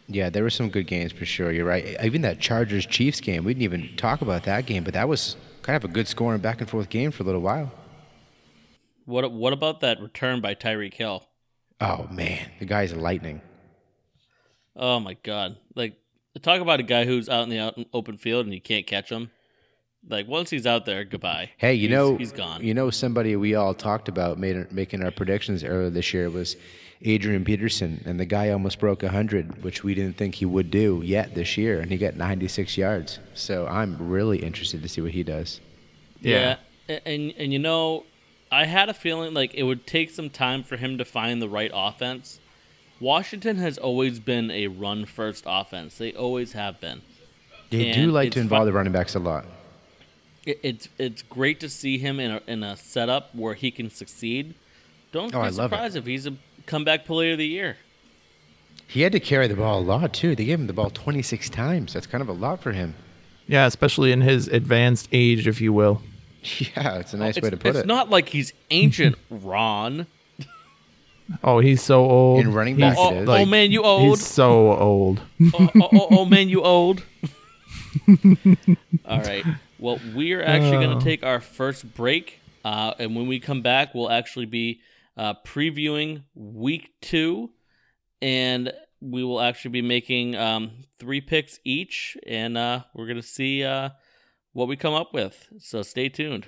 Yeah, 0.08 0.30
there 0.30 0.42
were 0.42 0.50
some 0.50 0.68
good 0.70 0.86
games 0.86 1.12
for 1.12 1.26
sure. 1.26 1.50
You're 1.50 1.66
right. 1.66 1.96
Even 2.04 2.22
that 2.22 2.38
Chargers 2.38 2.86
Chiefs 2.86 3.20
game, 3.20 3.42
we 3.44 3.54
didn't 3.54 3.64
even 3.64 3.96
talk 3.96 4.22
about 4.22 4.44
that 4.44 4.64
game, 4.66 4.84
but 4.84 4.94
that 4.94 5.08
was 5.08 5.36
kind 5.66 5.76
of 5.76 5.84
a 5.84 5.92
good 5.92 6.06
scoring 6.06 6.40
back 6.40 6.60
and 6.60 6.70
forth 6.70 6.88
game 6.88 7.10
for 7.10 7.24
a 7.24 7.26
little 7.26 7.40
while. 7.40 7.72
What 9.04 9.30
What 9.32 9.52
about 9.52 9.80
that 9.80 10.00
return 10.00 10.40
by 10.40 10.54
Tyreek 10.54 10.94
Hill? 10.94 11.26
Oh 11.80 12.06
man, 12.08 12.48
the 12.60 12.66
guy's 12.66 12.94
lightning. 12.94 13.42
Oh 14.76 15.00
my 15.00 15.14
god! 15.24 15.56
Like 15.74 15.98
talk 16.40 16.60
about 16.60 16.78
a 16.78 16.84
guy 16.84 17.04
who's 17.04 17.28
out 17.28 17.42
in 17.42 17.50
the 17.50 17.86
open 17.92 18.16
field 18.16 18.46
and 18.46 18.54
you 18.54 18.60
can't 18.60 18.86
catch 18.86 19.10
him. 19.10 19.30
Like 20.08 20.28
once 20.28 20.50
he's 20.50 20.66
out 20.66 20.86
there, 20.86 21.04
goodbye. 21.04 21.50
Hey, 21.56 21.74
you 21.74 21.88
He's- 21.88 21.90
know, 21.98 22.16
he's 22.16 22.32
gone. 22.32 22.62
You 22.62 22.74
know, 22.74 22.90
somebody 22.90 23.34
we 23.36 23.54
all 23.54 23.74
talked 23.74 24.08
about 24.08 24.38
made, 24.38 24.70
making 24.72 25.02
our 25.02 25.10
predictions 25.10 25.64
earlier 25.64 25.90
this 25.90 26.14
year 26.14 26.30
was 26.30 26.56
Adrian 27.02 27.44
Peterson, 27.44 28.02
and 28.06 28.18
the 28.18 28.24
guy 28.24 28.50
almost 28.50 28.78
broke 28.78 29.02
100, 29.02 29.62
which 29.64 29.82
we 29.84 29.94
didn't 29.94 30.16
think 30.16 30.36
he 30.36 30.44
would 30.46 30.70
do 30.70 31.02
yet 31.04 31.34
this 31.34 31.56
year, 31.58 31.80
and 31.80 31.90
he 31.90 31.96
got 31.98 32.16
96 32.16 32.78
yards. 32.78 33.18
So 33.34 33.66
I'm 33.66 33.96
really 34.08 34.38
interested 34.38 34.80
to 34.82 34.88
see 34.88 35.00
what 35.00 35.10
he 35.10 35.22
does. 35.22 35.60
Yeah. 36.20 36.56
a- 36.88 37.06
And 37.06 37.34
and 37.36 37.52
you 37.52 37.58
know, 37.58 38.04
I 38.50 38.64
had 38.64 38.88
a 38.88 38.94
feeling 38.94 39.34
like 39.34 39.54
it 39.54 39.64
would 39.64 39.86
take 39.88 40.10
some 40.10 40.30
time 40.30 40.62
for 40.62 40.76
him 40.76 40.98
to 40.98 41.04
find 41.04 41.42
the 41.42 41.48
right 41.48 41.70
offense. 41.74 42.38
Washington 43.00 43.56
has 43.58 43.76
always 43.76 44.20
been 44.20 44.50
a 44.50 44.68
run 44.68 45.04
first 45.04 45.44
offense. 45.46 45.98
They 45.98 46.12
always 46.12 46.52
have 46.52 46.80
been. 46.80 47.02
They 47.70 47.88
And 47.88 47.94
do 47.94 48.10
like 48.12 48.30
to 48.32 48.40
involve 48.40 48.62
fu- 48.62 48.66
the 48.66 48.72
running 48.72 48.92
backs 48.92 49.14
a 49.16 49.18
lot. 49.18 49.44
It, 50.46 50.60
it's 50.62 50.88
it's 50.98 51.22
great 51.22 51.60
to 51.60 51.68
see 51.68 51.98
him 51.98 52.18
in 52.20 52.30
a 52.30 52.40
in 52.46 52.62
a 52.62 52.76
setup 52.76 53.34
where 53.34 53.54
he 53.54 53.70
can 53.70 53.90
succeed. 53.90 54.54
Don't 55.12 55.34
Oh, 55.34 55.40
be 55.42 55.46
I 55.48 55.50
surprised 55.50 55.96
if 55.96 56.06
he's 56.06 56.26
a 56.26 56.34
comeback 56.66 57.04
player 57.04 57.32
of 57.32 57.38
the 57.38 57.46
year. 57.46 57.76
He 58.88 59.02
had 59.02 59.12
to 59.12 59.20
carry 59.20 59.48
the 59.48 59.56
ball 59.56 59.80
a 59.80 59.82
lot 59.82 60.12
too. 60.14 60.36
They 60.36 60.44
gave 60.44 60.60
him 60.60 60.68
the 60.68 60.72
ball 60.72 60.90
26 60.90 61.50
times. 61.50 61.92
That's 61.92 62.06
kind 62.06 62.22
of 62.22 62.28
a 62.28 62.32
lot 62.32 62.60
for 62.62 62.72
him. 62.72 62.94
Yeah, 63.48 63.66
especially 63.66 64.12
in 64.12 64.20
his 64.20 64.46
advanced 64.48 65.08
age, 65.12 65.46
if 65.46 65.60
you 65.60 65.72
will. 65.72 66.02
Yeah, 66.76 66.98
it's 66.98 67.12
a 67.12 67.16
nice 67.16 67.36
it's, 67.36 67.42
way 67.44 67.50
to 67.50 67.56
put 67.56 67.70
it's 67.70 67.76
it. 67.78 67.80
It's 67.80 67.88
not 67.88 68.08
like 68.08 68.28
he's 68.28 68.52
ancient, 68.70 69.16
Ron. 69.30 70.06
Oh, 71.42 71.58
he's 71.58 71.82
so 71.82 72.04
old. 72.08 72.40
In 72.40 72.52
running 72.52 72.76
He's 72.76 72.82
back, 72.82 72.96
Oh, 72.96 73.10
it 73.12 73.22
is. 73.22 73.28
oh, 73.28 73.32
oh, 73.32 73.38
oh 73.38 73.46
man, 73.46 73.72
you 73.72 73.82
old. 73.82 74.18
He's 74.18 74.24
so 74.26 74.72
old. 74.78 75.20
oh, 75.42 75.70
oh, 75.74 75.88
oh, 75.92 76.06
oh, 76.12 76.24
man, 76.24 76.48
you 76.48 76.62
old. 76.62 77.02
All 79.06 79.20
right. 79.20 79.44
Well, 79.78 80.00
we're 80.14 80.42
actually 80.42 80.84
going 80.84 80.96
Oh. 80.96 80.98
to 80.98 81.04
take 81.04 81.22
our 81.22 81.40
first 81.40 81.94
break, 81.94 82.40
uh, 82.64 82.94
and 82.98 83.14
when 83.14 83.26
we 83.26 83.40
come 83.40 83.62
back, 83.62 83.94
we'll 83.94 84.10
actually 84.10 84.46
be 84.46 84.80
uh, 85.16 85.34
previewing 85.44 86.22
week 86.34 86.92
two, 87.00 87.50
and 88.22 88.72
we 89.00 89.22
will 89.22 89.40
actually 89.40 89.72
be 89.72 89.82
making 89.82 90.34
um, 90.36 90.70
three 90.98 91.20
picks 91.20 91.58
each, 91.64 92.16
and 92.26 92.56
uh, 92.56 92.80
we're 92.94 93.06
going 93.06 93.16
to 93.20 93.22
see 93.22 93.62
uh, 93.64 93.90
what 94.52 94.68
we 94.68 94.76
come 94.76 94.94
up 94.94 95.12
with. 95.12 95.48
So 95.58 95.82
stay 95.82 96.08
tuned. 96.08 96.46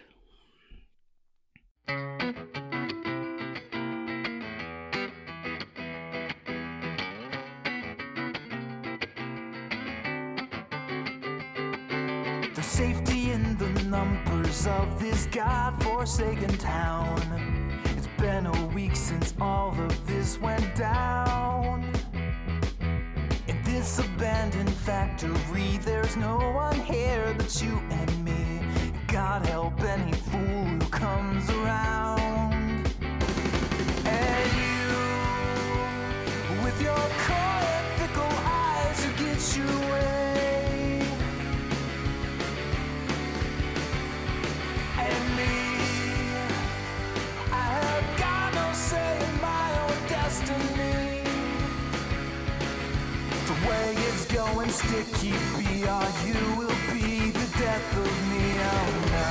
Safety 12.79 13.33
in 13.33 13.57
the 13.57 13.69
numbers 13.89 14.65
of 14.69 15.01
this 15.01 15.27
god-forsaken 15.33 16.57
town. 16.59 17.21
It's 17.97 18.07
been 18.19 18.47
a 18.47 18.67
week 18.69 18.95
since 18.95 19.35
all 19.41 19.71
of 19.71 20.07
this 20.07 20.39
went 20.39 20.77
down. 20.77 21.93
In 23.49 23.61
this 23.65 23.99
abandoned 23.99 24.73
factory, 24.73 25.79
there's 25.79 26.17
no 26.17 26.37
one 26.53 26.79
here 26.79 27.35
but 27.37 27.61
you 27.61 27.81
and 27.91 28.25
me. 28.25 28.61
God 29.09 29.45
help 29.45 29.81
any 29.83 30.13
fool 30.13 30.39
who 30.39 30.89
comes 30.91 31.51
around. 31.51 32.95
And 34.05 34.53
you, 34.63 34.95
with 36.63 36.81
your 36.81 37.09
going, 54.55 54.71
sticky 54.71 55.33
BRU 55.55 56.57
will 56.57 56.79
be 56.93 57.31
the 57.31 57.47
death 57.59 57.97
of 57.97 58.29
me. 58.31 58.45
Oh 58.61 58.91
no. 59.13 59.29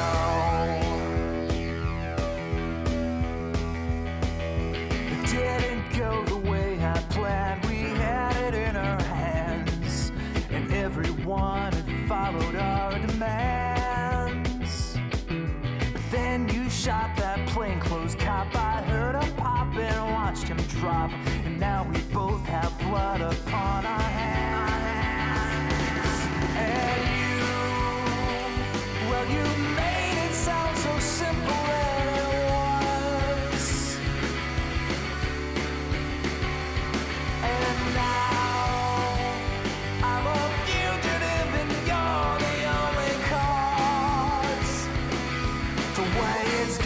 It 5.11 5.21
didn't 5.27 5.87
go 5.97 6.23
the 6.25 6.49
way 6.49 6.69
I 6.83 6.99
planned. 7.09 7.65
We 7.65 7.75
had 7.75 8.53
it 8.53 8.53
in 8.53 8.75
our 8.75 9.01
hands, 9.03 10.11
and 10.49 10.71
everyone 10.73 11.73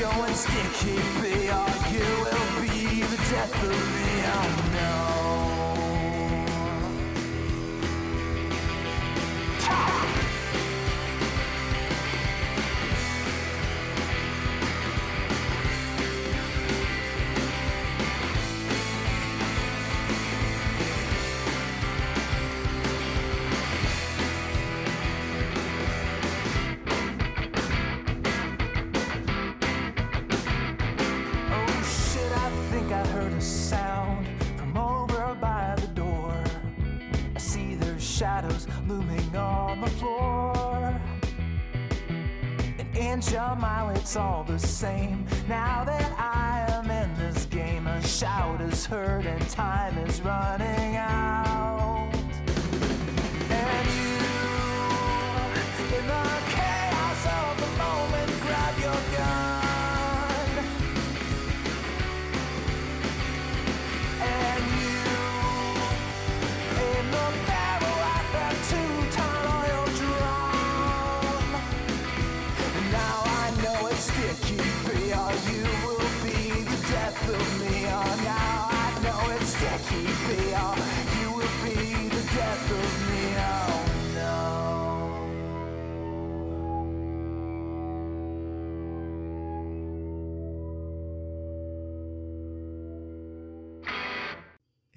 going, 0.02 0.34
sticky 0.34 0.96
BRU 1.22 2.00
will 2.24 2.62
be 2.62 3.02
the 3.04 3.18
death 3.30 3.54
of 3.64 3.70
me. 3.70 4.24
Oh 4.26 4.70
no. 4.74 5.41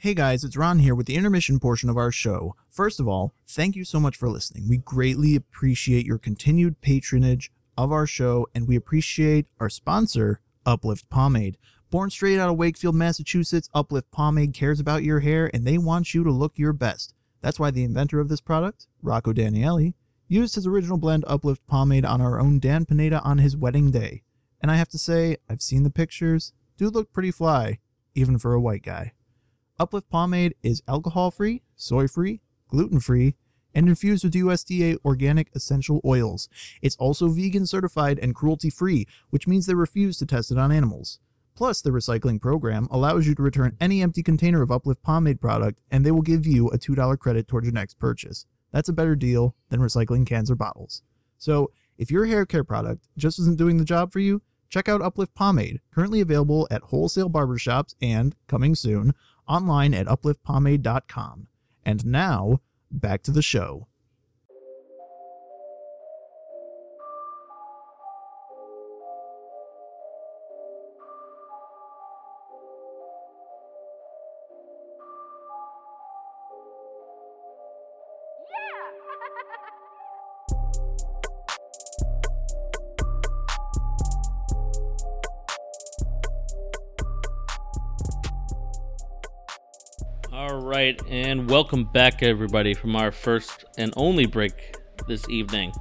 Hey 0.04 0.12
guys, 0.12 0.44
it's 0.44 0.54
Ron 0.54 0.80
here 0.80 0.94
with 0.94 1.06
the 1.06 1.14
intermission 1.14 1.58
portion 1.58 1.88
of 1.88 1.96
our 1.96 2.12
show. 2.12 2.54
First 2.68 3.00
of 3.00 3.08
all, 3.08 3.32
thank 3.48 3.74
you 3.74 3.86
so 3.86 3.98
much 3.98 4.16
for 4.16 4.28
listening. 4.28 4.68
We 4.68 4.76
greatly 4.76 5.34
appreciate 5.34 6.04
your 6.04 6.18
continued 6.18 6.82
patronage 6.82 7.50
of 7.78 7.90
our 7.90 8.06
show, 8.06 8.46
and 8.54 8.68
we 8.68 8.76
appreciate 8.76 9.46
our 9.58 9.70
sponsor, 9.70 10.40
Uplift 10.66 11.08
Pomade. 11.08 11.56
Born 11.90 12.10
straight 12.10 12.38
out 12.38 12.50
of 12.50 12.58
Wakefield, 12.58 12.94
Massachusetts, 12.94 13.70
Uplift 13.72 14.10
Pomade 14.10 14.52
cares 14.52 14.78
about 14.78 15.04
your 15.04 15.20
hair 15.20 15.50
and 15.54 15.66
they 15.66 15.78
want 15.78 16.12
you 16.12 16.22
to 16.22 16.30
look 16.30 16.58
your 16.58 16.74
best. 16.74 17.14
That's 17.40 17.58
why 17.58 17.70
the 17.70 17.84
inventor 17.84 18.20
of 18.20 18.28
this 18.28 18.42
product, 18.42 18.86
Rocco 19.00 19.32
Daniele, 19.32 19.94
used 20.28 20.56
his 20.56 20.66
original 20.66 20.98
blend 20.98 21.24
Uplift 21.26 21.66
Pomade 21.66 22.04
on 22.04 22.20
our 22.20 22.38
own 22.38 22.58
Dan 22.58 22.84
Pineda 22.84 23.22
on 23.22 23.38
his 23.38 23.56
wedding 23.56 23.90
day. 23.90 24.22
And 24.60 24.70
I 24.70 24.76
have 24.76 24.90
to 24.90 24.98
say, 24.98 25.38
I've 25.48 25.62
seen 25.62 25.82
the 25.82 25.88
pictures. 25.88 26.52
Dude 26.76 26.92
look 26.92 27.10
pretty 27.10 27.30
fly, 27.30 27.78
even 28.14 28.36
for 28.36 28.52
a 28.52 28.60
white 28.60 28.82
guy. 28.82 29.13
Uplift 29.76 30.08
Pomade 30.08 30.54
is 30.62 30.82
alcohol 30.86 31.32
free, 31.32 31.62
soy 31.74 32.06
free, 32.06 32.40
gluten 32.68 33.00
free, 33.00 33.34
and 33.74 33.88
infused 33.88 34.22
with 34.22 34.34
USDA 34.34 34.98
organic 35.04 35.50
essential 35.52 36.00
oils. 36.04 36.48
It's 36.80 36.94
also 36.94 37.28
vegan 37.28 37.66
certified 37.66 38.20
and 38.20 38.36
cruelty 38.36 38.70
free, 38.70 39.08
which 39.30 39.48
means 39.48 39.66
they 39.66 39.74
refuse 39.74 40.16
to 40.18 40.26
test 40.26 40.52
it 40.52 40.58
on 40.58 40.70
animals. 40.70 41.18
Plus, 41.56 41.80
the 41.82 41.90
recycling 41.90 42.40
program 42.40 42.86
allows 42.88 43.26
you 43.26 43.34
to 43.34 43.42
return 43.42 43.76
any 43.80 44.00
empty 44.00 44.22
container 44.22 44.62
of 44.62 44.70
Uplift 44.70 45.02
Pomade 45.02 45.40
product, 45.40 45.80
and 45.90 46.06
they 46.06 46.12
will 46.12 46.22
give 46.22 46.46
you 46.46 46.68
a 46.68 46.78
$2 46.78 47.18
credit 47.18 47.48
towards 47.48 47.66
your 47.66 47.74
next 47.74 47.98
purchase. 47.98 48.46
That's 48.70 48.88
a 48.88 48.92
better 48.92 49.16
deal 49.16 49.56
than 49.70 49.80
recycling 49.80 50.24
cans 50.24 50.52
or 50.52 50.56
bottles. 50.56 51.02
So, 51.36 51.72
if 51.98 52.12
your 52.12 52.26
hair 52.26 52.46
care 52.46 52.64
product 52.64 53.08
just 53.16 53.40
isn't 53.40 53.58
doing 53.58 53.78
the 53.78 53.84
job 53.84 54.12
for 54.12 54.20
you, 54.20 54.42
check 54.68 54.88
out 54.88 55.02
Uplift 55.02 55.34
Pomade, 55.34 55.80
currently 55.92 56.20
available 56.20 56.66
at 56.70 56.82
wholesale 56.82 57.30
barbershops 57.30 57.94
and, 58.00 58.34
coming 58.48 58.74
soon, 58.74 59.14
online 59.48 59.94
at 59.94 60.06
upliftpomade.com. 60.06 61.46
And 61.84 62.06
now, 62.06 62.60
back 62.90 63.22
to 63.24 63.30
the 63.30 63.42
show. 63.42 63.88
Right, 90.94 91.10
and 91.10 91.48
welcome 91.50 91.84
back, 91.84 92.22
everybody, 92.22 92.74
from 92.74 92.96
our 92.96 93.10
first 93.10 93.64
and 93.78 93.92
only 93.96 94.26
break 94.26 94.76
this 95.06 95.28
evening. 95.28 95.72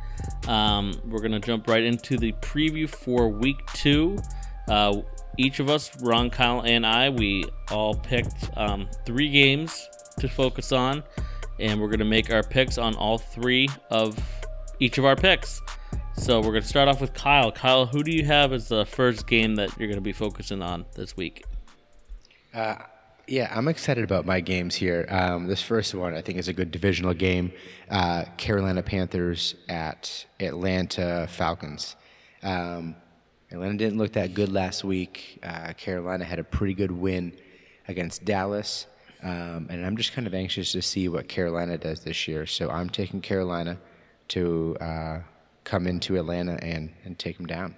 Um, 0.47 0.93
we're 1.05 1.19
going 1.19 1.31
to 1.33 1.39
jump 1.39 1.67
right 1.67 1.83
into 1.83 2.17
the 2.17 2.31
preview 2.33 2.89
for 2.89 3.27
week 3.27 3.59
two. 3.73 4.17
Uh, 4.67 5.01
each 5.37 5.59
of 5.59 5.69
us, 5.69 5.91
Ron, 6.01 6.29
Kyle, 6.29 6.61
and 6.61 6.85
I, 6.85 7.09
we 7.09 7.45
all 7.71 7.95
picked 7.95 8.49
um, 8.55 8.87
three 9.05 9.29
games 9.29 9.87
to 10.19 10.29
focus 10.29 10.71
on, 10.71 11.03
and 11.59 11.81
we're 11.81 11.87
going 11.87 11.99
to 11.99 12.05
make 12.05 12.31
our 12.31 12.43
picks 12.43 12.77
on 12.77 12.95
all 12.95 13.17
three 13.17 13.67
of 13.89 14.17
each 14.79 14.97
of 14.97 15.05
our 15.05 15.15
picks. 15.15 15.61
So 16.15 16.39
we're 16.39 16.51
going 16.51 16.63
to 16.63 16.67
start 16.67 16.87
off 16.87 17.01
with 17.01 17.13
Kyle. 17.13 17.51
Kyle, 17.51 17.85
who 17.85 18.03
do 18.03 18.11
you 18.11 18.25
have 18.25 18.53
as 18.53 18.67
the 18.67 18.85
first 18.85 19.27
game 19.27 19.55
that 19.55 19.77
you're 19.77 19.87
going 19.87 19.97
to 19.97 20.01
be 20.01 20.13
focusing 20.13 20.61
on 20.61 20.85
this 20.95 21.17
week? 21.17 21.43
Uh, 22.53 22.75
yeah, 23.27 23.51
I'm 23.55 23.67
excited 23.67 24.03
about 24.03 24.25
my 24.25 24.41
games 24.41 24.75
here. 24.75 25.05
Um, 25.09 25.47
this 25.47 25.61
first 25.61 25.93
one, 25.95 26.13
I 26.13 26.21
think, 26.21 26.37
is 26.37 26.47
a 26.47 26.53
good 26.53 26.71
divisional 26.71 27.13
game. 27.13 27.53
Uh, 27.89 28.25
Carolina 28.37 28.83
Panthers 28.83 29.55
at 29.69 30.25
Atlanta 30.39 31.27
Falcons. 31.29 31.95
Um, 32.41 32.95
Atlanta 33.51 33.77
didn't 33.77 33.97
look 33.97 34.13
that 34.13 34.33
good 34.33 34.51
last 34.51 34.83
week. 34.83 35.39
Uh, 35.43 35.73
Carolina 35.73 36.25
had 36.25 36.39
a 36.39 36.43
pretty 36.43 36.73
good 36.73 36.91
win 36.91 37.33
against 37.87 38.25
Dallas. 38.25 38.87
Um, 39.21 39.67
and 39.69 39.85
I'm 39.85 39.95
just 39.95 40.11
kind 40.11 40.27
of 40.27 40.33
anxious 40.33 40.73
to 40.73 40.81
see 40.81 41.07
what 41.07 41.29
Carolina 41.29 41.77
does 41.77 42.01
this 42.01 42.27
year. 42.27 42.45
So 42.45 42.69
I'm 42.69 42.89
taking 42.89 43.21
Carolina 43.21 43.77
to 44.29 44.75
uh, 44.81 45.19
come 45.63 45.87
into 45.87 46.17
Atlanta 46.17 46.61
and, 46.61 46.91
and 47.05 47.17
take 47.17 47.37
them 47.37 47.45
down. 47.45 47.75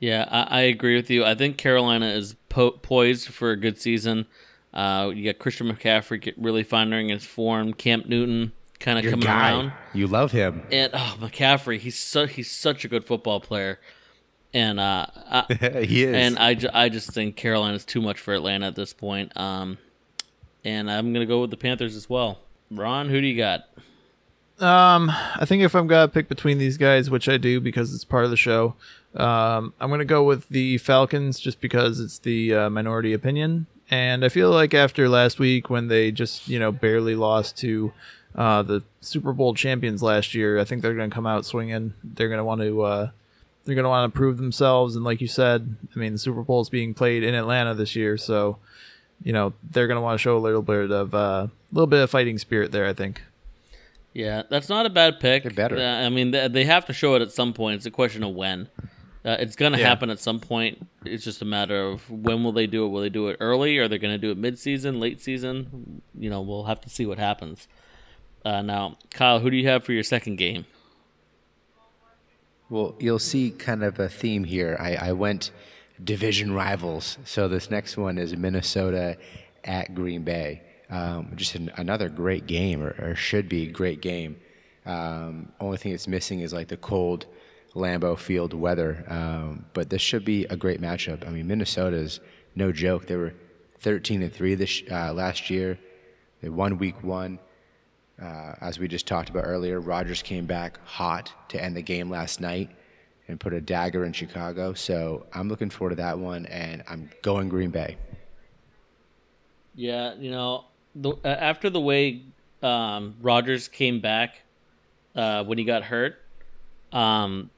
Yeah, 0.00 0.26
I, 0.28 0.42
I 0.42 0.60
agree 0.62 0.96
with 0.96 1.08
you. 1.08 1.24
I 1.24 1.36
think 1.36 1.56
Carolina 1.56 2.06
is 2.06 2.34
po- 2.48 2.72
poised 2.72 3.28
for 3.28 3.52
a 3.52 3.56
good 3.56 3.78
season. 3.80 4.26
Uh, 4.72 5.12
you 5.14 5.24
got 5.24 5.38
Christian 5.38 5.70
McCaffrey 5.70 6.20
get 6.20 6.38
really 6.38 6.62
finding 6.62 7.10
his 7.10 7.24
form. 7.24 7.74
Cam 7.74 8.04
Newton 8.06 8.52
kind 8.80 8.98
of 8.98 9.04
coming 9.04 9.26
guy, 9.26 9.50
around. 9.50 9.72
you 9.94 10.06
love 10.06 10.32
him. 10.32 10.62
And 10.70 10.90
oh, 10.94 11.16
McCaffrey, 11.20 11.78
he's 11.78 11.98
so 11.98 12.26
he's 12.26 12.50
such 12.50 12.84
a 12.84 12.88
good 12.88 13.04
football 13.04 13.40
player. 13.40 13.80
And 14.54 14.78
uh, 14.78 15.06
I, 15.14 15.84
he 15.86 16.04
is. 16.04 16.14
and 16.14 16.38
I, 16.38 16.56
I 16.72 16.88
just 16.88 17.12
think 17.12 17.36
Carolina's 17.36 17.84
too 17.84 18.02
much 18.02 18.20
for 18.20 18.34
Atlanta 18.34 18.66
at 18.66 18.76
this 18.76 18.92
point. 18.92 19.34
Um, 19.36 19.78
and 20.64 20.90
I'm 20.90 21.12
gonna 21.12 21.26
go 21.26 21.40
with 21.40 21.50
the 21.50 21.56
Panthers 21.56 21.96
as 21.96 22.08
well. 22.08 22.40
Ron, 22.70 23.08
who 23.08 23.20
do 23.20 23.26
you 23.26 23.36
got? 23.36 23.64
Um, 24.58 25.10
I 25.10 25.44
think 25.44 25.62
if 25.62 25.74
I'm 25.74 25.86
gonna 25.86 26.08
pick 26.08 26.28
between 26.28 26.58
these 26.58 26.76
guys, 26.76 27.10
which 27.10 27.28
I 27.28 27.36
do 27.36 27.60
because 27.60 27.94
it's 27.94 28.04
part 28.04 28.24
of 28.24 28.30
the 28.30 28.36
show, 28.36 28.74
um, 29.14 29.74
I'm 29.80 29.90
gonna 29.90 30.04
go 30.04 30.22
with 30.22 30.48
the 30.48 30.78
Falcons 30.78 31.40
just 31.40 31.60
because 31.60 32.00
it's 32.00 32.18
the 32.18 32.54
uh, 32.54 32.70
minority 32.70 33.12
opinion, 33.12 33.66
and 33.90 34.24
I 34.24 34.28
feel 34.28 34.50
like 34.50 34.74
after 34.74 35.08
last 35.08 35.38
week 35.38 35.70
when 35.70 35.88
they 35.88 36.10
just 36.10 36.48
you 36.48 36.58
know 36.58 36.72
barely 36.72 37.14
lost 37.14 37.56
to 37.58 37.92
uh, 38.34 38.62
the 38.62 38.82
Super 39.00 39.32
Bowl 39.32 39.54
champions 39.54 40.02
last 40.02 40.34
year, 40.34 40.58
I 40.58 40.64
think 40.64 40.82
they're 40.82 40.94
gonna 40.94 41.10
come 41.10 41.26
out 41.26 41.44
swinging. 41.44 41.94
They're 42.02 42.28
gonna 42.28 42.44
want 42.44 42.60
to 42.62 42.82
uh, 42.82 43.10
they're 43.64 43.76
gonna 43.76 43.88
want 43.88 44.12
to 44.12 44.16
prove 44.16 44.38
themselves, 44.38 44.96
and 44.96 45.04
like 45.04 45.20
you 45.20 45.28
said, 45.28 45.76
I 45.94 45.98
mean 45.98 46.12
the 46.12 46.18
Super 46.18 46.42
Bowl 46.42 46.60
is 46.60 46.68
being 46.68 46.94
played 46.94 47.22
in 47.22 47.34
Atlanta 47.34 47.74
this 47.74 47.94
year, 47.94 48.16
so 48.16 48.58
you 49.22 49.32
know 49.32 49.52
they're 49.70 49.88
gonna 49.88 50.00
want 50.00 50.18
to 50.18 50.22
show 50.22 50.36
a 50.36 50.40
little 50.40 50.62
bit 50.62 50.90
of 50.90 51.14
a 51.14 51.16
uh, 51.16 51.48
little 51.72 51.86
bit 51.86 52.02
of 52.02 52.10
fighting 52.10 52.38
spirit 52.38 52.72
there. 52.72 52.86
I 52.86 52.92
think. 52.92 53.22
Yeah, 54.14 54.42
that's 54.48 54.68
not 54.68 54.84
a 54.84 54.90
bad 54.90 55.20
pick. 55.20 55.42
They're 55.42 55.52
better. 55.52 55.78
Uh, 55.78 56.04
I 56.04 56.10
mean, 56.10 56.32
they, 56.32 56.46
they 56.48 56.64
have 56.64 56.84
to 56.86 56.92
show 56.92 57.14
it 57.14 57.22
at 57.22 57.32
some 57.32 57.54
point. 57.54 57.76
It's 57.76 57.86
a 57.86 57.90
question 57.90 58.22
of 58.22 58.34
when. 58.34 58.68
Uh, 59.24 59.36
it's 59.38 59.54
going 59.54 59.72
to 59.72 59.78
Yeah. 59.78 59.88
happen 59.88 60.10
at 60.10 60.18
some 60.18 60.40
point. 60.40 60.84
It's 61.04 61.22
just 61.22 61.42
a 61.42 61.44
matter 61.44 61.80
of 61.80 62.10
when 62.10 62.42
will 62.42 62.52
they 62.52 62.66
do 62.66 62.84
it? 62.84 62.88
Will 62.88 63.02
they 63.02 63.08
do 63.08 63.28
it 63.28 63.36
early? 63.40 63.78
Are 63.78 63.86
they 63.86 63.98
going 63.98 64.12
to 64.14 64.18
do 64.18 64.30
it 64.32 64.36
mid-season, 64.36 64.98
late 64.98 65.20
season? 65.20 66.02
You 66.18 66.28
know, 66.28 66.40
we'll 66.40 66.64
have 66.64 66.80
to 66.80 66.90
see 66.90 67.06
what 67.06 67.18
happens. 67.18 67.68
Uh, 68.44 68.62
now, 68.62 68.98
Kyle, 69.10 69.38
who 69.38 69.50
do 69.50 69.56
you 69.56 69.68
have 69.68 69.84
for 69.84 69.92
your 69.92 70.02
second 70.02 70.36
game? 70.36 70.66
Well, 72.68 72.94
you'll 72.98 73.18
see 73.18 73.50
kind 73.50 73.84
of 73.84 73.98
a 74.00 74.08
theme 74.08 74.44
here. 74.44 74.76
I, 74.80 74.96
I 74.96 75.12
went 75.12 75.50
division 76.02 76.52
rivals. 76.52 77.18
So 77.24 77.46
this 77.48 77.70
next 77.70 77.96
one 77.96 78.18
is 78.18 78.34
Minnesota 78.36 79.18
at 79.64 79.94
Green 79.94 80.22
Bay. 80.22 80.62
Um, 80.90 81.32
just 81.36 81.54
an, 81.54 81.70
another 81.76 82.08
great 82.08 82.46
game, 82.46 82.82
or, 82.82 82.94
or 82.98 83.14
should 83.14 83.48
be 83.48 83.68
a 83.68 83.70
great 83.70 84.00
game. 84.00 84.36
Um, 84.84 85.52
only 85.60 85.76
thing 85.78 85.92
it's 85.92 86.08
missing 86.08 86.40
is 86.40 86.52
like 86.52 86.68
the 86.68 86.76
cold 86.76 87.26
Lambeau 87.74 88.18
Field 88.18 88.54
weather. 88.54 89.04
Um, 89.08 89.64
but 89.72 89.90
this 89.90 90.02
should 90.02 90.24
be 90.24 90.44
a 90.46 90.56
great 90.56 90.80
matchup. 90.80 91.26
I 91.26 91.30
mean, 91.30 91.46
Minnesota's 91.46 92.20
no 92.54 92.72
joke. 92.72 93.06
They 93.06 93.16
were 93.16 93.34
13 93.80 94.22
and 94.22 94.32
three 94.32 94.54
this 94.54 94.82
uh, 94.90 95.12
last 95.12 95.50
year. 95.50 95.78
They 96.40 96.48
won 96.48 96.78
Week 96.78 97.02
One. 97.02 97.38
Uh, 98.20 98.54
as 98.60 98.78
we 98.78 98.86
just 98.86 99.06
talked 99.06 99.30
about 99.30 99.44
earlier, 99.44 99.80
Rodgers 99.80 100.22
came 100.22 100.46
back 100.46 100.78
hot 100.84 101.32
to 101.48 101.62
end 101.62 101.76
the 101.76 101.82
game 101.82 102.10
last 102.10 102.40
night 102.40 102.70
and 103.28 103.40
put 103.40 103.52
a 103.52 103.60
dagger 103.60 104.04
in 104.04 104.12
Chicago. 104.12 104.74
So 104.74 105.26
I'm 105.32 105.48
looking 105.48 105.70
forward 105.70 105.90
to 105.90 105.96
that 105.96 106.18
one, 106.18 106.46
and 106.46 106.84
I'm 106.88 107.10
going 107.22 107.48
Green 107.48 107.70
Bay. 107.70 107.96
Yeah, 109.74 110.14
you 110.14 110.30
know, 110.30 110.66
the, 110.94 111.12
uh, 111.24 111.28
after 111.28 111.70
the 111.70 111.80
way 111.80 112.22
um, 112.62 113.16
Rodgers 113.20 113.68
came 113.68 114.00
back 114.00 114.42
uh, 115.16 115.44
when 115.44 115.58
he 115.58 115.64
got 115.64 115.82
hurt, 115.82 116.16
um, 116.92 117.50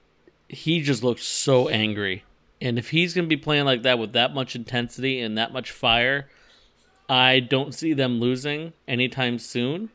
he 0.48 0.80
just 0.80 1.02
looked 1.02 1.22
so 1.22 1.68
angry. 1.68 2.24
And 2.60 2.78
if 2.78 2.90
he's 2.90 3.14
going 3.14 3.26
to 3.26 3.36
be 3.36 3.40
playing 3.40 3.64
like 3.64 3.82
that 3.82 3.98
with 3.98 4.12
that 4.12 4.34
much 4.34 4.56
intensity 4.56 5.20
and 5.20 5.36
that 5.36 5.52
much 5.52 5.70
fire, 5.70 6.28
I 7.08 7.40
don't 7.40 7.74
see 7.74 7.92
them 7.92 8.20
losing 8.20 8.72
anytime 8.88 9.38
soon. 9.38 9.90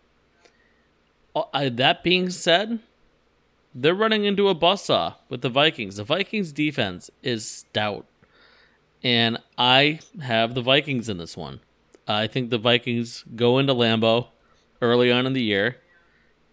Uh, 1.35 1.69
that 1.69 2.03
being 2.03 2.29
said, 2.29 2.79
they're 3.73 3.95
running 3.95 4.25
into 4.25 4.49
a 4.49 4.55
buzzsaw 4.55 5.15
with 5.29 5.41
the 5.41 5.49
Vikings. 5.49 5.97
The 5.97 6.03
Vikings 6.03 6.51
defense 6.51 7.09
is 7.23 7.47
stout. 7.47 8.05
And 9.03 9.37
I 9.57 9.99
have 10.21 10.53
the 10.53 10.61
Vikings 10.61 11.07
in 11.07 11.17
this 11.17 11.37
one. 11.37 11.61
I 12.07 12.27
think 12.27 12.49
the 12.49 12.57
Vikings 12.57 13.23
go 13.35 13.57
into 13.59 13.73
Lambeau 13.73 14.27
early 14.81 15.11
on 15.11 15.25
in 15.25 15.33
the 15.33 15.43
year 15.43 15.77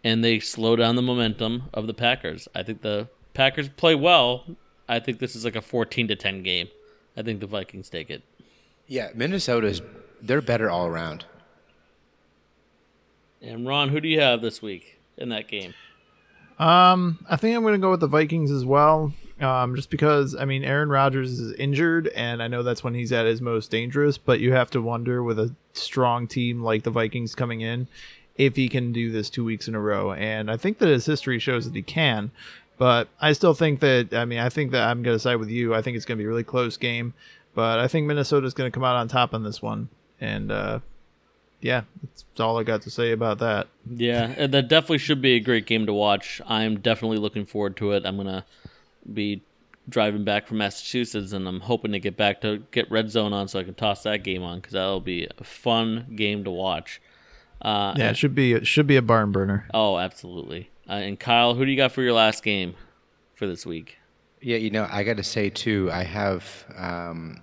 and 0.05 0.23
they 0.23 0.39
slow 0.39 0.77
down 0.77 0.95
the 0.95 1.03
momentum 1.03 1.65
of 1.75 1.87
the 1.87 1.95
Packers. 1.95 2.47
I 2.55 2.63
think 2.63 2.83
the 2.83 3.09
Packers 3.37 3.69
play 3.69 3.95
well. 3.95 4.45
I 4.89 4.99
think 4.99 5.19
this 5.19 5.37
is 5.37 5.45
like 5.45 5.57
a 5.57 5.61
14 5.61 6.09
to 6.09 6.17
10 6.17 6.43
game. 6.43 6.69
I 7.17 7.23
think 7.23 7.41
the 7.41 7.47
Vikings 7.47 7.91
take 7.91 8.09
it. 8.11 8.23
Yeah, 8.87 9.11
Minnesota's 9.15 9.83
they're 10.23 10.41
better 10.41 10.71
all 10.71 10.87
around. 10.87 11.25
And 13.43 13.67
Ron, 13.67 13.91
who 13.91 14.01
do 14.01 14.09
you 14.09 14.21
have 14.21 14.41
this 14.41 14.63
week 14.63 14.99
in 15.19 15.29
that 15.29 15.49
game? 15.49 15.75
Um, 16.59 17.19
I 17.29 17.37
think 17.37 17.55
I'm 17.55 17.63
going 17.63 17.75
to 17.75 17.79
go 17.79 17.91
with 17.91 18.01
the 18.01 18.07
Vikings 18.07 18.51
as 18.51 18.65
well. 18.65 19.13
Um, 19.39 19.77
just 19.77 19.91
because 19.91 20.35
I 20.35 20.47
mean 20.47 20.65
Aaron 20.65 20.89
Rodgers 20.89 21.39
is 21.39 21.53
injured, 21.59 22.09
and 22.09 22.43
I 22.43 22.49
know 22.49 22.63
that's 22.63 22.83
when 22.83 22.95
he's 22.95 23.13
at 23.13 23.27
his 23.27 23.43
most 23.43 23.71
dangerous. 23.71 24.17
But 24.17 24.41
you 24.41 24.55
have 24.55 24.71
to 24.71 24.81
wonder 24.81 25.23
with 25.23 25.39
a 25.39 25.55
strong 25.75 26.27
team 26.27 26.63
like 26.63 26.85
the 26.85 26.91
Vikings 26.91 27.35
coming 27.35 27.61
in, 27.61 27.87
if 28.37 28.57
he 28.57 28.71
can 28.71 28.93
do 28.93 29.11
this 29.11 29.29
two 29.29 29.45
weeks 29.45 29.69
in 29.69 29.75
a 29.75 29.81
row. 29.81 30.13
And 30.13 30.51
I 30.51 30.57
think 30.57 30.79
that 30.79 30.89
his 30.89 31.05
history 31.05 31.39
shows 31.39 31.67
that 31.67 31.75
he 31.75 31.83
can. 31.83 32.31
But 32.79 33.09
I 33.21 33.33
still 33.33 33.55
think 33.55 33.81
that 33.81 34.13
I 34.13 34.25
mean 34.25 34.39
I 34.39 34.49
think 34.49 34.73
that 34.73 34.87
I'm 34.89 35.03
going 35.03 35.15
to 35.15 35.19
side 35.21 35.37
with 35.37 35.49
you. 35.49 35.75
I 35.75 35.83
think 35.83 35.97
it's 35.97 36.05
going 36.05 36.19
to 36.19 36.23
be 36.23 36.27
a 36.27 36.29
really 36.29 36.45
close 36.45 36.77
game, 36.77 37.15
but 37.55 37.79
I 37.79 37.89
think 37.89 38.07
Minnesota's 38.07 38.55
going 38.55 38.71
to 38.71 38.75
come 38.75 38.85
out 38.85 38.97
on 38.97 39.09
top 39.09 39.33
on 39.33 39.43
this 39.43 39.63
one. 39.63 39.89
And 40.21 40.53
uh, 40.53 40.81
yeah, 41.61 41.83
that's 42.03 42.25
all 42.39 42.59
I 42.59 42.63
got 42.65 42.83
to 42.83 42.91
say 42.91 43.13
about 43.13 43.39
that. 43.39 43.69
Yeah, 43.91 44.35
and 44.37 44.53
that 44.53 44.69
definitely 44.69 44.99
should 44.99 45.23
be 45.23 45.35
a 45.35 45.41
great 45.41 45.67
game 45.67 45.87
to 45.87 45.93
watch. 45.93 46.41
I'm 46.47 46.81
definitely 46.81 47.19
looking 47.19 47.47
forward 47.47 47.77
to 47.79 47.93
it. 47.93 48.05
I'm 48.05 48.17
gonna 48.17 48.45
be 49.11 49.43
driving 49.89 50.25
back 50.25 50.47
from 50.47 50.59
Massachusetts, 50.59 51.33
and 51.33 51.49
I'm 51.49 51.61
hoping 51.61 51.93
to 51.93 51.99
get 51.99 52.17
back 52.17 52.41
to 52.43 52.63
get 52.73 52.91
Red 52.91 53.11
Zone 53.11 53.33
on 53.33 53.49
so 53.49 53.59
I 53.59 53.65
can 53.65 53.75
toss 53.75 54.03
that 54.03 54.23
game 54.23 54.43
on 54.43 54.59
because 54.59 54.73
that'll 54.75 55.01
be 55.01 55.27
a 55.39 55.45
fun 55.45 56.13
game 56.15 56.45
to 56.45 56.51
watch. 56.51 57.01
Uh, 57.63 57.95
Yeah, 57.97 58.11
it 58.11 58.17
should 58.17 58.35
be 58.35 58.53
it 58.53 58.67
should 58.67 58.87
be 58.87 58.97
a 58.97 59.03
barn 59.03 59.33
burner. 59.33 59.67
Oh, 59.73 59.99
absolutely. 59.99 60.71
Uh, 60.89 60.93
and 60.93 61.19
Kyle, 61.19 61.55
who 61.55 61.65
do 61.65 61.71
you 61.71 61.77
got 61.77 61.93
for 61.93 62.03
your 62.03 62.13
last 62.13 62.43
game 62.43 62.75
for 63.35 63.47
this 63.47 63.67
week? 63.67 63.99
Yeah, 64.41 64.59
you 64.59 64.71
know, 64.71 64.87
I 64.91 65.03
got 65.03 65.17
to 65.17 65.25
say 65.25 65.51
too, 65.51 65.91
I 65.93 66.05
have. 66.05 66.45
Um, 66.77 67.43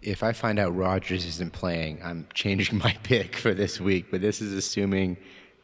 if 0.00 0.24
I 0.24 0.32
find 0.32 0.58
out 0.58 0.74
Rodgers 0.74 1.24
isn't 1.26 1.52
playing, 1.52 2.00
I'm 2.02 2.26
changing 2.34 2.78
my 2.84 2.96
pick 3.02 3.36
for 3.36 3.54
this 3.54 3.80
week. 3.80 4.06
But 4.10 4.20
this 4.20 4.40
is 4.40 4.52
assuming 4.52 5.16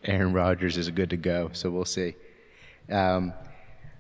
Aaron 0.05 0.33
Rodgers 0.33 0.77
is 0.77 0.89
good 0.91 1.11
to 1.11 1.17
go, 1.17 1.51
so 1.53 1.71
we'll 1.71 1.85
see. 1.85 2.15
Um, 2.91 3.33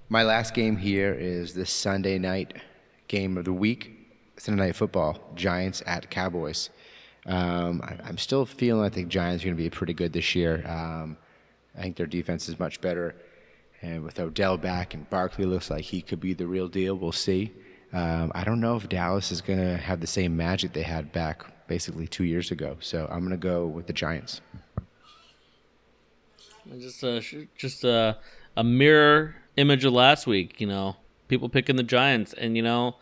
my 0.09 0.23
last 0.23 0.55
game 0.55 0.77
here 0.77 1.13
is 1.13 1.55
the 1.55 1.67
Sunday 1.67 2.19
night 2.19 2.55
game 3.09 3.37
of 3.37 3.45
the 3.45 3.53
week, 3.53 3.91
Sunday 4.37 4.67
night 4.67 4.77
football, 4.77 5.19
Giants 5.35 5.83
at 5.87 6.11
Cowboys. 6.11 6.71
Um, 7.27 7.83
I, 7.83 7.97
I'm 8.05 8.17
still 8.17 8.47
feeling 8.47 8.85
I 8.85 8.89
think 8.89 9.09
Giants 9.09 9.43
are 9.43 9.47
going 9.47 9.57
to 9.57 9.63
be 9.63 9.69
pretty 9.69 9.93
good 9.93 10.13
this 10.13 10.35
year. 10.35 10.65
Um, 10.67 11.17
I 11.79 11.83
think 11.83 11.97
their 11.97 12.07
defense 12.07 12.49
is 12.49 12.59
much 12.59 12.81
better. 12.81 13.15
And 13.81 14.03
with 14.03 14.19
Odell 14.19 14.57
back 14.57 14.95
and 14.95 15.09
Barkley 15.09 15.45
looks 15.45 15.71
like 15.71 15.85
he 15.85 16.03
could 16.03 16.21
be 16.21 16.35
the 16.35 16.47
real 16.47 16.69
deal. 16.69 16.97
We'll 16.97 17.13
see. 17.13 17.53
Um, 17.93 18.33
I 18.35 18.45
don't 18.45 18.61
know 18.61 18.77
if 18.77 18.89
Dallas 18.89 19.31
is 19.31 19.41
going 19.41 19.61
to 19.61 19.77
have 19.77 20.01
the 20.01 20.07
same 20.07 20.37
magic 20.37 20.73
they 20.73 20.83
had 20.83 21.13
back 21.13 21.45
basically 21.69 22.09
two 22.09 22.25
years 22.25 22.51
ago. 22.51 22.77
So 22.81 23.07
I'm 23.11 23.21
going 23.21 23.31
to 23.31 23.37
go 23.37 23.67
with 23.67 23.87
the 23.87 23.93
Giants. 23.93 24.41
Just 26.79 27.03
a 27.03 27.23
just 27.57 27.85
a, 27.85 28.19
a 28.57 28.65
mirror 28.65 29.37
image 29.57 29.85
of 29.87 29.95
last 29.95 30.27
week. 30.27 30.61
You 30.61 30.67
know, 30.67 30.97
people 31.29 31.49
picking 31.49 31.77
the 31.77 31.83
Giants, 31.83 32.35
and 32.35 32.57
you 32.57 32.63
know, 32.63 32.97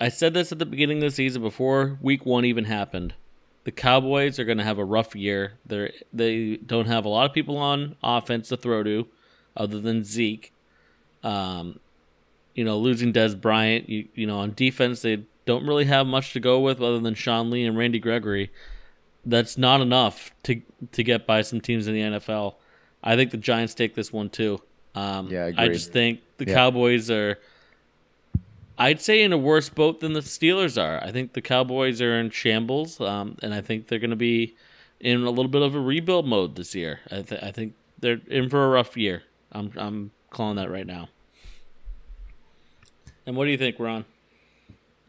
I 0.00 0.08
said 0.08 0.32
this 0.32 0.52
at 0.52 0.58
the 0.58 0.64
beginning 0.64 0.98
of 0.98 1.02
the 1.02 1.10
season 1.10 1.42
before 1.42 1.98
Week 2.00 2.24
One 2.24 2.46
even 2.46 2.64
happened. 2.64 3.12
The 3.68 3.72
Cowboys 3.72 4.38
are 4.38 4.46
going 4.46 4.56
to 4.56 4.64
have 4.64 4.78
a 4.78 4.84
rough 4.84 5.14
year. 5.14 5.52
They 5.66 5.92
they 6.10 6.56
don't 6.56 6.86
have 6.86 7.04
a 7.04 7.10
lot 7.10 7.28
of 7.28 7.34
people 7.34 7.58
on 7.58 7.96
offense 8.02 8.48
to 8.48 8.56
throw 8.56 8.82
to, 8.82 9.06
other 9.54 9.78
than 9.78 10.04
Zeke. 10.04 10.54
Um, 11.22 11.78
you 12.54 12.64
know, 12.64 12.78
losing 12.78 13.12
Dez 13.12 13.38
Bryant. 13.38 13.86
You 13.86 14.08
you 14.14 14.26
know, 14.26 14.38
on 14.38 14.54
defense 14.54 15.02
they 15.02 15.24
don't 15.44 15.66
really 15.66 15.84
have 15.84 16.06
much 16.06 16.32
to 16.32 16.40
go 16.40 16.60
with 16.60 16.80
other 16.80 16.98
than 16.98 17.12
Sean 17.12 17.50
Lee 17.50 17.66
and 17.66 17.76
Randy 17.76 17.98
Gregory. 17.98 18.50
That's 19.26 19.58
not 19.58 19.82
enough 19.82 20.30
to 20.44 20.62
to 20.92 21.04
get 21.04 21.26
by 21.26 21.42
some 21.42 21.60
teams 21.60 21.86
in 21.86 21.92
the 21.92 22.00
NFL. 22.18 22.54
I 23.04 23.16
think 23.16 23.32
the 23.32 23.36
Giants 23.36 23.74
take 23.74 23.94
this 23.94 24.10
one 24.10 24.30
too. 24.30 24.62
Um, 24.94 25.28
Yeah, 25.28 25.50
I 25.58 25.64
I 25.64 25.68
just 25.68 25.92
think 25.92 26.20
the 26.38 26.46
Yeah. 26.46 26.54
Cowboys 26.54 27.10
are. 27.10 27.38
I'd 28.78 29.00
say 29.00 29.22
in 29.22 29.32
a 29.32 29.38
worse 29.38 29.68
boat 29.68 30.00
than 30.00 30.12
the 30.12 30.20
Steelers 30.20 30.80
are. 30.80 31.02
I 31.02 31.10
think 31.10 31.32
the 31.32 31.42
Cowboys 31.42 32.00
are 32.00 32.18
in 32.18 32.30
shambles, 32.30 33.00
um, 33.00 33.36
and 33.42 33.52
I 33.52 33.60
think 33.60 33.88
they're 33.88 33.98
going 33.98 34.10
to 34.10 34.16
be 34.16 34.54
in 35.00 35.22
a 35.24 35.30
little 35.30 35.48
bit 35.50 35.62
of 35.62 35.74
a 35.74 35.80
rebuild 35.80 36.26
mode 36.26 36.54
this 36.54 36.74
year. 36.74 37.00
I, 37.10 37.22
th- 37.22 37.42
I 37.42 37.50
think 37.50 37.74
they're 37.98 38.20
in 38.28 38.48
for 38.48 38.64
a 38.64 38.68
rough 38.68 38.96
year. 38.96 39.24
I'm 39.50 39.72
I'm 39.76 40.10
calling 40.30 40.56
that 40.56 40.70
right 40.70 40.86
now. 40.86 41.08
And 43.26 43.36
what 43.36 43.44
do 43.46 43.50
you 43.50 43.58
think, 43.58 43.78
Ron? 43.78 44.04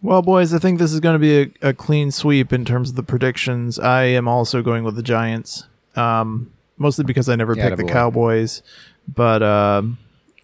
Well, 0.02 0.22
boys, 0.22 0.54
I 0.54 0.60
think 0.60 0.80
this 0.80 0.94
is 0.94 1.00
going 1.00 1.16
to 1.16 1.20
be 1.20 1.54
a, 1.62 1.70
a 1.70 1.74
clean 1.74 2.12
sweep 2.12 2.54
in 2.54 2.66
terms 2.66 2.90
of 2.90 2.96
the 2.96 3.04
predictions. 3.04 3.78
I 3.78 4.04
am 4.04 4.28
also 4.28 4.62
going 4.62 4.84
with 4.84 4.96
the 4.96 5.04
Giants, 5.04 5.66
um, 5.96 6.52
mostly 6.78 7.04
because 7.04 7.28
I 7.30 7.36
never 7.36 7.56
Yeah, 7.56 7.66
picked 7.68 7.78
the 7.78 7.84
attaboy. 7.84 7.92
Cowboys, 7.92 8.64
but 9.14 9.44
um, 9.44 9.98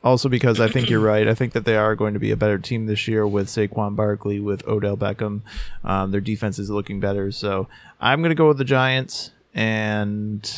also 0.06 0.30
because 0.30 0.62
I 0.62 0.70
think 0.70 0.89
you're 0.89 0.99
right. 1.14 1.28
I 1.28 1.34
think 1.34 1.51
that 1.51 1.66
they 1.66 1.76
are 1.76 1.95
going 1.95 2.14
to 2.14 2.20
be 2.20 2.32
a 2.32 2.38
better 2.38 2.58
team 2.58 2.86
this 2.86 3.08
year 3.08 3.28
with 3.28 3.47
Saquon 3.47 3.95
Barkley, 3.95 4.39
with 4.39 4.66
Odell 4.68 4.95
Beckham. 4.95 5.41
Um, 5.84 6.12
their 6.12 6.22
defense 6.22 6.60
is 6.60 6.70
looking 6.70 7.01
better, 7.01 7.32
so 7.32 7.68
I'm 7.99 8.22
going 8.22 8.30
to 8.30 8.36
go 8.36 8.47
with 8.47 8.60
the 8.60 8.64
Giants. 8.64 9.32
And 9.53 10.49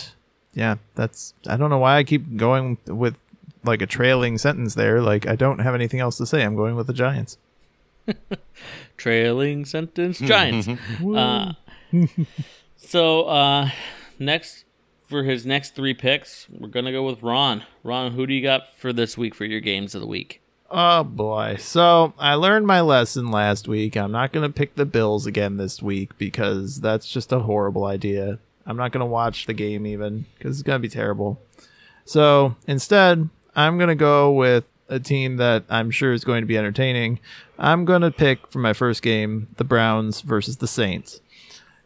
yeah, 0.54 0.76
that's 0.94 1.34
I 1.48 1.58
don't 1.58 1.72
know 1.72 1.80
why 1.80 1.98
I 1.98 2.04
keep 2.04 2.36
going 2.36 2.78
with 2.86 3.16
like 3.64 3.82
a 3.82 3.88
trailing 3.88 4.38
sentence 4.38 4.76
there. 4.76 5.02
Like 5.02 5.26
I 5.26 5.36
don't 5.36 5.60
have 5.60 5.74
anything 5.74 6.00
else 6.00 6.18
to 6.18 6.26
say. 6.26 6.44
I'm 6.44 6.56
going 6.56 6.76
with 6.76 6.88
the 6.88 6.94
Giants. 6.94 7.38
Trailing 8.98 9.66
sentence 9.66 10.20
Giants. 10.20 10.68
uh, 11.16 11.54
so 12.76 13.24
uh, 13.26 13.70
next 14.20 14.66
for 15.08 15.24
his 15.24 15.46
next 15.46 15.74
three 15.76 15.94
picks, 15.94 16.48
we're 16.50 16.68
gonna 16.68 16.92
go 16.92 17.04
with 17.04 17.24
Ron. 17.24 17.64
Ron, 17.84 18.12
who 18.12 18.28
do 18.28 18.34
you 18.34 18.42
got 18.42 18.76
for 18.78 18.94
this 18.94 19.18
week 19.18 19.34
for 19.34 19.46
your 19.46 19.62
games 19.62 19.96
of 19.96 20.02
the 20.02 20.08
week? 20.08 20.42
Oh 20.70 21.04
boy. 21.04 21.56
So 21.60 22.14
I 22.20 22.34
learned 22.36 22.68
my 22.68 22.82
lesson 22.82 23.32
last 23.32 23.68
week. 23.68 23.96
I'm 23.96 24.12
not 24.12 24.34
to 24.48 24.54
pick 24.54 24.76
the 24.76 24.86
Bills 24.86 25.26
again 25.26 25.58
this 25.58 25.82
week 25.82 26.18
because 26.18 26.82
that's 26.82 27.08
just 27.08 27.32
a 27.32 27.40
horrible 27.40 27.86
idea. 27.86 28.40
I'm 28.66 28.76
not 28.76 28.92
to 29.00 29.12
watch 29.12 29.46
the 29.46 29.54
game 29.54 29.88
even 29.88 30.26
because 30.38 30.60
it's 30.60 30.64
to 30.76 30.82
be 30.82 30.90
terrible. 30.90 31.40
So 32.04 32.56
instead, 32.68 33.30
I'm 33.56 33.78
to 33.88 33.96
go 33.96 34.32
with 34.32 34.66
a 34.90 35.00
team 35.00 35.38
that 35.38 35.64
I'm 35.70 35.90
sure 35.90 36.12
is 36.12 36.26
going 36.26 36.42
to 36.42 36.48
be 36.48 36.58
entertaining. 36.58 37.20
I'm 37.58 37.86
to 38.02 38.12
pick 38.12 38.48
for 38.48 38.60
my 38.60 38.74
first 38.74 39.02
game 39.02 39.48
the 39.58 39.64
Browns 39.64 40.22
versus 40.22 40.58
the 40.58 40.68
Saints. 40.68 41.22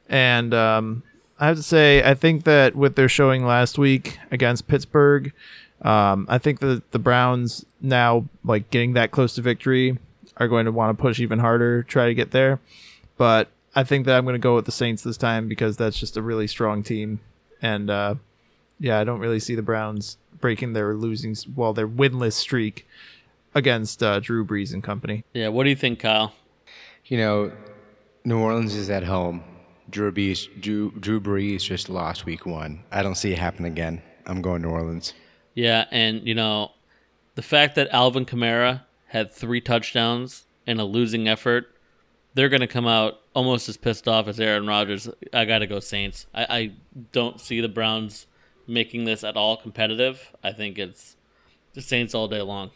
And 0.10 0.54
um, 0.54 1.04
I 1.42 1.48
have 1.48 1.58
to 1.58 1.64
say, 1.64 2.04
I 2.04 2.14
think 2.14 2.44
that 2.44 2.76
with 2.76 2.96
their 2.96 3.10
showing 3.10 3.44
last 3.44 3.80
week 3.80 4.20
against 4.30 4.68
Pittsburgh, 4.68 5.34
um, 5.82 6.28
I 6.30 6.38
think 6.38 6.60
that 6.60 6.92
the 6.92 7.00
Browns 7.00 7.66
now, 7.82 8.26
like 8.44 8.70
getting 8.70 8.94
that 8.94 9.10
close 9.10 9.34
to 9.36 9.42
victory, 9.42 9.98
are 10.38 10.48
going 10.48 10.66
to 10.66 10.72
want 10.72 10.96
to 10.96 11.02
push 11.02 11.20
even 11.20 11.40
harder, 11.40 11.82
try 11.82 12.06
to 12.06 12.14
get 12.14 12.30
there. 12.30 12.60
But 13.18 13.50
I 13.76 13.84
think 13.84 14.06
that 14.06 14.18
I'm 14.18 14.24
going 14.24 14.36
to 14.36 14.40
go 14.40 14.54
with 14.54 14.66
the 14.66 14.72
Saints 14.72 15.02
this 15.02 15.18
time 15.18 15.48
because 15.48 15.78
that's 15.78 16.00
just 16.00 16.16
a 16.16 16.22
really 16.22 16.46
strong 16.46 16.84
team, 16.84 17.20
and 17.60 17.90
uh, 17.90 18.16
yeah, 18.80 19.00
I 19.00 19.04
don't 19.04 19.20
really 19.20 19.40
see 19.40 19.56
the 19.56 19.64
Browns 19.64 20.18
breaking 20.40 20.74
their 20.74 20.94
losing, 20.94 21.36
well, 21.56 21.74
their 21.74 21.88
winless 21.88 22.34
streak 22.34 22.88
against 23.56 24.04
uh, 24.04 24.20
Drew 24.20 24.46
Brees 24.46 24.74
and 24.74 24.84
company. 24.84 25.24
Yeah, 25.34 25.48
what 25.48 25.64
do 25.64 25.72
you 25.72 25.76
think, 25.76 26.00
Kyle? 26.00 26.34
You 27.06 27.18
know, 27.18 27.52
New 28.26 28.38
Orleans 28.38 28.76
is 28.76 28.92
at 28.92 29.06
home. 29.06 29.44
Drew 29.92 30.12
Brees, 30.12 30.48
Drew, 30.62 30.92
Drew 30.92 31.20
Brees 31.20 31.62
just 31.62 31.90
lost 31.90 32.26
week 32.26 32.46
one. 32.46 32.84
I 32.92 33.04
don't 33.04 33.16
see 33.16 33.32
it 33.32 33.38
happen 33.38 33.66
again. 33.66 34.02
I'm 34.26 34.42
going 34.42 34.62
to 34.62 34.68
New 34.68 34.74
Orleans. 34.74 35.14
Yeah, 35.54 35.86
and 35.92 36.26
you 36.26 36.34
know, 36.34 36.72
the 37.36 37.42
fact 37.42 37.76
that 37.76 37.90
Alvin 37.92 38.26
Kamara 38.26 38.84
had 39.08 39.32
three 39.32 39.62
touchdowns 39.62 40.46
in 40.66 40.80
a 40.80 40.86
losing 40.86 41.28
effort, 41.28 41.76
they're 42.34 42.50
going 42.50 42.62
to 42.62 42.68
come 42.68 42.88
out 42.88 43.20
almost 43.34 43.68
as 43.68 43.78
pissed 43.78 44.08
off 44.08 44.28
as 44.28 44.40
Aaron 44.40 44.68
Rodgers. 44.68 45.10
I 45.34 45.46
got 45.46 45.60
to 45.60 45.68
go 45.68 45.80
Saints. 45.80 46.28
I, 46.34 46.46
I 46.50 46.72
don't 47.12 47.40
see 47.42 47.60
the 47.60 47.70
Browns 47.70 48.28
making 48.68 49.04
this 49.04 49.24
at 49.24 49.36
all 49.36 49.58
competitive. 49.58 50.32
I 50.44 50.54
think 50.54 50.78
it's 50.78 51.18
the 51.74 51.82
Saints 51.82 52.16
all 52.16 52.28
day 52.28 52.42
long. 52.42 52.72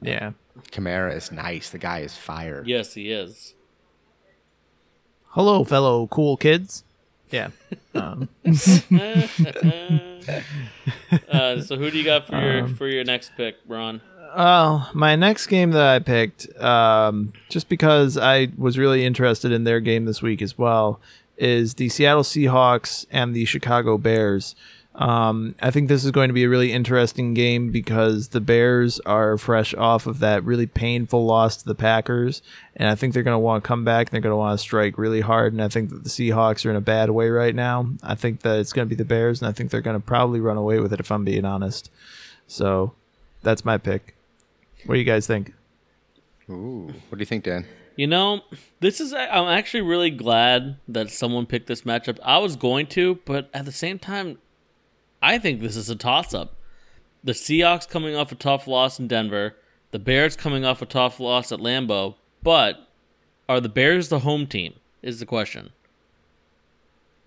Yeah. 0.00 0.32
Kamara 0.70 1.16
is 1.16 1.32
nice. 1.32 1.70
The 1.70 1.78
guy 1.78 2.00
is 2.00 2.16
fire. 2.16 2.62
Yes, 2.66 2.94
he 2.94 3.10
is. 3.10 3.54
Hello, 5.30 5.62
fellow 5.64 6.06
cool 6.08 6.36
kids. 6.36 6.84
Yeah. 7.30 7.50
Um, 7.94 8.28
Uh, 11.28 11.60
so 11.60 11.76
who 11.76 11.90
do 11.90 11.98
you 11.98 12.04
got 12.04 12.26
for 12.26 12.40
your 12.40 12.68
for 12.68 12.86
your 12.86 13.02
next 13.04 13.32
pick, 13.36 13.56
Ron? 13.66 14.00
Well, 14.36 14.88
my 14.94 15.16
next 15.16 15.48
game 15.48 15.72
that 15.72 15.86
I 15.86 15.98
picked, 15.98 16.48
um, 16.60 17.32
just 17.48 17.68
because 17.68 18.16
I 18.16 18.48
was 18.56 18.78
really 18.78 19.04
interested 19.04 19.50
in 19.50 19.64
their 19.64 19.80
game 19.80 20.04
this 20.04 20.22
week 20.22 20.40
as 20.40 20.56
well, 20.56 21.00
is 21.36 21.74
the 21.74 21.88
Seattle 21.88 22.22
Seahawks 22.22 23.06
and 23.10 23.34
the 23.34 23.44
Chicago 23.44 23.98
Bears. 23.98 24.54
Um, 25.00 25.54
I 25.62 25.70
think 25.70 25.88
this 25.88 26.04
is 26.04 26.10
going 26.10 26.28
to 26.28 26.34
be 26.34 26.44
a 26.44 26.48
really 26.48 26.72
interesting 26.72 27.32
game 27.32 27.70
because 27.70 28.28
the 28.28 28.40
Bears 28.40 29.00
are 29.00 29.38
fresh 29.38 29.72
off 29.74 30.06
of 30.06 30.18
that 30.18 30.44
really 30.44 30.66
painful 30.66 31.24
loss 31.24 31.56
to 31.56 31.64
the 31.64 31.74
Packers, 31.74 32.42
and 32.76 32.86
I 32.86 32.94
think 32.94 33.14
they're 33.14 33.22
going 33.22 33.34
to 33.34 33.38
want 33.38 33.64
to 33.64 33.66
come 33.66 33.82
back 33.82 34.08
and 34.08 34.12
they're 34.12 34.20
going 34.20 34.34
to 34.34 34.36
want 34.36 34.58
to 34.58 34.62
strike 34.62 34.98
really 34.98 35.22
hard. 35.22 35.54
And 35.54 35.62
I 35.62 35.68
think 35.68 35.88
that 35.88 36.04
the 36.04 36.10
Seahawks 36.10 36.66
are 36.66 36.70
in 36.70 36.76
a 36.76 36.82
bad 36.82 37.08
way 37.10 37.30
right 37.30 37.54
now. 37.54 37.88
I 38.02 38.14
think 38.14 38.42
that 38.42 38.58
it's 38.58 38.74
going 38.74 38.86
to 38.86 38.90
be 38.90 38.94
the 38.94 39.06
Bears, 39.06 39.40
and 39.40 39.48
I 39.48 39.52
think 39.52 39.70
they're 39.70 39.80
going 39.80 39.98
to 39.98 40.04
probably 40.04 40.38
run 40.38 40.58
away 40.58 40.80
with 40.80 40.92
it 40.92 41.00
if 41.00 41.10
I'm 41.10 41.24
being 41.24 41.46
honest. 41.46 41.90
So 42.46 42.92
that's 43.42 43.64
my 43.64 43.78
pick. 43.78 44.16
What 44.84 44.96
do 44.96 44.98
you 44.98 45.06
guys 45.06 45.26
think? 45.26 45.54
Ooh, 46.50 46.92
what 47.08 47.16
do 47.16 47.22
you 47.22 47.26
think, 47.26 47.44
Dan? 47.44 47.64
You 47.96 48.06
know, 48.06 48.42
this 48.80 49.00
is. 49.00 49.14
I'm 49.14 49.48
actually 49.48 49.82
really 49.82 50.10
glad 50.10 50.76
that 50.88 51.08
someone 51.10 51.46
picked 51.46 51.68
this 51.68 51.82
matchup. 51.82 52.18
I 52.22 52.36
was 52.36 52.56
going 52.56 52.86
to, 52.88 53.18
but 53.24 53.48
at 53.54 53.64
the 53.64 53.72
same 53.72 53.98
time, 53.98 54.38
I 55.22 55.38
think 55.38 55.60
this 55.60 55.76
is 55.76 55.90
a 55.90 55.96
toss 55.96 56.32
up. 56.34 56.56
The 57.22 57.32
Seahawks 57.32 57.88
coming 57.88 58.14
off 58.16 58.32
a 58.32 58.34
tough 58.34 58.66
loss 58.66 58.98
in 58.98 59.06
Denver, 59.08 59.54
the 59.90 59.98
Bears 59.98 60.36
coming 60.36 60.64
off 60.64 60.80
a 60.80 60.86
tough 60.86 61.20
loss 61.20 61.52
at 61.52 61.58
Lambeau, 61.58 62.14
but 62.42 62.88
are 63.48 63.60
the 63.60 63.68
Bears 63.68 64.08
the 64.08 64.20
home 64.20 64.46
team? 64.46 64.74
Is 65.02 65.18
the 65.20 65.26
question. 65.26 65.70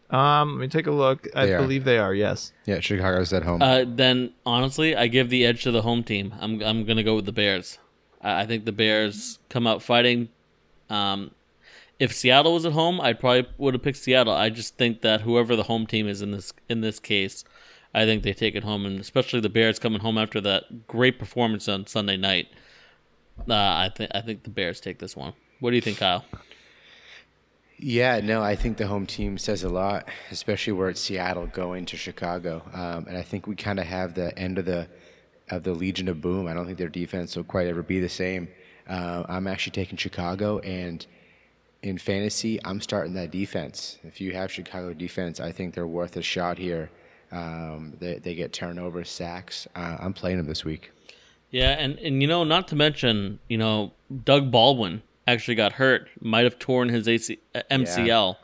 Um, 0.09 0.53
let 0.57 0.61
me 0.61 0.67
take 0.67 0.85
a 0.87 0.91
look. 0.91 1.27
I 1.35 1.47
They 1.47 1.53
are. 1.53 1.61
believe 1.61 1.85
they 1.85 1.97
are. 1.97 2.13
Yes. 2.13 2.51
Yeah, 2.65 2.79
Chicago's 2.81 3.33
at 3.33 3.43
home. 3.43 3.61
Uh, 3.63 3.83
then 3.87 4.31
honestly, 4.45 4.95
I 4.95 5.07
give 5.07 5.29
the 5.29 5.45
edge 5.45 5.63
to 5.63 5.71
the 5.71 5.81
home 5.81 6.03
team. 6.03 6.33
I'm 6.39 6.61
I'm 6.61 6.85
gonna 6.85 7.01
go 7.03 7.15
with 7.15 7.25
the 7.25 7.31
Bears. 7.31 7.79
I, 8.21 8.41
I 8.41 8.45
think 8.45 8.65
the 8.65 8.71
Bears 8.71 9.39
come 9.49 9.65
out 9.65 9.81
fighting. 9.81 10.29
Um, 10.89 11.31
if 11.99 12.13
Seattle 12.13 12.53
was 12.53 12.65
at 12.65 12.73
home, 12.73 13.01
I 13.01 13.13
probably 13.13 13.47
would 13.57 13.73
have 13.73 13.81
picked 13.81 13.97
Seattle. 13.97 14.33
I 14.33 14.49
just 14.49 14.77
think 14.77 15.01
that 15.01 15.21
whoever 15.21 15.55
the 15.55 15.63
home 15.63 15.87
team 15.87 16.07
is 16.07 16.21
in 16.21 16.29
this 16.31 16.53
in 16.69 16.81
this 16.81 16.99
case, 16.99 17.43
I 17.93 18.05
think 18.05 18.23
they 18.23 18.33
take 18.33 18.55
it 18.55 18.63
home, 18.63 18.85
and 18.85 18.99
especially 18.99 19.39
the 19.39 19.49
Bears 19.49 19.79
coming 19.79 19.99
home 19.99 20.17
after 20.17 20.41
that 20.41 20.87
great 20.87 21.19
performance 21.19 21.67
on 21.67 21.85
Sunday 21.85 22.17
night. 22.17 22.47
Uh, 23.47 23.53
I 23.53 23.91
think 23.95 24.11
I 24.13 24.21
think 24.21 24.43
the 24.43 24.49
Bears 24.49 24.79
take 24.79 24.99
this 24.99 25.15
one. 25.15 25.33
What 25.59 25.69
do 25.69 25.75
you 25.75 25.81
think, 25.81 25.99
Kyle? 25.99 26.25
Yeah, 27.77 28.21
no, 28.21 28.41
I 28.41 28.55
think 28.55 28.77
the 28.77 28.87
home 28.87 29.05
team 29.05 29.37
says 29.37 29.63
a 29.63 29.69
lot, 29.69 30.07
especially 30.31 30.73
where 30.73 30.89
it's 30.89 31.01
Seattle 31.01 31.47
going 31.47 31.85
to 31.87 31.97
Chicago, 31.97 32.63
um, 32.73 33.07
and 33.07 33.17
I 33.17 33.23
think 33.23 33.45
we 33.45 33.55
kind 33.55 33.79
of 33.79 33.85
have 33.85 34.13
the 34.13 34.37
end 34.37 34.57
of 34.57 34.65
the 34.65 34.87
of 35.49 35.63
the 35.63 35.73
Legion 35.73 36.07
of 36.07 36.21
Boom. 36.21 36.47
I 36.47 36.53
don't 36.53 36.65
think 36.65 36.77
their 36.77 36.87
defense 36.87 37.35
will 37.35 37.43
quite 37.43 37.67
ever 37.67 37.83
be 37.83 37.99
the 37.99 38.09
same. 38.09 38.47
Uh, 38.87 39.23
I'm 39.27 39.47
actually 39.47 39.71
taking 39.71 39.97
Chicago, 39.97 40.59
and 40.59 41.05
in 41.81 41.97
fantasy, 41.97 42.59
I'm 42.63 42.79
starting 42.79 43.13
that 43.15 43.31
defense. 43.31 43.99
If 44.03 44.21
you 44.21 44.33
have 44.33 44.51
Chicago 44.51 44.93
defense, 44.93 45.39
I 45.39 45.51
think 45.51 45.73
they're 45.73 45.85
worth 45.85 46.15
a 46.15 46.21
shot 46.21 46.57
here. 46.57 46.89
Um, 47.33 47.93
they, 47.99 48.19
they 48.19 48.35
get 48.35 48.53
turnovers, 48.53 49.09
sacks. 49.09 49.67
Uh, 49.75 49.97
I'm 49.99 50.13
playing 50.13 50.37
them 50.37 50.45
this 50.45 50.63
week. 50.63 50.91
Yeah, 51.49 51.71
and, 51.71 51.97
and 51.99 52.21
you 52.21 52.27
know, 52.27 52.43
not 52.43 52.67
to 52.69 52.75
mention, 52.75 53.39
you 53.47 53.57
know, 53.57 53.91
Doug 54.23 54.51
Baldwin 54.51 55.01
actually 55.27 55.55
got 55.55 55.73
hurt, 55.73 56.09
might 56.21 56.43
have 56.43 56.59
torn 56.59 56.89
his 56.89 57.07
AC, 57.07 57.39
uh, 57.55 57.61
MCL. 57.71 58.37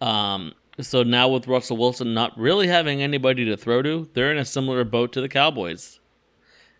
Um, 0.00 0.54
so 0.80 1.02
now 1.02 1.28
with 1.28 1.46
Russell 1.46 1.76
Wilson 1.76 2.14
not 2.14 2.36
really 2.38 2.66
having 2.66 3.02
anybody 3.02 3.44
to 3.44 3.56
throw 3.56 3.82
to, 3.82 4.08
they're 4.14 4.32
in 4.32 4.38
a 4.38 4.44
similar 4.44 4.84
boat 4.84 5.12
to 5.12 5.20
the 5.20 5.28
Cowboys, 5.28 6.00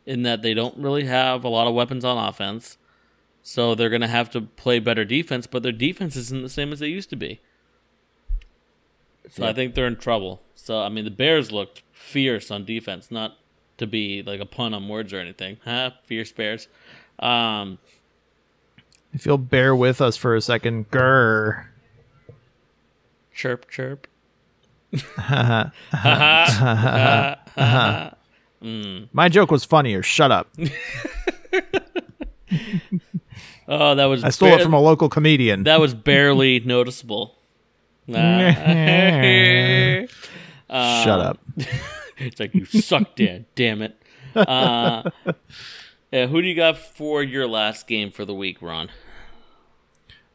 in 0.06 0.22
that 0.22 0.42
they 0.42 0.54
don't 0.54 0.76
really 0.78 1.04
have 1.04 1.44
a 1.44 1.48
lot 1.48 1.66
of 1.66 1.74
weapons 1.74 2.04
on 2.04 2.16
offense. 2.16 2.78
So 3.42 3.74
they're 3.74 3.90
going 3.90 4.00
to 4.00 4.08
have 4.08 4.30
to 4.30 4.40
play 4.40 4.78
better 4.78 5.04
defense, 5.04 5.46
but 5.46 5.62
their 5.62 5.72
defense 5.72 6.16
isn't 6.16 6.42
the 6.42 6.48
same 6.48 6.72
as 6.72 6.78
they 6.78 6.88
used 6.88 7.10
to 7.10 7.16
be. 7.16 7.40
So 9.30 9.44
I 9.46 9.52
think 9.52 9.74
they're 9.74 9.86
in 9.86 9.96
trouble. 9.96 10.42
So 10.54 10.80
I 10.80 10.88
mean, 10.88 11.04
the 11.04 11.10
Bears 11.10 11.50
looked 11.52 11.82
fierce 11.92 12.50
on 12.50 12.64
defense, 12.64 13.10
not 13.10 13.36
to 13.78 13.86
be 13.86 14.22
like 14.22 14.40
a 14.40 14.46
pun 14.46 14.72
on 14.74 14.88
words 14.88 15.12
or 15.12 15.18
anything. 15.18 15.58
Huh? 15.64 15.90
Fierce 16.04 16.30
Bears. 16.32 16.68
Um, 17.18 17.78
If 19.12 19.26
you'll 19.26 19.38
bear 19.38 19.74
with 19.74 20.00
us 20.00 20.16
for 20.16 20.34
a 20.34 20.40
second, 20.40 20.90
grr. 20.90 21.66
chirp, 23.34 23.68
chirp. 23.70 24.06
My 29.12 29.28
joke 29.28 29.50
was 29.50 29.64
funnier. 29.64 30.02
Shut 30.02 30.30
up. 30.30 30.48
Oh, 33.66 33.94
that 33.94 34.04
was 34.04 34.22
I 34.22 34.28
stole 34.28 34.50
bar- 34.50 34.60
it 34.60 34.62
from 34.62 34.74
a 34.74 34.78
local 34.80 35.08
comedian. 35.08 35.62
that 35.64 35.80
was 35.80 35.94
barely 35.94 36.60
noticeable. 36.60 37.33
Nah. 38.06 38.52
Shut 41.04 41.20
up. 41.20 41.38
It's 42.16 42.38
like 42.38 42.54
you 42.54 42.64
suck, 42.64 43.16
Dan. 43.16 43.44
Damn 43.56 43.82
it. 43.82 44.00
Uh, 44.36 45.10
yeah, 46.12 46.28
who 46.28 46.40
do 46.40 46.46
you 46.46 46.54
got 46.54 46.78
for 46.78 47.24
your 47.24 47.48
last 47.48 47.88
game 47.88 48.12
for 48.12 48.24
the 48.24 48.32
week, 48.32 48.62
Ron? 48.62 48.88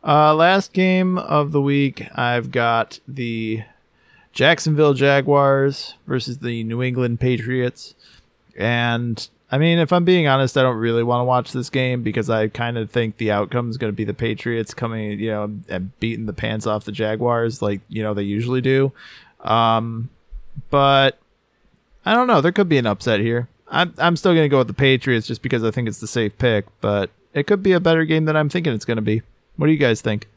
Uh, 0.06 0.36
last 0.36 0.74
game 0.74 1.18
of 1.18 1.54
the 1.54 1.62
week, 1.62 2.06
I've 2.14 2.52
got 2.52 3.00
the 3.08 3.64
Jacksonville 4.34 4.94
Jaguars 4.94 5.94
versus 6.06 6.40
the 6.40 6.66
New 6.66 6.84
England 6.84 7.22
Patriots. 7.22 7.96
And 8.58 9.30
I 9.52 9.58
mean, 9.58 9.80
if 9.80 9.92
I'm 9.92 10.06
being 10.06 10.28
honest, 10.28 10.58
I 10.58 10.62
don't 10.62 10.78
really 10.78 11.04
want 11.04 11.22
to 11.22 11.26
watch 11.26 11.52
this 11.52 11.70
game 11.70 12.04
because 12.04 12.30
I 12.30 12.50
kind 12.50 12.78
of 12.78 12.92
think 12.92 13.18
the 13.18 13.32
outcome 13.32 13.70
is 13.70 13.78
going 13.78 13.92
to 13.92 13.96
be 13.96 14.04
the 14.04 14.14
Patriots 14.14 14.74
coming, 14.74 15.20
you 15.20 15.32
know, 15.32 15.52
and 15.68 16.00
beating 16.00 16.28
the 16.28 16.34
pants 16.34 16.68
off 16.68 16.86
the 16.86 16.92
Jaguars 16.92 17.62
like, 17.62 17.82
you 17.90 18.04
know, 18.04 18.14
they 18.14 18.24
usually 18.24 18.62
do. 18.62 18.92
Um, 19.42 20.10
but 20.70 21.18
I 22.06 22.14
don't 22.14 22.28
know. 22.28 22.42
There 22.42 22.52
could 22.52 22.70
be 22.70 22.78
an 22.78 22.86
upset 22.86 23.22
here. 23.22 23.48
I'm, 23.68 23.94
I'm 23.98 24.16
still 24.16 24.34
going 24.34 24.46
to 24.46 24.50
go 24.50 24.60
with 24.60 24.68
the 24.68 24.74
Patriots 24.74 25.26
just 25.26 25.42
because 25.42 25.64
I 25.64 25.72
think 25.72 25.88
it's 25.88 26.00
the 26.00 26.08
safe 26.08 26.38
pick, 26.38 26.66
but 26.80 27.10
it 27.34 27.48
could 27.48 27.64
be 27.64 27.72
a 27.72 27.80
better 27.80 28.06
game 28.06 28.26
than 28.26 28.36
I'm 28.36 28.50
thinking 28.50 28.74
it's 28.74 28.86
going 28.86 28.98
to 28.98 29.02
be. 29.02 29.24
What 29.58 29.66
do 29.66 29.72
you 29.72 29.80
guys 29.80 30.02
think? 30.02 30.28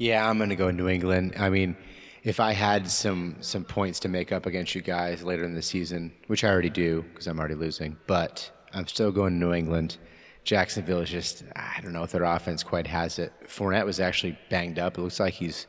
Yeah, 0.00 0.26
I'm 0.26 0.38
gonna 0.38 0.56
go 0.56 0.70
New 0.70 0.88
England. 0.88 1.34
I 1.38 1.50
mean, 1.50 1.76
if 2.22 2.40
I 2.40 2.52
had 2.52 2.88
some 2.90 3.36
some 3.40 3.64
points 3.64 4.00
to 4.00 4.08
make 4.08 4.32
up 4.32 4.46
against 4.46 4.74
you 4.74 4.82
guys 4.82 5.22
later 5.22 5.44
in 5.44 5.54
the 5.54 5.62
season, 5.62 6.12
which 6.26 6.44
I 6.44 6.48
already 6.50 6.70
do 6.70 7.02
because 7.10 7.26
I'm 7.26 7.38
already 7.38 7.54
losing, 7.54 7.96
but 8.06 8.50
I'm 8.72 8.86
still 8.86 9.10
going 9.10 9.34
to 9.34 9.38
New 9.38 9.52
England. 9.52 9.98
Jacksonville 10.44 11.00
is 11.00 11.10
just 11.10 11.44
I 11.56 11.80
don't 11.82 11.92
know 11.92 12.02
if 12.02 12.12
their 12.12 12.24
offense 12.24 12.62
quite 12.62 12.86
has 12.86 13.18
it. 13.18 13.32
Fournette 13.46 13.84
was 13.86 14.00
actually 14.00 14.38
banged 14.50 14.78
up. 14.78 14.98
It 14.98 15.02
looks 15.02 15.20
like 15.20 15.34
he's 15.34 15.66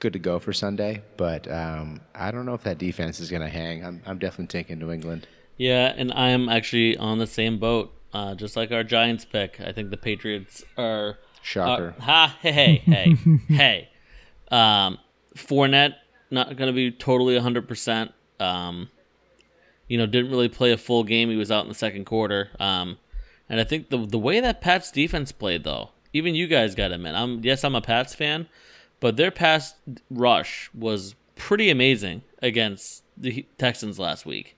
good 0.00 0.12
to 0.12 0.18
go 0.18 0.38
for 0.38 0.52
Sunday, 0.52 1.02
but 1.16 1.50
um, 1.50 2.00
I 2.14 2.30
don't 2.30 2.46
know 2.46 2.54
if 2.54 2.62
that 2.62 2.78
defense 2.78 3.20
is 3.20 3.30
gonna 3.30 3.48
hang. 3.48 3.84
I'm 3.84 4.02
I'm 4.06 4.18
definitely 4.18 4.46
taking 4.46 4.78
New 4.78 4.90
England. 4.90 5.26
Yeah, 5.56 5.92
and 5.96 6.12
I 6.12 6.28
am 6.28 6.48
actually 6.48 6.96
on 6.96 7.18
the 7.18 7.26
same 7.26 7.58
boat. 7.58 7.92
Uh, 8.12 8.34
just 8.34 8.56
like 8.56 8.72
our 8.72 8.84
Giants 8.84 9.24
pick, 9.24 9.60
I 9.60 9.72
think 9.72 9.90
the 9.90 9.96
Patriots 9.96 10.64
are. 10.76 11.18
Shocker. 11.42 11.94
Uh, 11.98 12.02
ha! 12.02 12.38
Hey! 12.40 12.82
Hey! 12.84 13.14
Hey! 13.14 13.54
hey! 13.54 13.88
Um, 14.50 14.96
Fournette 15.38 15.94
not 16.30 16.56
going 16.56 16.68
to 16.68 16.72
be 16.72 16.90
totally 16.90 17.38
hundred 17.38 17.68
percent. 17.68 18.12
Um, 18.40 18.90
you 19.88 19.96
know, 19.96 20.06
didn't 20.06 20.30
really 20.30 20.48
play 20.48 20.72
a 20.72 20.76
full 20.76 21.04
game. 21.04 21.30
He 21.30 21.36
was 21.36 21.50
out 21.50 21.62
in 21.62 21.68
the 21.68 21.74
second 21.74 22.04
quarter. 22.04 22.50
Um, 22.60 22.98
and 23.48 23.60
I 23.60 23.64
think 23.64 23.88
the 23.88 24.04
the 24.06 24.18
way 24.18 24.40
that 24.40 24.60
Pats 24.60 24.90
defense 24.90 25.32
played, 25.32 25.64
though, 25.64 25.90
even 26.12 26.34
you 26.34 26.46
guys 26.46 26.74
got 26.74 26.92
him 26.92 27.06
in. 27.06 27.14
I'm 27.14 27.40
yes, 27.42 27.64
I'm 27.64 27.74
a 27.74 27.80
Pats 27.80 28.14
fan, 28.14 28.48
but 29.00 29.16
their 29.16 29.30
pass 29.30 29.74
rush 30.10 30.70
was 30.74 31.14
pretty 31.36 31.70
amazing 31.70 32.22
against 32.42 33.04
the 33.16 33.46
Texans 33.56 33.98
last 33.98 34.26
week. 34.26 34.56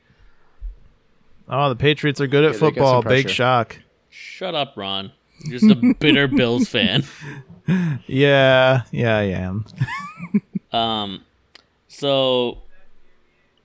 Oh, 1.49 1.69
the 1.69 1.77
Patriots 1.77 2.21
are 2.21 2.27
good 2.27 2.45
at 2.45 2.55
Yeah, 2.55 2.59
they 2.61 2.71
got 2.71 2.75
some 2.75 2.75
football. 2.75 3.03
Big 3.03 3.29
shock. 3.29 3.79
Shut 4.09 4.55
up, 4.55 4.75
Ron. 4.77 5.13
You're 5.45 5.59
just 5.59 5.71
a 5.71 5.95
bitter 5.95 6.29
Bills 6.37 6.69
fan. 6.69 7.05
Yeah, 8.07 8.83
yeah, 8.91 9.17
I 9.17 9.23
am. 9.23 9.65
Um, 10.73 11.25
so 11.89 12.63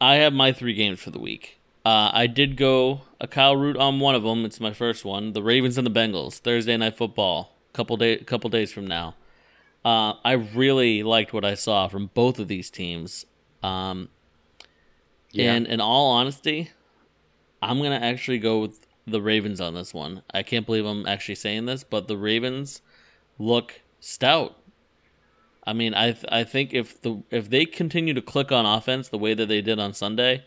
I 0.02 0.16
have 0.16 0.34
my 0.34 0.52
three 0.52 0.74
games 0.74 1.00
for 1.00 1.12
the 1.12 1.20
week. 1.20 1.60
Uh, 1.86 2.10
I 2.14 2.28
did 2.28 2.58
go 2.58 3.02
a 3.22 3.28
Kyle 3.28 3.56
route 3.56 3.78
on 3.78 4.00
one 4.00 4.16
of 4.16 4.24
them. 4.24 4.44
It's 4.44 4.60
my 4.60 4.74
first 4.74 5.06
one. 5.06 5.34
The 5.34 5.44
Ravens 5.44 5.78
and 5.78 5.86
the 5.86 5.92
Bengals 5.92 6.40
Thursday 6.40 6.76
night 6.78 6.98
football. 6.98 7.56
Couple 7.74 7.98
day, 7.98 8.18
couple 8.18 8.50
days 8.50 8.72
from 8.72 8.88
now. 8.88 9.16
Uh, 9.84 10.14
I 10.24 10.32
really 10.32 11.04
liked 11.04 11.32
what 11.34 11.46
I 11.46 11.54
saw 11.54 11.88
from 11.88 12.10
both 12.14 12.40
of 12.40 12.48
these 12.48 12.70
teams. 12.72 13.26
Um, 13.62 14.10
Yeah. 15.32 15.54
And 15.54 15.68
in 15.68 15.82
all 15.82 16.12
honesty, 16.12 16.72
I'm 17.62 17.82
gonna 17.82 17.96
actually 17.98 18.40
go 18.40 18.60
with 18.62 18.88
the 19.06 19.22
Ravens 19.22 19.60
on 19.62 19.74
this 19.74 19.94
one. 19.94 20.24
I 20.34 20.42
can't 20.44 20.66
believe 20.66 20.86
I'm 20.86 21.06
actually 21.06 21.36
saying 21.36 21.66
this, 21.66 21.84
but 21.84 22.08
the 22.08 22.18
Ravens 22.18 22.82
look 23.38 23.82
stout. 24.00 24.58
I 25.66 25.74
mean, 25.74 25.94
I 25.94 26.12
th- 26.12 26.26
I 26.32 26.44
think 26.44 26.74
if 26.74 27.02
the 27.02 27.24
if 27.32 27.50
they 27.50 27.66
continue 27.66 28.14
to 28.14 28.22
click 28.22 28.52
on 28.52 28.66
offense 28.66 29.10
the 29.10 29.18
way 29.18 29.34
that 29.34 29.48
they 29.48 29.62
did 29.62 29.80
on 29.80 29.94
Sunday, 29.94 30.46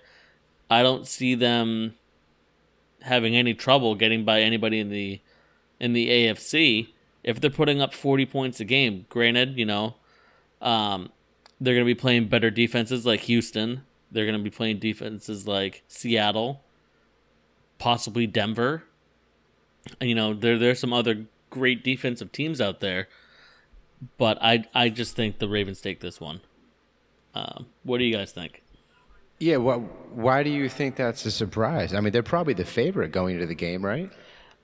I 0.71 0.83
don't 0.83 1.07
see 1.07 1.35
them 1.35 1.95
having 3.03 3.37
any 3.37 3.55
trouble 3.55 3.95
getting 3.95 4.25
by 4.25 4.41
anybody 4.41 4.79
in 4.79 4.91
the 4.91 5.21
in 5.81 5.93
the 5.93 6.09
AFC 6.09 6.89
if 7.25 7.41
they're 7.41 7.51
putting 7.51 7.81
up 7.81 7.95
40 7.95 8.27
points 8.27 8.61
a 8.61 8.65
game. 8.65 9.07
Granted, 9.09 9.59
you 9.59 9.67
know, 9.67 9.97
um, 10.63 11.11
they're 11.61 11.75
going 11.75 11.87
to 11.87 11.95
be 11.95 11.99
playing 11.99 12.29
better 12.29 12.51
defenses 12.51 13.05
like 13.05 13.21
Houston 13.21 13.83
they're 14.11 14.25
going 14.25 14.39
to 14.39 14.43
be 14.43 14.51
playing 14.51 14.79
defenses 14.79 15.47
like 15.47 15.83
Seattle, 15.89 16.63
possibly 17.79 18.27
Denver. 18.27 18.85
And, 20.01 20.09
you 20.09 20.15
know, 20.15 20.35
there 20.35 20.59
there's 20.59 20.81
some 20.81 20.93
other 20.93 21.27
great 21.51 21.85
defensive 21.85 22.33
teams 22.33 22.61
out 22.61 22.81
there, 22.81 23.09
but 24.17 24.39
I 24.41 24.65
I 24.75 24.89
just 24.89 25.17
think 25.17 25.39
the 25.39 25.49
Ravens 25.49 25.81
take 25.81 26.01
this 26.01 26.21
one. 26.21 26.41
Um, 27.35 27.67
what 27.83 27.99
do 27.99 28.05
you 28.05 28.17
guys 28.17 28.33
think? 28.33 28.63
Yeah, 29.39 29.59
well, 29.59 29.81
why 30.13 30.43
do 30.43 30.51
you 30.51 30.69
think 30.69 30.97
that's 30.97 31.25
a 31.25 31.31
surprise? 31.31 31.95
I 31.95 32.01
mean, 32.01 32.13
they're 32.13 32.23
probably 32.25 32.55
the 32.55 32.65
favorite 32.65 33.13
going 33.13 33.35
into 33.37 33.47
the 33.47 33.55
game, 33.55 33.85
right? 33.85 34.11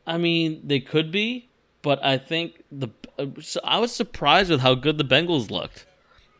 I 0.06 0.18
mean, 0.18 0.62
they 0.64 0.80
could 0.80 1.12
be, 1.12 1.48
but 1.82 2.04
I 2.04 2.18
think 2.18 2.64
the 2.72 2.88
uh, 3.18 3.26
so 3.40 3.60
I 3.62 3.78
was 3.78 3.92
surprised 3.92 4.50
with 4.50 4.60
how 4.60 4.74
good 4.74 4.98
the 4.98 5.04
Bengals 5.04 5.50
looked. 5.50 5.86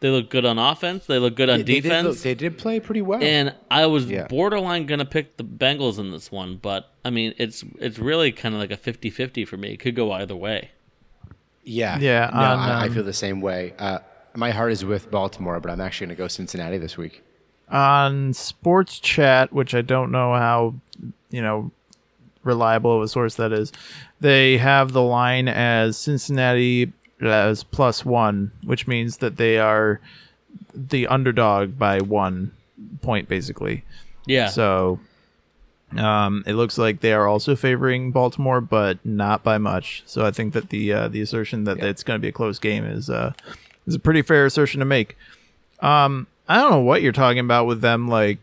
They 0.00 0.10
look 0.10 0.28
good 0.28 0.44
on 0.44 0.58
offense. 0.58 1.06
They 1.06 1.18
look 1.18 1.34
good 1.36 1.48
on 1.48 1.58
They 1.58 1.62
did, 1.64 1.82
defense. 1.84 2.06
look- 2.08 2.18
they 2.18 2.34
did 2.34 2.58
play 2.58 2.78
pretty 2.80 3.00
well. 3.00 3.22
and 3.22 3.54
I 3.70 3.86
was 3.86 4.10
Yeah. 4.10 4.26
borderline 4.26 4.84
gonna 4.86 5.04
pick 5.06 5.36
the 5.36 5.44
Bengals 5.44 5.98
in 5.98 6.10
this 6.10 6.30
one, 6.32 6.56
but 6.56 6.92
I 7.04 7.10
mean, 7.10 7.32
it's 7.38 7.64
it's 7.78 7.98
really 7.98 8.32
kind 8.32 8.54
of 8.54 8.60
like 8.60 8.72
a 8.72 8.76
50-50 8.76 9.44
for 9.46 9.56
me. 9.56 9.72
It 9.74 9.76
could 9.78 9.94
go 9.94 10.10
either 10.12 10.34
way. 10.36 10.70
Yeah, 11.64 11.98
Yeah, 11.98 12.30
No, 12.32 12.38
on, 12.38 12.58
I, 12.58 12.82
I 12.82 12.86
um, 12.86 12.94
feel 12.94 13.04
the 13.04 13.12
same 13.12 13.40
way. 13.40 13.74
Uh, 13.78 13.98
my 14.34 14.50
heart 14.50 14.72
is 14.72 14.84
with 14.84 15.10
Baltimore, 15.10 15.60
but 15.60 15.70
I'm 15.70 15.80
actually 15.80 16.08
going 16.08 16.16
to 16.16 16.22
go 16.22 16.28
Cincinnati 16.28 16.78
this 16.78 16.96
week. 16.96 17.22
on 17.68 18.32
sports 18.34 18.98
chat, 18.98 19.52
which 19.52 19.74
I 19.74 19.80
don't 19.82 20.10
know 20.10 20.34
how 20.34 20.74
you 21.30 21.42
know 21.42 21.70
reliable 22.42 22.96
of 22.96 23.02
a 23.02 23.08
source 23.08 23.34
that 23.36 23.52
is. 23.52 23.72
They 24.20 24.58
have 24.58 24.92
the 24.92 25.02
line 25.02 25.48
as 25.48 25.96
Cincinnati 25.96 26.92
as 27.20 27.64
plus 27.64 28.04
one, 28.04 28.52
which 28.64 28.86
means 28.86 29.18
that 29.18 29.36
they 29.36 29.58
are 29.58 30.00
the 30.74 31.06
underdog 31.06 31.78
by 31.78 32.00
one 32.00 32.52
point, 33.02 33.28
basically. 33.28 33.84
Yeah. 34.26 34.48
So 34.48 35.00
um, 35.98 36.44
it 36.46 36.54
looks 36.54 36.78
like 36.78 37.00
they 37.00 37.12
are 37.12 37.26
also 37.26 37.56
favoring 37.56 38.10
Baltimore, 38.10 38.60
but 38.60 39.04
not 39.04 39.42
by 39.42 39.58
much. 39.58 40.02
So 40.06 40.24
I 40.24 40.30
think 40.30 40.52
that 40.54 40.70
the 40.70 40.92
uh, 40.92 41.08
the 41.08 41.20
assertion 41.20 41.64
that 41.64 41.78
it's 41.82 42.02
going 42.02 42.18
to 42.18 42.22
be 42.22 42.28
a 42.28 42.32
close 42.32 42.58
game 42.58 42.84
is 42.84 43.10
uh, 43.10 43.32
is 43.86 43.94
a 43.94 43.98
pretty 43.98 44.22
fair 44.22 44.46
assertion 44.46 44.80
to 44.80 44.86
make. 44.86 45.16
Um, 45.80 46.26
I 46.48 46.58
don't 46.58 46.70
know 46.70 46.80
what 46.80 47.02
you're 47.02 47.12
talking 47.12 47.40
about 47.40 47.66
with 47.66 47.80
them 47.80 48.08
like 48.08 48.38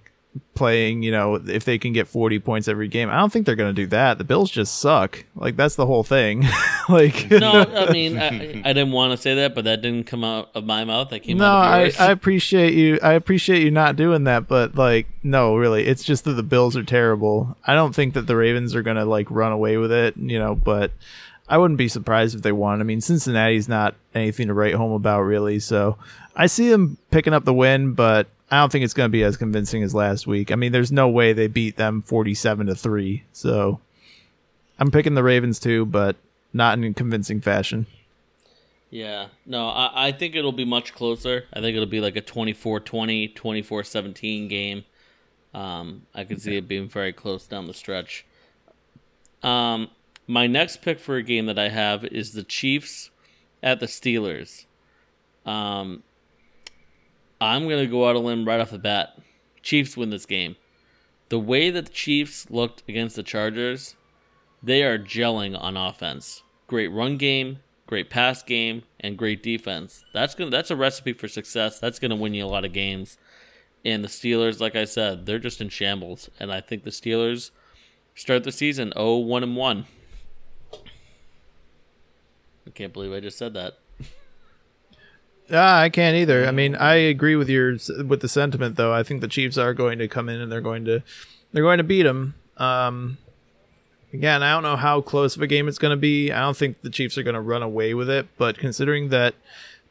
playing. 0.54 1.04
You 1.04 1.12
know, 1.12 1.36
if 1.36 1.66
they 1.66 1.78
can 1.78 1.94
get 1.94 2.08
40 2.08 2.40
points 2.40 2.68
every 2.68 2.88
game, 2.88 3.10
I 3.10 3.18
don't 3.18 3.32
think 3.32 3.46
they're 3.46 3.56
going 3.56 3.74
to 3.74 3.82
do 3.82 3.88
that. 3.88 4.18
The 4.18 4.24
Bills 4.24 4.50
just 4.52 4.80
suck. 4.80 5.26
Like 5.36 5.56
that's 5.56 5.76
the 5.76 5.86
whole 5.86 6.04
thing. 6.04 6.46
like 6.90 7.30
no, 7.32 7.64
I 7.64 7.92
mean, 7.92 8.18
I, 8.18 8.62
I 8.64 8.74
didn't 8.74 8.92
want 8.92 9.12
to 9.12 9.18
say 9.18 9.36
that, 9.36 9.56
but 9.56 9.66
that 9.66 9.82
didn't 9.82 10.08
come 10.08 10.24
out 10.24 10.50
of 10.54 10.64
my 10.66 10.84
mouth. 10.84 11.10
That 11.10 11.22
came 11.22 11.38
No, 11.38 11.46
out 11.46 11.88
of 11.88 12.00
I. 12.00 12.08
I 12.08 12.12
appreciate 12.12 12.74
you. 12.74 13.00
I 13.02 13.14
appreciate 13.14 13.64
you 13.64 13.72
not 13.72 13.96
doing 13.96 14.24
that, 14.26 14.48
but 14.48 14.76
like, 14.76 15.08
no, 15.24 15.56
really, 15.56 15.86
it's 15.88 16.04
just 16.04 16.24
that 16.26 16.34
the 16.34 16.44
Bills 16.44 16.76
are 16.78 16.84
terrible. 16.84 17.58
I 17.66 17.74
don't 17.76 17.94
think 17.96 18.14
that 18.14 18.28
the 18.28 18.36
Ravens 18.36 18.76
are 18.76 18.84
gonna 18.84 19.06
like 19.06 19.30
run 19.32 19.52
away 19.52 19.78
with 19.78 19.92
it, 19.92 20.16
you 20.18 20.40
know. 20.40 20.56
But 20.56 20.92
I 21.50 21.58
wouldn't 21.58 21.78
be 21.78 21.88
surprised 21.88 22.36
if 22.36 22.42
they 22.44 22.52
won. 22.54 22.80
I 22.80 22.84
mean, 22.84 23.02
Cincinnati's 23.02 23.68
not 23.68 23.96
anything 24.16 24.48
to 24.48 24.54
write 24.54 24.76
home 24.76 24.94
about, 24.94 25.22
really. 25.22 25.60
So 25.60 25.98
I 26.36 26.48
see 26.48 26.70
them 26.70 26.98
picking 27.12 27.34
up 27.34 27.44
the 27.44 27.54
win, 27.54 27.94
but 27.94 28.28
I 28.52 28.60
don't 28.60 28.72
think 28.72 28.84
it's 28.84 28.94
gonna 28.94 29.10
be 29.10 29.24
as 29.24 29.38
convincing 29.38 29.82
as 29.82 29.96
last 29.96 30.28
week. 30.28 30.52
I 30.52 30.56
mean, 30.56 30.72
there's 30.72 30.92
no 30.92 31.08
way 31.08 31.34
they 31.34 31.48
beat 31.48 31.78
them 31.78 32.02
forty-seven 32.02 32.68
to 32.68 32.76
three. 32.76 33.24
So 33.32 33.80
I'm 34.78 34.92
picking 34.92 35.16
the 35.16 35.24
Ravens 35.24 35.60
too, 35.60 35.86
but 35.86 36.18
not 36.54 36.78
in 36.78 36.84
a 36.84 36.94
convincing 36.94 37.42
fashion. 37.42 37.88
Yeah. 38.90 39.28
No, 39.46 39.70
I, 39.70 40.08
I 40.08 40.12
think 40.12 40.36
it'll 40.36 40.52
be 40.52 40.66
much 40.66 40.94
closer. 40.94 41.46
I 41.54 41.62
think 41.62 41.76
it'll 41.76 41.88
be 41.88 42.02
like 42.02 42.18
a 42.18 42.22
24-20, 42.22 43.34
24-17 43.34 44.50
game. 44.50 44.84
Um, 45.54 46.04
I 46.14 46.26
could 46.26 46.42
see 46.42 46.58
it 46.58 46.68
being 46.68 46.90
very 46.90 47.14
close 47.14 47.48
down 47.48 47.68
the 47.68 47.74
stretch. 47.74 48.26
Um, 49.42 49.90
my 50.28 50.48
next 50.48 50.82
pick 50.82 51.00
for 51.00 51.16
a 51.16 51.24
game 51.24 51.46
that 51.46 51.58
I 51.58 51.70
have 51.70 52.04
is 52.06 52.34
the 52.34 52.44
Chiefs 52.44 53.12
at 53.64 53.80
the 53.80 53.86
Steelers. 53.86 54.66
Um, 55.46 56.04
I'm 57.42 57.68
gonna 57.68 57.88
go 57.88 58.08
out 58.08 58.16
a 58.16 58.20
limb 58.20 58.48
right 58.48 58.62
off 58.62 58.70
the 58.70 58.78
bat. 58.78 59.18
Chiefs 59.64 59.98
win 59.98 60.12
this 60.12 60.28
game. 60.28 60.56
The 61.30 61.40
way 61.40 61.72
that 61.72 61.88
the 61.88 61.92
Chiefs 61.92 62.52
looked 62.52 62.84
against 62.88 63.16
the 63.16 63.24
Chargers, 63.24 63.96
they 64.62 64.84
are 64.84 65.00
gelling 65.00 65.60
on 65.60 65.76
offense. 65.76 66.44
Great 66.68 66.90
run 66.90 67.18
game, 67.18 67.58
great 67.88 68.12
pass 68.12 68.44
game, 68.44 68.84
and 69.00 69.18
great 69.18 69.42
defense. 69.42 70.06
That's 70.14 70.36
gonna 70.36 70.52
that's 70.52 70.70
a 70.70 70.76
recipe 70.76 71.14
for 71.14 71.28
success. 71.28 71.80
That's 71.80 71.98
gonna 71.98 72.16
win 72.16 72.36
you 72.36 72.46
a 72.46 72.48
lot 72.48 72.64
of 72.64 72.74
games. 72.74 73.18
And 73.84 74.04
the 74.04 74.08
Steelers, 74.08 74.60
like 74.60 74.76
I 74.76 74.86
said, 74.86 75.26
they're 75.26 75.40
just 75.40 75.62
in 75.62 75.70
shambles. 75.70 76.30
And 76.40 76.52
I 76.52 76.62
think 76.62 76.84
the 76.84 76.92
Steelers 76.92 77.50
start 78.14 78.44
the 78.44 78.52
season 78.52 78.94
0-1 78.96 79.42
and 79.42 79.56
1. 79.56 79.86
I 82.68 82.70
can't 82.70 82.94
believe 82.94 83.12
I 83.12 83.20
just 83.20 83.40
said 83.40 83.56
that. 83.56 83.80
Yeah, 85.52 85.78
I 85.80 85.90
can't 85.90 86.16
either. 86.16 86.48
I 86.48 86.52
mean, 86.52 86.76
I 86.76 86.96
agree 86.96 87.36
with 87.36 87.50
your 87.50 87.74
with 88.06 88.22
the 88.22 88.30
sentiment 88.30 88.78
though. 88.78 88.94
I 88.94 89.04
think 89.04 89.20
the 89.20 89.28
Chiefs 89.28 89.58
are 89.58 89.74
going 89.74 90.00
to 90.00 90.08
come 90.08 90.30
in 90.30 90.40
and 90.40 90.50
they're 90.50 90.62
going 90.62 90.86
to 90.86 91.04
they're 91.52 91.64
going 91.64 91.80
to 91.80 91.84
beat 91.84 92.04
them. 92.04 92.36
Um, 92.56 93.18
again, 94.14 94.44
I 94.44 94.54
don't 94.54 94.64
know 94.64 94.78
how 94.78 95.02
close 95.02 95.36
of 95.36 95.42
a 95.42 95.48
game 95.48 95.68
it's 95.68 95.78
going 95.78 95.92
to 95.92 95.98
be. 95.98 96.32
I 96.32 96.40
don't 96.40 96.56
think 96.56 96.82
the 96.84 96.90
Chiefs 96.90 97.18
are 97.18 97.24
going 97.24 97.36
to 97.36 97.42
run 97.42 97.64
away 97.64 97.94
with 97.94 98.10
it, 98.10 98.28
but 98.38 98.58
considering 98.58 99.10
that 99.10 99.36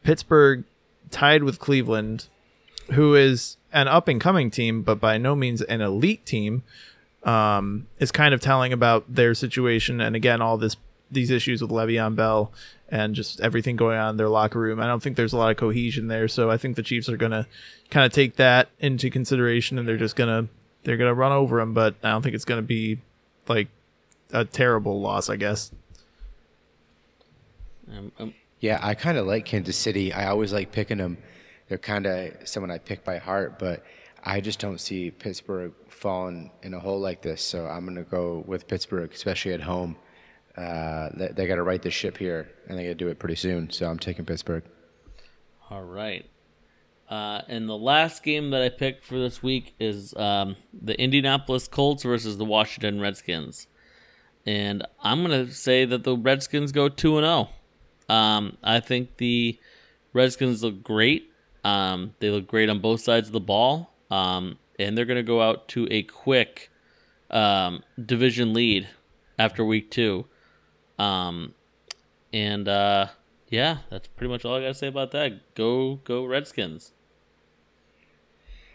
Pittsburgh 0.02 0.64
tied 1.10 1.42
with 1.42 1.58
Cleveland, 1.58 2.28
who 2.92 3.14
is 3.14 3.58
an 3.70 3.86
up 3.86 4.08
and 4.08 4.18
coming 4.18 4.50
team, 4.50 4.80
but 4.80 4.98
by 4.98 5.18
no 5.18 5.34
means 5.34 5.60
an 5.60 5.82
elite 5.82 6.24
team, 6.24 6.62
um, 7.22 7.86
is 7.98 8.10
kind 8.10 8.32
of 8.32 8.40
telling 8.40 8.72
about 8.72 9.14
their 9.14 9.34
situation. 9.34 10.00
And 10.00 10.16
again, 10.16 10.40
all 10.40 10.56
this 10.56 10.76
these 11.10 11.30
issues 11.30 11.60
with 11.62 11.70
Le'Veon 11.70 12.14
Bell 12.14 12.52
and 12.88 13.14
just 13.14 13.40
everything 13.40 13.76
going 13.76 13.98
on 13.98 14.10
in 14.10 14.16
their 14.16 14.28
locker 14.28 14.58
room. 14.58 14.80
I 14.80 14.86
don't 14.86 15.02
think 15.02 15.16
there's 15.16 15.32
a 15.32 15.36
lot 15.36 15.50
of 15.50 15.56
cohesion 15.56 16.08
there. 16.08 16.28
So 16.28 16.50
I 16.50 16.56
think 16.56 16.76
the 16.76 16.82
Chiefs 16.82 17.08
are 17.08 17.16
gonna 17.16 17.46
kind 17.90 18.06
of 18.06 18.12
take 18.12 18.36
that 18.36 18.68
into 18.78 19.10
consideration, 19.10 19.78
and 19.78 19.86
they're 19.86 19.96
just 19.96 20.16
gonna 20.16 20.48
they're 20.84 20.96
gonna 20.96 21.14
run 21.14 21.32
over 21.32 21.58
them. 21.58 21.74
But 21.74 21.94
I 22.02 22.10
don't 22.10 22.22
think 22.22 22.34
it's 22.34 22.44
gonna 22.44 22.62
be 22.62 22.98
like 23.48 23.68
a 24.32 24.44
terrible 24.44 25.00
loss. 25.00 25.28
I 25.28 25.36
guess. 25.36 25.72
Um, 27.90 28.12
um, 28.18 28.34
Yeah, 28.60 28.78
I 28.82 28.94
kind 28.94 29.18
of 29.18 29.26
like 29.26 29.44
Kansas 29.44 29.76
City. 29.76 30.12
I 30.12 30.28
always 30.28 30.52
like 30.52 30.72
picking 30.72 30.98
them. 30.98 31.18
They're 31.68 31.78
kind 31.78 32.06
of 32.06 32.32
someone 32.44 32.70
I 32.70 32.78
pick 32.78 33.04
by 33.04 33.18
heart, 33.18 33.58
but 33.58 33.84
I 34.24 34.40
just 34.40 34.58
don't 34.58 34.80
see 34.80 35.10
Pittsburgh 35.10 35.72
falling 35.88 36.50
in 36.62 36.74
a 36.74 36.80
hole 36.80 37.00
like 37.00 37.22
this. 37.22 37.42
So 37.42 37.66
I'm 37.66 37.84
going 37.84 37.96
to 37.96 38.02
go 38.02 38.44
with 38.46 38.66
Pittsburgh, 38.66 39.10
especially 39.12 39.52
at 39.52 39.62
home. 39.62 39.96
Uh, 40.60 41.08
they 41.14 41.28
they 41.28 41.46
got 41.46 41.54
to 41.54 41.62
right 41.62 41.80
the 41.80 41.90
ship 41.90 42.18
here, 42.18 42.50
and 42.68 42.78
they 42.78 42.82
got 42.82 42.90
to 42.90 42.94
do 42.94 43.08
it 43.08 43.18
pretty 43.18 43.36
soon. 43.36 43.70
So 43.70 43.88
I'm 43.88 43.98
taking 43.98 44.24
Pittsburgh. 44.24 44.64
All 45.70 45.84
right. 45.84 46.26
Uh, 47.08 47.42
and 47.48 47.68
the 47.68 47.76
last 47.76 48.22
game 48.22 48.50
that 48.50 48.62
I 48.62 48.68
picked 48.68 49.04
for 49.04 49.18
this 49.18 49.42
week 49.42 49.74
is 49.80 50.14
um, 50.14 50.56
the 50.72 51.00
Indianapolis 51.00 51.66
Colts 51.66 52.04
versus 52.04 52.36
the 52.36 52.44
Washington 52.44 53.00
Redskins. 53.00 53.66
And 54.46 54.86
I'm 55.02 55.24
going 55.24 55.46
to 55.46 55.52
say 55.52 55.84
that 55.84 56.04
the 56.04 56.16
Redskins 56.16 56.70
go 56.70 56.88
2 56.88 57.18
and 57.18 57.24
0. 57.24 57.48
Um, 58.08 58.56
I 58.62 58.78
think 58.80 59.16
the 59.16 59.58
Redskins 60.12 60.62
look 60.62 60.82
great. 60.82 61.30
Um, 61.64 62.14
they 62.20 62.30
look 62.30 62.46
great 62.46 62.68
on 62.68 62.80
both 62.80 63.00
sides 63.00 63.28
of 63.28 63.32
the 63.32 63.40
ball. 63.40 63.92
Um, 64.10 64.58
and 64.78 64.96
they're 64.96 65.04
going 65.04 65.16
to 65.16 65.22
go 65.22 65.42
out 65.42 65.68
to 65.68 65.88
a 65.90 66.04
quick 66.04 66.70
um, 67.30 67.82
division 68.04 68.54
lead 68.54 68.88
after 69.38 69.64
week 69.64 69.90
two. 69.90 70.26
Um, 71.00 71.54
and 72.32 72.68
uh, 72.68 73.06
yeah, 73.48 73.78
that's 73.88 74.08
pretty 74.08 74.30
much 74.30 74.44
all 74.44 74.56
I 74.56 74.60
got 74.60 74.68
to 74.68 74.74
say 74.74 74.86
about 74.86 75.12
that. 75.12 75.54
Go, 75.54 75.96
go 76.04 76.26
Redskins. 76.26 76.92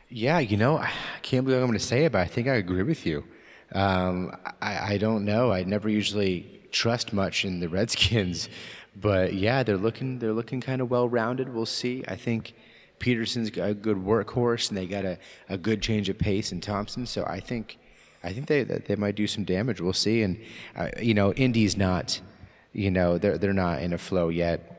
Yeah, 0.10 0.40
you 0.40 0.58
know, 0.58 0.78
I 0.78 0.92
can't 1.22 1.46
believe 1.46 1.62
I'm 1.62 1.68
going 1.68 1.78
to 1.78 1.86
say 1.86 2.06
it, 2.06 2.12
but 2.12 2.22
I 2.22 2.26
think 2.26 2.48
I 2.48 2.56
agree 2.56 2.84
with 2.84 3.06
you. 3.06 3.26
Um, 3.74 4.36
I, 4.62 4.94
I 4.94 4.98
don't 4.98 5.26
know. 5.26 5.52
I 5.52 5.64
never 5.64 5.90
usually 5.90 6.62
trust 6.72 7.14
much 7.14 7.46
in 7.46 7.60
the 7.60 7.70
Redskins, 7.70 8.50
but 8.96 9.34
yeah, 9.34 9.64
they're 9.64 9.78
looking 9.78 10.20
they're 10.20 10.34
looking 10.34 10.62
kind 10.62 10.82
of 10.82 10.90
well 10.90 11.08
rounded. 11.08 11.54
We'll 11.54 11.66
see. 11.66 12.04
I 12.08 12.16
think 12.16 12.54
Peterson's 13.00 13.50
a 13.58 13.74
good 13.74 13.98
workhorse, 13.98 14.70
and 14.70 14.78
they 14.78 14.86
got 14.86 15.06
a, 15.06 15.18
a 15.50 15.58
good 15.58 15.82
change 15.82 16.10
of 16.10 16.18
pace 16.18 16.52
in 16.52 16.62
Thompson. 16.62 17.06
So 17.06 17.24
I 17.26 17.40
think 17.40 17.78
I 18.26 18.34
think 18.34 18.48
they 18.48 18.64
they 18.64 18.96
might 18.96 19.16
do 19.16 19.28
some 19.28 19.44
damage. 19.46 19.80
We'll 19.80 19.94
see. 19.94 20.22
And 20.24 20.40
uh, 20.76 20.90
you 21.02 21.14
know, 21.14 21.32
Indy's 21.34 21.78
not, 21.78 22.20
you 22.74 22.92
know, 22.92 23.18
they're 23.18 23.38
they're 23.38 23.54
not 23.54 23.82
in 23.82 23.94
a 23.94 23.98
flow 23.98 24.30
yet. 24.30 24.72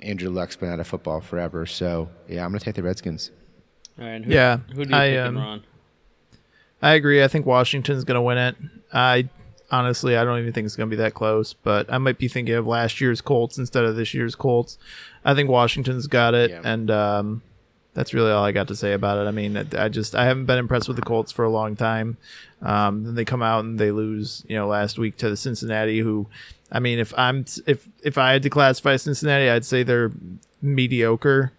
Andrew 0.00 0.30
Luck's 0.30 0.56
been 0.56 0.70
out 0.72 0.80
of 0.80 0.86
football 0.86 1.20
forever, 1.20 1.66
so 1.66 2.08
yeah, 2.28 2.44
I'm 2.44 2.50
going 2.50 2.58
to 2.60 2.64
take 2.64 2.74
the 2.74 2.82
Redskins. 2.82 3.30
All 4.00 4.04
right. 4.06 4.24
Who, 4.24 4.32
Yeah, 4.32 4.56
Who 4.74 4.84
do 4.84 4.90
you 4.90 4.96
I, 4.96 5.08
pick, 5.10 5.18
um, 5.20 5.36
Ron? 5.38 5.62
I 6.80 6.94
agree. 6.94 7.22
I 7.22 7.28
think 7.28 7.46
Washington's 7.46 8.02
going 8.04 8.16
to 8.16 8.22
win 8.22 8.38
it. 8.38 8.56
I 8.92 9.28
honestly, 9.70 10.16
I 10.16 10.24
don't 10.24 10.38
even 10.40 10.52
think 10.52 10.64
it's 10.66 10.74
going 10.76 10.90
to 10.90 10.96
be 10.96 11.00
that 11.02 11.14
close, 11.14 11.52
but 11.54 11.92
I 11.92 11.98
might 11.98 12.18
be 12.18 12.26
thinking 12.28 12.54
of 12.56 12.66
last 12.66 13.00
year's 13.00 13.20
Colts 13.20 13.58
instead 13.58 13.84
of 13.84 13.94
this 13.96 14.12
year's 14.12 14.34
Colts. 14.34 14.76
I 15.24 15.34
think 15.34 15.48
Washington's 15.48 16.08
got 16.08 16.34
it, 16.34 16.50
Yeah. 16.50 16.62
and 16.64 16.90
um, 16.90 17.42
that's 17.94 18.14
really 18.14 18.30
all 18.30 18.44
I 18.44 18.52
got 18.52 18.68
to 18.68 18.76
say 18.76 18.92
about 18.92 19.18
it. 19.18 19.28
I 19.28 19.32
mean, 19.32 19.56
I 19.78 19.88
just 19.88 20.14
I 20.14 20.24
haven't 20.24 20.46
been 20.46 20.58
impressed 20.58 20.88
with 20.88 20.96
the 20.96 21.02
Colts 21.02 21.30
for 21.32 21.44
a 21.44 21.50
long 21.50 21.76
time. 21.76 22.16
Um, 22.62 23.04
then 23.04 23.14
they 23.14 23.24
come 23.24 23.42
out 23.42 23.64
and 23.64 23.78
they 23.78 23.90
lose, 23.90 24.44
you 24.48 24.56
know, 24.56 24.66
last 24.66 24.98
week 24.98 25.16
to 25.18 25.28
the 25.28 25.36
Cincinnati. 25.36 25.98
Who, 26.00 26.26
I 26.70 26.80
mean, 26.80 26.98
if 26.98 27.12
I'm 27.18 27.44
if 27.66 27.88
if 28.02 28.16
I 28.18 28.32
had 28.32 28.42
to 28.44 28.50
classify 28.50 28.96
Cincinnati, 28.96 29.50
I'd 29.50 29.64
say 29.64 29.82
they're 29.82 30.10
mediocre, 30.62 31.52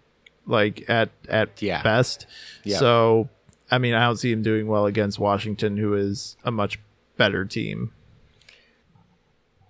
like 0.46 0.84
at 0.88 1.10
at 1.28 1.62
Yeah. 1.62 1.82
best. 1.82 2.26
Yeah. 2.64 2.78
So, 2.78 3.28
I 3.70 3.78
mean, 3.78 3.94
I 3.94 4.04
don't 4.04 4.16
see 4.16 4.32
them 4.32 4.42
doing 4.42 4.66
well 4.66 4.86
against 4.86 5.18
Washington, 5.18 5.76
who 5.76 5.94
is 5.94 6.36
a 6.44 6.50
much 6.50 6.78
better 7.16 7.44
team. 7.44 7.92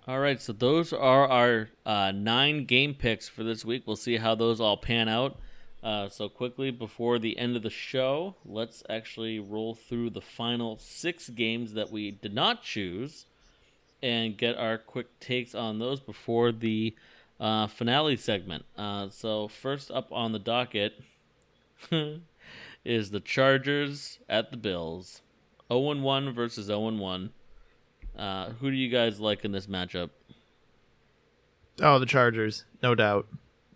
All 0.07 0.19
right, 0.19 0.39
so 0.39 0.53
those 0.53 0.93
are 0.93 1.27
our 1.27 1.69
uh, 1.83 2.11
nine 2.11 2.65
game 2.65 2.93
picks 2.93 3.27
for 3.27 3.43
this 3.43 3.65
week. 3.65 3.83
We'll 3.87 3.95
see 3.95 4.17
how 4.17 4.35
those 4.35 4.61
all 4.61 4.77
pan 4.77 5.09
out. 5.09 5.39
Uh, 5.85 6.09
so 6.09 6.27
quickly 6.27 6.71
before 6.71 7.19
the 7.19 7.37
end 7.37 7.55
of 7.55 7.61
the 7.61 7.69
show, 7.69 8.33
let's 8.43 8.81
actually 8.89 9.39
roll 9.39 9.75
through 9.75 10.09
the 10.09 10.19
final 10.19 10.79
six 10.79 11.29
games 11.29 11.75
that 11.75 11.91
we 11.91 12.09
did 12.09 12.33
not 12.33 12.63
choose, 12.63 13.27
and 14.01 14.35
get 14.35 14.57
our 14.57 14.79
quick 14.79 15.19
takes 15.19 15.53
on 15.53 15.77
those 15.77 15.99
before 15.99 16.51
the 16.51 16.95
uh, 17.39 17.67
finale 17.67 18.17
segment. 18.17 18.65
Uh, 18.75 19.09
so 19.09 19.47
first 19.47 19.91
up 19.91 20.11
on 20.11 20.31
the 20.31 20.39
docket 20.39 20.99
is 22.83 23.11
the 23.11 23.19
Chargers 23.19 24.17
at 24.27 24.49
the 24.49 24.57
Bills, 24.57 25.21
0 25.71 25.99
1 25.99 26.33
versus 26.33 26.65
0 26.65 26.93
1. 26.93 27.29
Uh, 28.17 28.49
who 28.59 28.71
do 28.71 28.75
you 28.75 28.89
guys 28.89 29.19
like 29.19 29.45
in 29.45 29.51
this 29.51 29.67
matchup? 29.67 30.09
Oh, 31.79 31.99
the 31.99 32.07
Chargers, 32.07 32.65
no 32.81 32.95
doubt. 32.95 33.27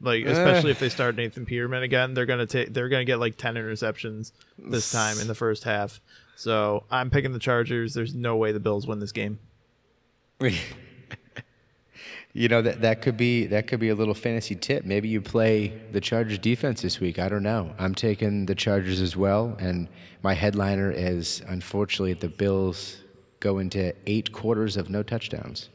Like 0.02 0.26
eh. 0.26 0.30
especially 0.30 0.72
if 0.72 0.80
they 0.80 0.90
start 0.90 1.16
Nathan 1.16 1.46
Peterman 1.46 1.84
again, 1.84 2.14
they're 2.14 2.26
gonna 2.26 2.46
take 2.46 2.74
they're 2.74 2.90
gonna 2.90 3.06
get 3.06 3.20
like 3.20 3.38
ten 3.38 3.56
interceptions 3.56 4.32
this 4.58 4.92
time 4.92 5.20
in 5.20 5.28
the 5.28 5.36
first 5.36 5.64
half. 5.64 6.00
So 6.36 6.84
I'm 6.90 7.10
picking 7.10 7.34
the 7.34 7.40
Chargers. 7.40 7.94
There's 7.94 8.16
no 8.16 8.38
way 8.38 8.52
the 8.52 8.60
Bills 8.60 8.88
win 8.88 9.00
this 9.00 9.12
game. 9.12 9.40
You 12.34 12.48
know 12.48 12.62
that 12.62 12.82
that 12.82 13.02
could 13.02 13.18
be 13.18 13.48
that 13.48 13.66
could 13.66 13.80
be 13.80 13.90
a 13.90 13.96
little 13.96 14.14
fantasy 14.14 14.56
tip. 14.56 14.86
Maybe 14.86 15.10
you 15.10 15.20
play 15.20 15.74
the 15.92 16.00
Chargers 16.00 16.38
defense 16.38 16.82
this 16.84 17.00
week. 17.00 17.18
I 17.18 17.28
don't 17.28 17.42
know. 17.42 17.74
I'm 17.80 17.96
taking 17.96 18.46
the 18.46 18.54
Chargers 18.54 19.02
as 19.02 19.18
well, 19.18 19.58
and 19.60 19.88
my 20.22 20.36
headliner 20.36 20.92
is 20.92 21.42
unfortunately 21.48 22.14
the 22.14 22.30
Bills 22.30 22.98
go 23.40 23.58
into 23.58 23.96
eight 24.06 24.32
quarters 24.32 24.78
of 24.78 24.92
no 24.92 25.02
touchdowns. 25.02 25.70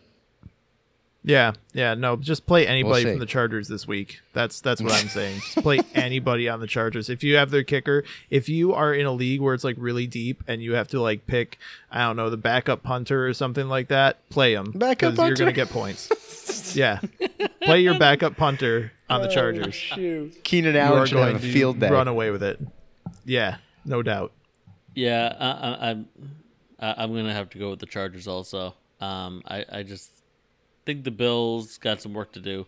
Yeah, 1.26 1.52
yeah, 1.72 1.94
no, 1.94 2.16
just 2.16 2.44
play 2.44 2.66
anybody 2.66 3.04
see. 3.04 3.10
from 3.12 3.18
the 3.18 3.24
Chargers 3.24 3.66
this 3.66 3.88
week. 3.88 4.20
That's 4.34 4.60
that's 4.60 4.82
what 4.82 4.92
I'm 4.92 5.08
saying. 5.08 5.40
Just 5.40 5.56
play 5.62 5.80
anybody 5.94 6.50
on 6.50 6.60
the 6.60 6.66
Chargers. 6.66 7.08
If 7.08 7.24
you 7.24 7.36
have 7.36 7.50
their 7.50 7.62
kicker, 7.64 8.04
if 8.28 8.50
you 8.50 8.74
are 8.74 8.92
in 8.92 9.06
a 9.06 9.12
league 9.12 9.40
where 9.40 9.54
it's 9.54 9.64
like 9.64 9.76
really 9.78 10.06
deep 10.06 10.44
and 10.46 10.62
you 10.62 10.74
have 10.74 10.88
to 10.88 11.00
like 11.00 11.26
pick, 11.26 11.56
I 11.90 12.00
don't 12.06 12.16
know, 12.16 12.28
the 12.28 12.36
backup 12.36 12.82
punter 12.82 13.26
or 13.26 13.32
something 13.32 13.68
like 13.70 13.88
that, 13.88 14.28
play 14.28 14.52
him 14.52 14.72
Backup 14.72 15.16
you're 15.16 15.34
gonna 15.34 15.52
get 15.52 15.70
points. 15.70 16.74
yeah, 16.76 17.00
play 17.62 17.80
your 17.80 17.98
backup 17.98 18.36
punter 18.36 18.92
on 19.08 19.22
the 19.22 19.28
Chargers. 19.28 19.74
Keenan 20.42 20.74
you 20.74 20.80
Allen 20.80 20.98
are 21.02 21.06
should 21.06 21.16
have 21.18 21.26
going 21.28 21.36
a 21.36 21.40
to 21.40 21.52
field 21.52 21.80
day. 21.80 21.88
run 21.88 22.06
away 22.06 22.32
with 22.32 22.42
it. 22.42 22.60
Yeah, 23.24 23.56
no 23.86 24.02
doubt. 24.02 24.32
Yeah, 24.94 25.34
I, 25.40 25.46
I, 25.46 25.90
I'm 25.90 26.08
I- 26.78 27.02
I'm 27.02 27.14
gonna 27.14 27.32
have 27.32 27.48
to 27.50 27.58
go 27.58 27.70
with 27.70 27.78
the 27.80 27.86
Chargers 27.86 28.28
also. 28.28 28.74
Um, 29.00 29.42
I, 29.46 29.64
I 29.72 29.82
just 29.84 30.10
think 30.86 31.04
the 31.04 31.10
Bills 31.10 31.78
got 31.78 32.00
some 32.02 32.14
work 32.14 32.32
to 32.32 32.40
do, 32.40 32.66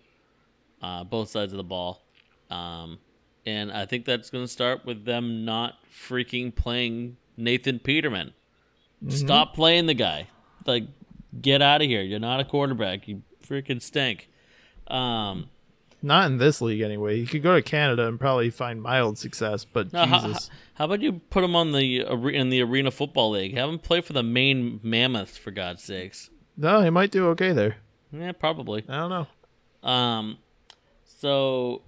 uh, 0.82 1.04
both 1.04 1.28
sides 1.30 1.52
of 1.52 1.56
the 1.56 1.64
ball, 1.64 2.02
um, 2.50 2.98
and 3.44 3.70
I 3.72 3.86
think 3.86 4.04
that's 4.04 4.30
gonna 4.30 4.48
start 4.48 4.84
with 4.84 5.04
them 5.04 5.44
not 5.44 5.74
freaking 5.92 6.54
playing 6.54 7.16
Nathan 7.36 7.78
Peterman. 7.78 8.32
Stop 9.08 9.54
playing 9.54 9.86
the 9.86 9.94
guy. 9.94 10.26
Like, 10.64 10.84
get 11.40 11.60
out 11.62 11.82
of 11.82 11.86
here. 11.88 12.00
You're 12.02 12.18
not 12.18 12.40
a 12.40 12.44
quarterback. 12.44 13.06
You 13.06 13.22
freaking 13.46 13.80
stink. 13.82 14.28
Um, 14.88 15.50
Not 16.02 16.26
in 16.30 16.38
this 16.38 16.60
league 16.60 16.80
anyway. 16.80 17.18
You 17.18 17.26
could 17.26 17.42
go 17.42 17.54
to 17.54 17.62
Canada 17.62 18.06
and 18.08 18.18
probably 18.18 18.50
find 18.50 18.80
mild 18.82 19.18
success, 19.18 19.64
but 19.64 19.92
No, 19.92 20.06
Jesus. 20.06 20.50
how 20.74 20.86
about 20.86 21.00
you 21.02 21.20
put 21.30 21.44
him 21.44 21.54
on 21.56 21.72
the 21.72 22.00
in 22.34 22.48
the 22.50 22.62
Arena 22.62 22.90
Football 22.90 23.30
League? 23.32 23.54
Have 23.56 23.68
him 23.68 23.78
play 23.78 24.00
for 24.00 24.12
the 24.12 24.22
Maine 24.22 24.80
Mammoths 24.82 25.36
for 25.36 25.50
God's 25.50 25.82
sakes. 25.82 26.30
No, 26.56 26.80
he 26.82 26.90
might 26.90 27.10
do 27.10 27.26
okay 27.28 27.52
there. 27.52 27.76
Yeah, 28.12 28.32
probably. 28.32 28.84
I 28.88 28.96
don't 28.96 29.10
know. 29.10 29.88
Um, 29.88 30.38
so 31.04 31.82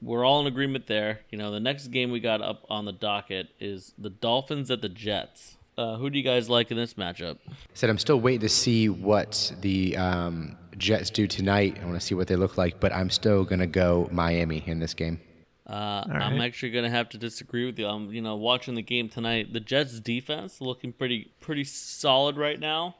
we're 0.00 0.24
all 0.24 0.40
in 0.40 0.46
agreement 0.46 0.86
there. 0.86 1.20
You 1.30 1.38
know, 1.38 1.50
the 1.50 1.60
next 1.60 1.88
game 1.88 2.10
we 2.10 2.20
got 2.20 2.42
up 2.42 2.64
on 2.68 2.84
the 2.84 2.92
docket 2.92 3.48
is 3.60 3.94
the 3.98 4.10
Dolphins 4.10 4.70
at 4.70 4.82
the 4.82 4.88
Jets. 4.88 5.56
Uh, 5.78 5.96
who 5.96 6.10
do 6.10 6.18
you 6.18 6.24
guys 6.24 6.50
like 6.50 6.70
in 6.70 6.76
this 6.76 6.94
matchup? 6.94 7.38
said 7.72 7.88
I'm 7.88 7.98
still 7.98 8.20
waiting 8.20 8.40
to 8.40 8.48
see 8.48 8.88
what 8.88 9.52
the 9.62 9.96
um, 9.96 10.56
Jets 10.76 11.08
do 11.08 11.26
tonight. 11.26 11.78
I 11.80 11.86
want 11.86 11.98
to 11.98 12.06
see 12.06 12.14
what 12.14 12.28
they 12.28 12.36
look 12.36 12.58
like, 12.58 12.78
but 12.78 12.92
I'm 12.92 13.08
still 13.08 13.44
gonna 13.44 13.66
go 13.66 14.08
Miami 14.12 14.62
in 14.66 14.80
this 14.80 14.92
game. 14.92 15.20
Uh, 15.66 16.04
I'm 16.10 16.40
actually 16.40 16.72
gonna 16.72 16.90
have 16.90 17.08
to 17.10 17.18
disagree 17.18 17.64
with 17.64 17.78
you. 17.78 17.86
I'm, 17.86 18.12
you 18.12 18.20
know, 18.20 18.36
watching 18.36 18.74
the 18.74 18.82
game 18.82 19.08
tonight. 19.08 19.52
The 19.52 19.60
Jets' 19.60 20.00
defense 20.00 20.60
looking 20.60 20.92
pretty 20.92 21.30
pretty 21.40 21.64
solid 21.64 22.36
right 22.36 22.60
now. 22.60 22.96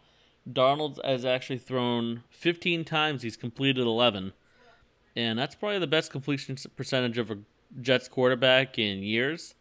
Darnold 0.50 1.04
has 1.04 1.24
actually 1.24 1.58
thrown 1.58 2.24
15 2.30 2.84
times. 2.84 3.22
He's 3.22 3.36
completed 3.36 3.82
11, 3.86 4.32
and 5.14 5.38
that's 5.38 5.54
probably 5.54 5.78
the 5.78 5.86
best 5.86 6.10
completion 6.10 6.56
percentage 6.76 7.18
of 7.18 7.30
a 7.30 7.38
Jets 7.80 8.08
quarterback 8.08 8.78
in 8.78 9.02
years. 9.02 9.54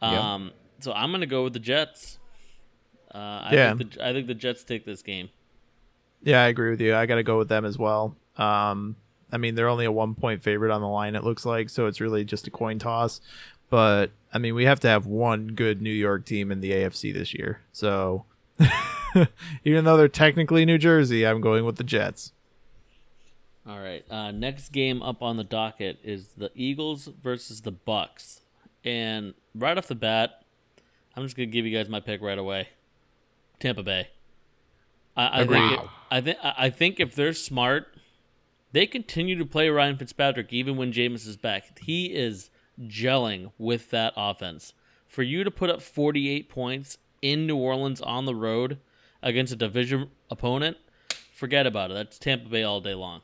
Um, 0.00 0.52
so 0.80 0.92
I'm 0.92 1.10
gonna 1.12 1.26
go 1.26 1.44
with 1.44 1.52
the 1.52 1.58
Jets. 1.58 2.18
Uh, 3.14 3.18
I 3.18 3.50
Yeah. 3.52 3.74
think 3.74 3.94
the, 3.94 4.06
I 4.06 4.12
think 4.12 4.26
the 4.26 4.34
Jets 4.34 4.64
take 4.64 4.84
this 4.84 5.02
game. 5.02 5.28
Yeah, 6.22 6.42
I 6.42 6.48
agree 6.48 6.70
with 6.70 6.80
you. 6.80 6.94
I 6.96 7.06
got 7.06 7.14
to 7.16 7.22
go 7.22 7.38
with 7.38 7.48
them 7.48 7.64
as 7.64 7.78
well. 7.78 8.16
Um, 8.36 8.96
I 9.30 9.36
mean, 9.38 9.54
they're 9.54 9.68
only 9.68 9.84
a 9.84 9.92
one 9.92 10.14
point 10.14 10.42
favorite 10.42 10.72
on 10.72 10.80
the 10.80 10.88
line, 10.88 11.14
it 11.14 11.22
looks 11.24 11.46
like, 11.46 11.70
so 11.70 11.86
it's 11.86 12.00
really 12.00 12.24
just 12.24 12.46
a 12.46 12.50
coin 12.50 12.78
toss. 12.78 13.20
But 13.70 14.10
I 14.32 14.38
mean, 14.38 14.54
we 14.54 14.64
have 14.64 14.80
to 14.80 14.88
have 14.88 15.06
one 15.06 15.48
good 15.48 15.80
New 15.80 15.92
York 15.92 16.24
team 16.26 16.50
in 16.50 16.60
the 16.60 16.72
AFC 16.72 17.12
this 17.14 17.34
year. 17.34 17.60
So 17.72 18.24
even 19.64 19.84
though 19.84 19.96
they're 19.96 20.08
technically 20.08 20.64
New 20.64 20.78
Jersey, 20.78 21.26
I'm 21.26 21.40
going 21.40 21.64
with 21.64 21.76
the 21.76 21.84
Jets. 21.84 22.32
All 23.66 23.78
right. 23.78 24.04
Uh, 24.10 24.30
next 24.30 24.70
game 24.70 25.02
up 25.02 25.22
on 25.22 25.36
the 25.36 25.44
docket 25.44 25.98
is 26.02 26.28
the 26.36 26.50
Eagles 26.54 27.08
versus 27.22 27.60
the 27.60 27.72
Bucs, 27.72 28.40
and 28.84 29.34
right 29.54 29.76
off 29.76 29.88
the 29.88 29.94
bat, 29.94 30.42
I'm 31.14 31.22
just 31.22 31.36
gonna 31.36 31.46
give 31.46 31.66
you 31.66 31.76
guys 31.76 31.88
my 31.88 32.00
pick 32.00 32.22
right 32.22 32.38
away. 32.38 32.68
Tampa 33.60 33.82
Bay. 33.82 34.08
I, 35.16 35.40
I 35.40 35.46
think. 35.46 35.50
Agreed. 35.50 35.90
I 36.10 36.20
think. 36.20 36.38
I 36.42 36.54
I 36.56 36.70
think 36.70 37.00
if 37.00 37.14
they're 37.14 37.34
smart, 37.34 37.94
they 38.72 38.86
continue 38.86 39.36
to 39.36 39.44
play 39.44 39.68
Ryan 39.68 39.96
Fitzpatrick 39.96 40.52
even 40.52 40.76
when 40.76 40.92
Jameis 40.92 41.26
is 41.26 41.36
back. 41.36 41.78
He 41.80 42.06
is 42.06 42.50
gelling 42.80 43.52
with 43.58 43.90
that 43.90 44.12
offense. 44.16 44.72
For 45.06 45.22
you 45.22 45.42
to 45.42 45.50
put 45.50 45.70
up 45.70 45.82
48 45.82 46.48
points 46.48 46.98
in 47.22 47.46
New 47.46 47.56
Orleans 47.56 48.00
on 48.00 48.26
the 48.26 48.34
road 48.34 48.78
against 49.22 49.52
a 49.52 49.56
division 49.56 50.10
opponent, 50.30 50.76
forget 51.32 51.66
about 51.66 51.90
it. 51.90 51.94
That's 51.94 52.18
Tampa 52.18 52.48
Bay 52.48 52.62
all 52.62 52.80
day 52.80 52.94
long. 52.94 53.22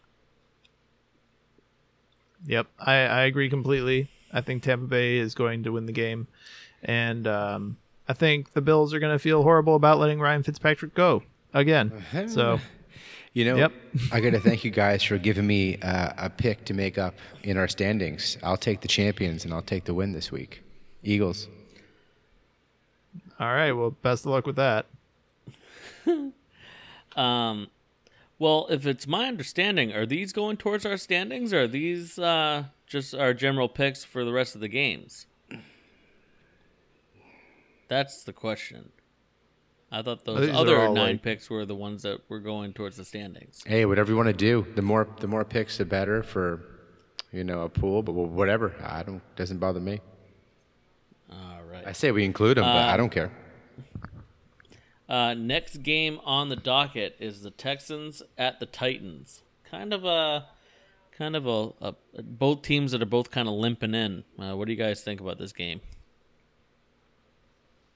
Yep, 2.46 2.66
I, 2.78 2.92
I 2.94 3.22
agree 3.22 3.48
completely. 3.48 4.10
I 4.32 4.40
think 4.40 4.62
Tampa 4.62 4.86
Bay 4.86 5.16
is 5.16 5.34
going 5.34 5.62
to 5.62 5.70
win 5.72 5.86
the 5.86 5.92
game. 5.92 6.26
And 6.82 7.26
um, 7.26 7.76
I 8.08 8.12
think 8.12 8.52
the 8.52 8.60
Bills 8.60 8.92
are 8.92 8.98
going 8.98 9.14
to 9.14 9.18
feel 9.18 9.42
horrible 9.42 9.76
about 9.76 9.98
letting 9.98 10.20
Ryan 10.20 10.42
Fitzpatrick 10.42 10.94
go 10.94 11.22
again. 11.54 11.92
So, 12.28 12.60
You 13.32 13.44
know, 13.46 13.56
Yep. 13.56 13.72
I 14.12 14.20
got 14.20 14.30
to 14.30 14.40
thank 14.40 14.62
you 14.64 14.70
guys 14.70 15.02
for 15.02 15.18
giving 15.18 15.46
me 15.46 15.78
uh, 15.80 16.12
a 16.18 16.30
pick 16.30 16.64
to 16.66 16.74
make 16.74 16.98
up 16.98 17.14
in 17.42 17.56
our 17.56 17.66
standings. 17.66 18.38
I'll 18.42 18.56
take 18.56 18.80
the 18.80 18.88
champions 18.88 19.44
and 19.44 19.52
I'll 19.52 19.62
take 19.62 19.84
the 19.84 19.94
win 19.94 20.12
this 20.12 20.30
week. 20.30 20.62
Eagles. 21.02 21.48
all 23.40 23.52
right. 23.52 23.72
Well, 23.72 23.90
best 23.90 24.24
of 24.24 24.30
luck 24.32 24.46
with 24.46 24.56
that. 24.56 24.86
Um, 27.16 27.68
well, 28.40 28.66
if 28.70 28.86
it's 28.86 29.06
my 29.06 29.26
understanding, 29.28 29.92
are 29.92 30.04
these 30.04 30.32
going 30.32 30.56
towards 30.56 30.84
our 30.84 30.96
standings, 30.96 31.52
or 31.52 31.62
are 31.62 31.68
these 31.68 32.18
uh, 32.18 32.64
just 32.88 33.14
our 33.14 33.32
general 33.32 33.68
picks 33.68 34.02
for 34.02 34.24
the 34.24 34.32
rest 34.32 34.56
of 34.56 34.60
the 34.60 34.66
games? 34.66 35.26
That's 37.88 38.24
the 38.24 38.32
question. 38.32 38.90
I 39.92 40.02
thought 40.02 40.24
those 40.24 40.46
These 40.46 40.56
other 40.56 40.76
nine 40.88 40.94
like- 40.94 41.22
picks 41.22 41.48
were 41.48 41.64
the 41.64 41.74
ones 41.76 42.02
that 42.02 42.18
were 42.28 42.40
going 42.40 42.72
towards 42.72 42.96
the 42.96 43.04
standings. 43.04 43.62
Hey, 43.64 43.84
whatever 43.84 44.10
you 44.10 44.16
want 44.16 44.26
to 44.28 44.32
do. 44.32 44.66
The 44.74 44.82
more 44.82 45.06
the 45.20 45.28
more 45.28 45.44
picks, 45.44 45.78
the 45.78 45.84
better 45.84 46.22
for 46.24 46.62
you 47.30 47.44
know 47.44 47.60
a 47.62 47.68
pool. 47.68 48.02
But 48.02 48.12
whatever, 48.14 48.74
I 48.82 49.04
don't 49.04 49.22
doesn't 49.36 49.58
bother 49.58 49.78
me. 49.80 50.00
All 51.30 51.62
right. 51.70 51.86
I 51.86 51.92
say 51.92 52.10
we 52.10 52.24
include 52.24 52.56
them, 52.56 52.64
but 52.64 52.70
I 52.88 52.92
Um, 52.92 52.98
don't 52.98 53.10
care. 53.12 53.30
Uh, 55.08 55.34
next 55.34 55.82
game 55.82 56.18
on 56.24 56.48
the 56.48 56.56
docket 56.56 57.16
is 57.20 57.42
the 57.42 57.50
Texans 57.50 58.22
at 58.38 58.60
the 58.60 58.66
Titans. 58.66 59.42
Kind 59.70 59.92
of 59.92 60.04
a 60.04 60.46
kind 61.16 61.36
of 61.36 61.46
a, 61.46 61.72
a 61.80 61.94
both 62.22 62.62
teams 62.62 62.92
that 62.92 63.02
are 63.02 63.06
both 63.06 63.30
kind 63.30 63.48
of 63.48 63.54
limping 63.54 63.94
in. 63.94 64.24
Uh, 64.38 64.56
what 64.56 64.66
do 64.66 64.72
you 64.72 64.78
guys 64.78 65.02
think 65.02 65.20
about 65.20 65.38
this 65.38 65.52
game? 65.52 65.80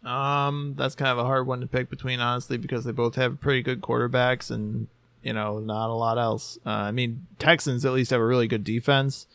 Um, 0.04 0.74
that's 0.76 0.94
kind 0.94 1.10
of 1.10 1.18
a 1.18 1.24
hard 1.24 1.46
one 1.46 1.60
to 1.60 1.66
pick 1.66 1.90
between, 1.90 2.20
honestly, 2.20 2.56
because 2.56 2.84
they 2.84 2.92
both 2.92 3.16
have 3.16 3.40
pretty 3.40 3.62
good 3.62 3.80
quarterbacks 3.80 4.50
and 4.50 4.86
you 5.22 5.32
know 5.32 5.58
not 5.58 5.90
a 5.90 5.94
lot 5.94 6.18
else. 6.18 6.58
Uh, 6.64 6.70
I 6.70 6.90
mean, 6.92 7.26
Texans 7.38 7.84
at 7.84 7.92
least 7.92 8.10
have 8.10 8.20
a 8.20 8.26
really 8.26 8.48
good 8.48 8.64
defense. 8.64 9.26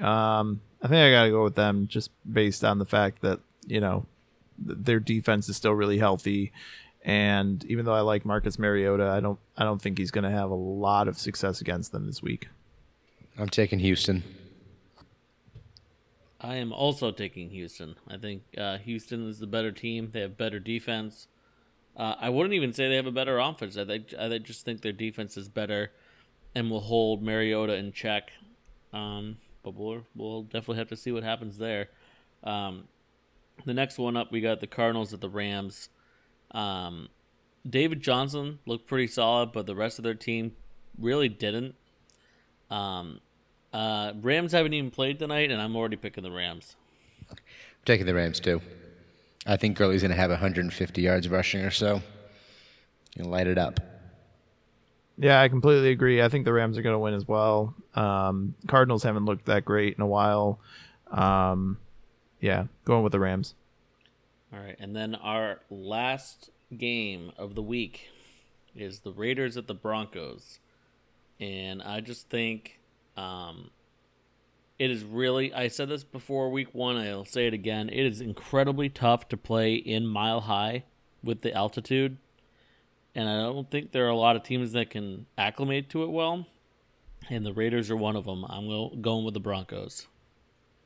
Um, 0.00 0.60
I 0.82 0.88
think 0.88 0.98
I 0.98 1.10
got 1.10 1.24
to 1.24 1.30
go 1.30 1.44
with 1.44 1.54
them 1.54 1.86
just 1.86 2.10
based 2.30 2.64
on 2.64 2.78
the 2.78 2.86
fact 2.86 3.22
that 3.22 3.40
you 3.66 3.80
know 3.80 4.06
th- 4.66 4.78
their 4.80 5.00
defense 5.00 5.48
is 5.48 5.56
still 5.56 5.72
really 5.72 5.98
healthy, 5.98 6.52
and 7.02 7.64
even 7.64 7.84
though 7.84 7.94
I 7.94 8.00
like 8.00 8.24
Marcus 8.24 8.58
Mariota, 8.58 9.08
I 9.08 9.20
don't 9.20 9.38
I 9.56 9.64
don't 9.64 9.80
think 9.80 9.98
he's 9.98 10.10
going 10.10 10.24
to 10.24 10.30
have 10.30 10.50
a 10.50 10.54
lot 10.54 11.08
of 11.08 11.18
success 11.18 11.60
against 11.60 11.92
them 11.92 12.06
this 12.06 12.22
week. 12.22 12.48
I'm 13.38 13.48
taking 13.48 13.78
Houston. 13.78 14.22
I 16.40 16.56
am 16.56 16.72
also 16.72 17.10
taking 17.10 17.50
Houston. 17.50 17.96
I 18.08 18.16
think 18.16 18.42
uh, 18.56 18.78
Houston 18.78 19.28
is 19.28 19.38
the 19.38 19.46
better 19.46 19.72
team. 19.72 20.10
They 20.12 20.20
have 20.20 20.38
better 20.38 20.58
defense. 20.58 21.26
Uh, 21.96 22.14
I 22.18 22.30
wouldn't 22.30 22.54
even 22.54 22.72
say 22.72 22.88
they 22.88 22.96
have 22.96 23.06
a 23.06 23.12
better 23.12 23.38
offense. 23.38 23.76
I 23.76 23.84
think 23.84 24.14
I 24.18 24.38
just 24.38 24.64
think 24.64 24.80
their 24.80 24.92
defense 24.92 25.36
is 25.36 25.48
better, 25.48 25.92
and 26.54 26.70
will 26.70 26.80
hold 26.80 27.22
Mariota 27.22 27.74
in 27.74 27.92
check. 27.92 28.30
Um, 28.92 29.38
but 29.62 29.74
we'll 29.74 30.04
we'll 30.14 30.42
definitely 30.42 30.78
have 30.78 30.88
to 30.88 30.96
see 30.96 31.12
what 31.12 31.22
happens 31.22 31.58
there. 31.58 31.88
Um, 32.42 32.84
the 33.66 33.74
next 33.74 33.98
one 33.98 34.16
up, 34.16 34.32
we 34.32 34.40
got 34.40 34.60
the 34.60 34.66
Cardinals 34.66 35.12
at 35.12 35.20
the 35.20 35.28
Rams. 35.28 35.90
Um, 36.52 37.08
David 37.68 38.00
Johnson 38.00 38.58
looked 38.66 38.86
pretty 38.86 39.06
solid, 39.06 39.52
but 39.52 39.66
the 39.66 39.74
rest 39.74 39.98
of 39.98 40.04
their 40.04 40.14
team 40.14 40.52
really 40.98 41.28
didn't. 41.28 41.74
Um, 42.70 43.20
uh, 43.72 44.12
Rams 44.20 44.52
haven't 44.52 44.72
even 44.72 44.90
played 44.90 45.18
tonight, 45.18 45.50
and 45.50 45.60
I'm 45.60 45.76
already 45.76 45.96
picking 45.96 46.24
the 46.24 46.30
Rams. 46.30 46.76
I'm 47.30 47.36
taking 47.84 48.06
the 48.06 48.14
Rams 48.14 48.40
too. 48.40 48.60
I 49.46 49.56
think 49.56 49.76
Gurley's 49.76 50.02
going 50.02 50.10
to 50.10 50.16
have 50.16 50.30
150 50.30 51.02
yards 51.02 51.28
rushing 51.28 51.62
or 51.62 51.70
so. 51.70 52.02
You 53.16 53.24
light 53.24 53.46
it 53.46 53.58
up. 53.58 53.80
Yeah, 55.18 55.40
I 55.40 55.48
completely 55.48 55.90
agree. 55.90 56.22
I 56.22 56.28
think 56.28 56.44
the 56.44 56.52
Rams 56.52 56.78
are 56.78 56.82
going 56.82 56.94
to 56.94 56.98
win 56.98 57.14
as 57.14 57.28
well. 57.28 57.74
Um, 57.94 58.54
Cardinals 58.66 59.02
haven't 59.02 59.26
looked 59.26 59.46
that 59.46 59.64
great 59.64 59.94
in 59.96 60.02
a 60.02 60.06
while. 60.06 60.60
Um, 61.10 61.78
yeah, 62.40 62.64
going 62.84 63.02
with 63.02 63.12
the 63.12 63.20
Rams. 63.20 63.54
All 64.52 64.58
right, 64.58 64.76
and 64.80 64.96
then 64.96 65.14
our 65.14 65.60
last 65.70 66.50
game 66.76 67.30
of 67.38 67.54
the 67.54 67.62
week 67.62 68.08
is 68.74 69.00
the 69.00 69.12
Raiders 69.12 69.56
at 69.56 69.68
the 69.68 69.74
Broncos, 69.74 70.58
and 71.38 71.80
I 71.80 72.00
just 72.00 72.28
think 72.28 72.80
um, 73.16 73.70
it 74.76 74.90
is 74.90 75.04
really. 75.04 75.54
I 75.54 75.68
said 75.68 75.88
this 75.88 76.02
before 76.02 76.50
week 76.50 76.74
one. 76.74 76.96
I'll 76.96 77.24
say 77.24 77.46
it 77.46 77.54
again. 77.54 77.88
It 77.90 78.04
is 78.04 78.20
incredibly 78.20 78.88
tough 78.88 79.28
to 79.28 79.36
play 79.36 79.74
in 79.74 80.06
Mile 80.06 80.40
High 80.40 80.82
with 81.22 81.42
the 81.42 81.54
altitude, 81.54 82.16
and 83.14 83.28
I 83.28 83.42
don't 83.42 83.70
think 83.70 83.92
there 83.92 84.06
are 84.06 84.10
a 84.10 84.16
lot 84.16 84.34
of 84.34 84.42
teams 84.42 84.72
that 84.72 84.90
can 84.90 85.26
acclimate 85.38 85.90
to 85.90 86.02
it 86.02 86.10
well. 86.10 86.46
And 87.28 87.46
the 87.46 87.52
Raiders 87.52 87.88
are 87.90 87.96
one 87.96 88.16
of 88.16 88.24
them. 88.24 88.44
I'm 88.48 88.66
going 89.00 89.24
with 89.24 89.34
the 89.34 89.40
Broncos. 89.40 90.08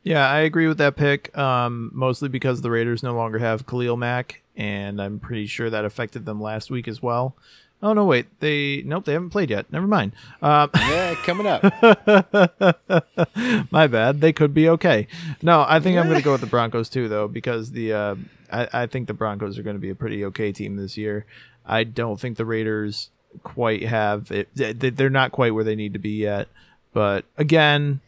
Yeah, 0.04 0.28
I 0.30 0.40
agree 0.40 0.68
with 0.68 0.78
that 0.78 0.96
pick. 0.96 1.36
Um, 1.36 1.90
mostly 1.94 2.28
because 2.28 2.60
the 2.60 2.70
Raiders 2.70 3.02
no 3.02 3.14
longer 3.14 3.38
have 3.38 3.66
Khalil 3.66 3.96
Mack, 3.96 4.42
and 4.56 5.00
I'm 5.02 5.18
pretty 5.18 5.46
sure 5.46 5.70
that 5.70 5.84
affected 5.84 6.26
them 6.26 6.40
last 6.40 6.70
week 6.70 6.86
as 6.86 7.02
well. 7.02 7.34
Oh 7.82 7.92
no, 7.92 8.04
wait, 8.04 8.26
they 8.40 8.82
nope, 8.86 9.04
they 9.04 9.12
haven't 9.14 9.30
played 9.30 9.50
yet. 9.50 9.70
Never 9.72 9.86
mind. 9.86 10.12
Um, 10.40 10.70
Yeah, 10.74 11.14
coming 11.24 11.46
up. 11.46 11.62
my 13.70 13.86
bad. 13.86 14.20
They 14.20 14.32
could 14.32 14.54
be 14.54 14.68
okay. 14.70 15.06
No, 15.42 15.64
I 15.68 15.80
think 15.80 15.98
I'm 15.98 16.06
going 16.06 16.18
to 16.18 16.24
go 16.24 16.32
with 16.32 16.40
the 16.40 16.46
Broncos 16.46 16.88
too, 16.88 17.08
though, 17.08 17.28
because 17.28 17.72
the 17.72 17.92
uh, 17.92 18.14
I, 18.50 18.68
I 18.72 18.86
think 18.86 19.06
the 19.08 19.14
Broncos 19.14 19.58
are 19.58 19.62
going 19.62 19.76
to 19.76 19.80
be 19.80 19.90
a 19.90 19.94
pretty 19.94 20.24
okay 20.26 20.52
team 20.52 20.76
this 20.76 20.96
year. 20.96 21.26
I 21.66 21.84
don't 21.84 22.18
think 22.20 22.36
the 22.36 22.44
Raiders 22.44 23.10
quite 23.42 23.82
have 23.84 24.30
it. 24.30 24.48
they- 24.54 24.72
They're 24.72 25.10
not 25.10 25.32
quite 25.32 25.54
where 25.54 25.64
they 25.64 25.76
need 25.76 25.92
to 25.94 25.98
be 25.98 26.10
yet. 26.20 26.48
But 26.92 27.24
again, 27.36 28.00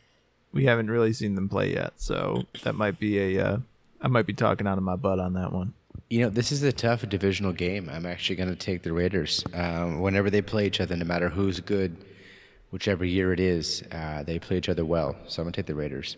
we 0.52 0.64
haven't 0.64 0.90
really 0.90 1.12
seen 1.12 1.34
them 1.34 1.48
play 1.48 1.72
yet, 1.72 1.94
so 1.96 2.44
that 2.62 2.74
might 2.74 2.98
be 2.98 3.36
a. 3.36 3.46
Uh, 3.46 3.58
I 4.00 4.08
might 4.08 4.26
be 4.26 4.34
talking 4.34 4.66
out 4.66 4.78
of 4.78 4.84
my 4.84 4.96
butt 4.96 5.18
on 5.18 5.32
that 5.34 5.52
one. 5.52 5.74
You 6.08 6.20
know, 6.20 6.28
this 6.28 6.52
is 6.52 6.62
a 6.62 6.72
tough 6.72 7.08
divisional 7.08 7.52
game. 7.52 7.88
I'm 7.90 8.06
actually 8.06 8.36
going 8.36 8.50
to 8.50 8.56
take 8.56 8.82
the 8.82 8.92
Raiders. 8.92 9.42
Um, 9.54 10.00
whenever 10.00 10.30
they 10.30 10.42
play 10.42 10.66
each 10.66 10.80
other, 10.80 10.94
no 10.96 11.04
matter 11.04 11.28
who's 11.28 11.58
good, 11.60 11.96
whichever 12.70 13.04
year 13.04 13.32
it 13.32 13.40
is, 13.40 13.82
uh, 13.90 14.22
they 14.22 14.38
play 14.38 14.58
each 14.58 14.68
other 14.68 14.84
well. 14.84 15.16
So 15.26 15.42
I'm 15.42 15.46
going 15.46 15.54
to 15.54 15.62
take 15.62 15.66
the 15.66 15.74
Raiders. 15.74 16.16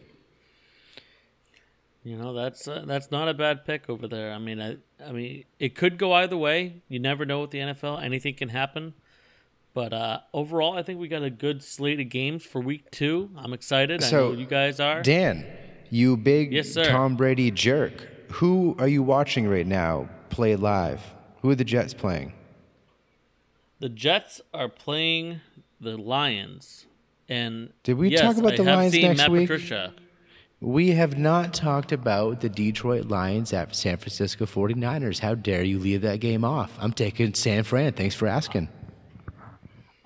You 2.04 2.16
know 2.16 2.32
that's 2.32 2.66
uh, 2.66 2.84
that's 2.86 3.10
not 3.10 3.28
a 3.28 3.34
bad 3.34 3.64
pick 3.64 3.90
over 3.90 4.08
there. 4.08 4.32
I 4.32 4.38
mean, 4.38 4.60
I 4.60 4.76
I 5.04 5.12
mean 5.12 5.44
it 5.58 5.74
could 5.74 5.98
go 5.98 6.12
either 6.14 6.36
way. 6.36 6.80
You 6.88 7.00
never 7.00 7.26
know 7.26 7.42
with 7.42 7.50
the 7.50 7.58
NFL; 7.58 8.02
anything 8.02 8.34
can 8.34 8.48
happen. 8.48 8.94
But 9.74 9.92
uh, 9.92 10.20
overall, 10.32 10.76
I 10.76 10.82
think 10.82 10.98
we 10.98 11.08
got 11.08 11.22
a 11.22 11.30
good 11.30 11.62
slate 11.62 12.00
of 12.00 12.08
games 12.08 12.42
for 12.44 12.60
week 12.60 12.90
two. 12.90 13.30
I'm 13.36 13.52
excited. 13.52 14.02
I 14.02 14.06
So, 14.06 14.28
know 14.32 14.38
you 14.38 14.46
guys 14.46 14.80
are. 14.80 15.02
Dan, 15.02 15.46
you 15.90 16.16
big 16.16 16.52
Yes, 16.52 16.70
sir. 16.72 16.84
Tom 16.84 17.16
Brady 17.16 17.50
jerk. 17.50 18.06
Who 18.32 18.74
are 18.78 18.88
you 18.88 19.02
watching 19.02 19.46
right 19.48 19.66
now 19.66 20.08
play 20.30 20.56
live? 20.56 21.00
Who 21.42 21.50
are 21.50 21.54
the 21.54 21.64
Jets 21.64 21.94
playing? 21.94 22.32
the 23.80 23.88
Jets 23.88 24.40
are 24.52 24.68
playing 24.68 25.40
the 25.80 25.96
Lions, 25.96 26.86
and 27.28 27.72
Did 27.84 27.96
we 27.96 28.08
yes, 28.08 28.20
talk 28.22 28.36
about 28.36 28.54
I 28.54 28.56
the 28.56 28.64
have 28.64 28.76
Lions 28.78 28.94
next 28.94 29.18
Matt 29.18 29.30
week? 29.30 29.48
Patricia. 29.48 29.94
We 30.60 30.90
have 30.90 31.16
not 31.16 31.54
talked 31.54 31.92
about 31.92 32.40
the 32.40 32.48
Detroit 32.48 33.04
Lions 33.06 33.52
at 33.52 33.76
San 33.76 33.96
Francisco 33.98 34.44
49ers. 34.46 35.20
How 35.20 35.36
dare 35.36 35.62
you 35.62 35.78
leave 35.78 36.00
that 36.02 36.18
game 36.18 36.44
off? 36.44 36.76
I'm 36.80 36.92
taking 36.92 37.32
San 37.34 37.62
Fran. 37.62 37.92
Thanks 37.92 38.16
for 38.16 38.26
asking. 38.26 38.68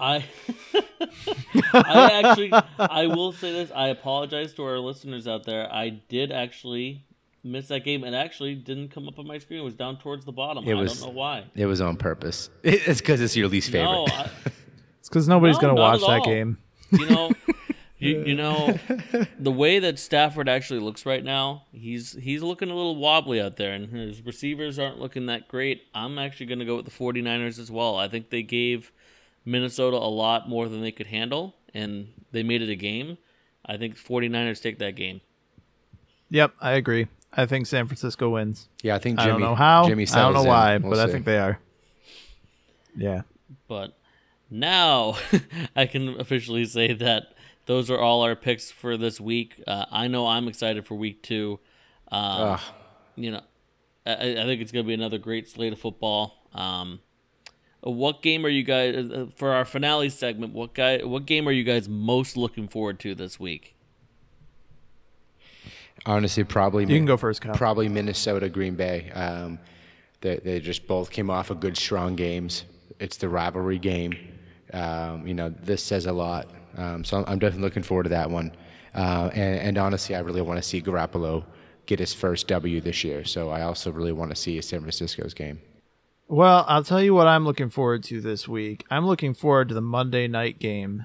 I 0.02 0.24
I 1.74 2.22
actually 2.24 2.52
I 2.78 3.06
will 3.06 3.32
say 3.32 3.52
this. 3.52 3.70
I 3.74 3.88
apologize 3.88 4.52
to 4.54 4.64
our 4.64 4.78
listeners 4.78 5.26
out 5.28 5.44
there. 5.44 5.72
I 5.72 5.90
did 5.90 6.32
actually 6.32 7.04
miss 7.44 7.68
that 7.68 7.84
game. 7.84 8.04
and 8.04 8.14
actually 8.14 8.54
didn't 8.54 8.88
come 8.90 9.08
up 9.08 9.18
on 9.18 9.26
my 9.26 9.38
screen. 9.38 9.60
It 9.60 9.64
was 9.64 9.74
down 9.74 9.98
towards 9.98 10.24
the 10.24 10.32
bottom. 10.32 10.66
It 10.66 10.72
I 10.72 10.80
was- 10.80 11.00
don't 11.00 11.08
know 11.12 11.18
why. 11.18 11.44
It 11.54 11.66
was 11.66 11.80
on 11.80 11.96
purpose. 11.96 12.50
It's 12.62 13.00
because 13.00 13.20
it's 13.20 13.36
your 13.36 13.48
least 13.48 13.70
favorite. 13.70 13.90
No, 13.92 14.06
I, 14.08 14.30
It's 15.00 15.08
because 15.08 15.28
nobody's 15.28 15.56
No, 15.56 15.62
going 15.62 15.76
to 15.76 15.80
watch 15.82 16.00
that 16.00 16.22
game. 16.24 16.58
you 16.92 17.06
know, 17.08 17.30
you, 17.98 18.24
you 18.24 18.34
know, 18.34 18.78
the 19.38 19.50
way 19.50 19.80
that 19.80 19.98
Stafford 19.98 20.48
actually 20.48 20.78
looks 20.80 21.04
right 21.06 21.24
now, 21.24 21.64
he's 21.72 22.12
he's 22.12 22.40
looking 22.42 22.70
a 22.70 22.74
little 22.74 22.94
wobbly 22.96 23.40
out 23.40 23.56
there, 23.56 23.72
and 23.72 23.88
his 23.90 24.24
receivers 24.24 24.78
aren't 24.78 25.00
looking 25.00 25.26
that 25.26 25.48
great. 25.48 25.82
I'm 25.94 26.18
actually 26.20 26.46
going 26.46 26.60
to 26.60 26.64
go 26.64 26.76
with 26.76 26.84
the 26.84 26.92
49ers 26.92 27.58
as 27.58 27.68
well. 27.70 27.96
I 27.96 28.06
think 28.08 28.30
they 28.30 28.42
gave 28.42 28.92
Minnesota 29.44 29.96
a 29.96 30.08
lot 30.10 30.48
more 30.48 30.68
than 30.68 30.80
they 30.82 30.92
could 30.92 31.06
handle, 31.08 31.54
and 31.74 32.08
they 32.30 32.42
made 32.42 32.62
it 32.62 32.68
a 32.68 32.76
game. 32.76 33.18
I 33.64 33.76
think 33.76 33.96
49ers 33.96 34.62
take 34.62 34.78
that 34.78 34.96
game. 34.96 35.20
Yep, 36.30 36.54
I 36.60 36.72
agree. 36.72 37.08
I 37.32 37.46
think 37.46 37.66
San 37.66 37.86
Francisco 37.86 38.30
wins. 38.30 38.68
Yeah, 38.82 38.94
I 38.94 38.98
think 38.98 39.18
I 39.18 39.24
Jimmy. 39.24 39.32
don't 39.32 39.40
know 39.40 39.54
how. 39.54 39.86
Jimmy 39.88 40.06
I 40.08 40.14
don't 40.16 40.34
know 40.34 40.42
why, 40.44 40.76
We'll 40.76 40.90
but 40.90 40.98
I 40.98 41.10
think 41.10 41.24
they 41.24 41.38
are. 41.38 41.58
Yeah. 42.96 43.22
But 43.68 43.96
now 44.50 45.16
I 45.76 45.86
can 45.86 46.20
officially 46.20 46.64
say 46.66 46.92
that 46.94 47.34
those 47.66 47.90
are 47.90 47.98
all 47.98 48.22
our 48.22 48.36
picks 48.36 48.70
for 48.70 48.96
this 48.96 49.20
week. 49.20 49.62
Uh, 49.66 49.86
I 49.90 50.08
know 50.08 50.26
I'm 50.26 50.48
excited 50.48 50.86
for 50.86 50.94
week 50.94 51.22
two. 51.22 51.58
Um, 52.10 52.58
you 53.16 53.30
know, 53.30 53.40
I, 54.04 54.12
I 54.12 54.44
think 54.44 54.60
it's 54.60 54.72
going 54.72 54.84
to 54.84 54.88
be 54.88 54.94
another 54.94 55.18
great 55.18 55.48
slate 55.48 55.72
of 55.72 55.78
football. 55.78 56.48
Um, 56.52 57.00
what 57.90 58.22
game 58.22 58.46
are 58.46 58.50
you 58.50 58.62
guys 58.62 59.10
uh, 59.10 59.26
for 59.36 59.50
our 59.50 59.64
finale 59.64 60.08
segment? 60.08 60.52
What 60.52 60.74
guy? 60.74 60.98
What 60.98 61.26
game 61.26 61.48
are 61.48 61.52
you 61.52 61.64
guys 61.64 61.88
most 61.88 62.36
looking 62.36 62.68
forward 62.68 63.00
to 63.00 63.14
this 63.14 63.40
week? 63.40 63.74
Honestly, 66.06 66.44
probably 66.44 66.84
You 66.84 66.96
can 66.96 67.06
go 67.06 67.16
first, 67.16 67.40
Kyle. 67.40 67.54
Probably 67.54 67.88
Minnesota, 67.88 68.48
Green 68.48 68.74
Bay. 68.74 69.10
Um, 69.10 69.58
they 70.20 70.36
they 70.36 70.60
just 70.60 70.86
both 70.86 71.10
came 71.10 71.30
off 71.30 71.50
of 71.50 71.60
good, 71.60 71.76
strong 71.76 72.16
games. 72.16 72.64
It's 72.98 73.16
the 73.16 73.28
rivalry 73.28 73.78
game. 73.78 74.16
Um, 74.72 75.26
you 75.26 75.34
know, 75.34 75.50
this 75.50 75.82
says 75.82 76.06
a 76.06 76.12
lot. 76.12 76.48
Um, 76.76 77.04
so 77.04 77.18
I'm, 77.18 77.24
I'm 77.26 77.38
definitely 77.38 77.64
looking 77.64 77.82
forward 77.82 78.04
to 78.04 78.08
that 78.10 78.30
one. 78.30 78.52
Uh, 78.94 79.30
and, 79.32 79.58
and 79.60 79.78
honestly, 79.78 80.14
I 80.14 80.20
really 80.20 80.42
want 80.42 80.62
to 80.62 80.62
see 80.62 80.80
Garoppolo 80.80 81.44
get 81.86 81.98
his 81.98 82.14
first 82.14 82.46
W 82.48 82.80
this 82.80 83.04
year. 83.04 83.24
So 83.24 83.50
I 83.50 83.62
also 83.62 83.90
really 83.90 84.12
want 84.12 84.30
to 84.30 84.36
see 84.36 84.60
San 84.60 84.80
Francisco's 84.80 85.34
game. 85.34 85.60
Well, 86.32 86.64
I'll 86.66 86.82
tell 86.82 87.02
you 87.02 87.12
what 87.12 87.26
I'm 87.26 87.44
looking 87.44 87.68
forward 87.68 88.04
to 88.04 88.22
this 88.22 88.48
week. 88.48 88.86
I'm 88.90 89.04
looking 89.04 89.34
forward 89.34 89.68
to 89.68 89.74
the 89.74 89.82
Monday 89.82 90.28
night 90.28 90.58
game. 90.58 91.04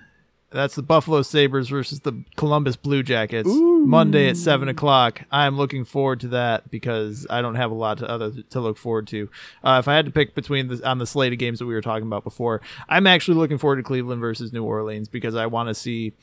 That's 0.52 0.76
the 0.76 0.82
Buffalo 0.82 1.22
Sabres 1.22 1.68
versus 1.68 2.00
the 2.00 2.24
Columbus 2.38 2.78
Blue 2.78 3.04
Jackets. 3.04 3.50
Monday 3.52 4.30
at 4.30 4.38
seven 4.38 4.70
o'clock. 4.70 5.24
I'm 5.30 5.58
looking 5.58 5.84
forward 5.84 6.22
to 6.22 6.30
that 6.30 6.72
because 6.72 7.28
I 7.30 7.42
don't 7.42 7.56
have 7.56 7.72
a 7.72 7.74
lot 7.74 7.98
to 7.98 8.10
other 8.10 8.32
to 8.52 8.62
look 8.62 8.78
forward 8.78 9.08
to. 9.08 9.30
Uh, 9.62 9.80
if 9.80 9.90
I 9.90 9.96
had 9.96 10.06
to 10.06 10.12
pick 10.12 10.34
between 10.34 10.70
the 10.70 10.90
on 10.90 10.98
the 10.98 11.06
slate 11.06 11.34
of 11.34 11.40
games 11.40 11.60
that 11.60 11.66
we 11.66 11.74
were 11.74 11.82
talking 11.82 12.08
about 12.08 12.24
before, 12.24 12.62
I'm 12.88 13.06
actually 13.06 13.36
looking 13.36 13.58
forward 13.58 13.76
to 13.76 13.84
Cleveland 13.84 14.22
versus 14.22 14.54
New 14.54 14.64
Orleans 14.64 15.10
because 15.10 15.36
I 15.36 15.48
want 15.48 15.68
to 15.68 15.76
see 15.76 16.14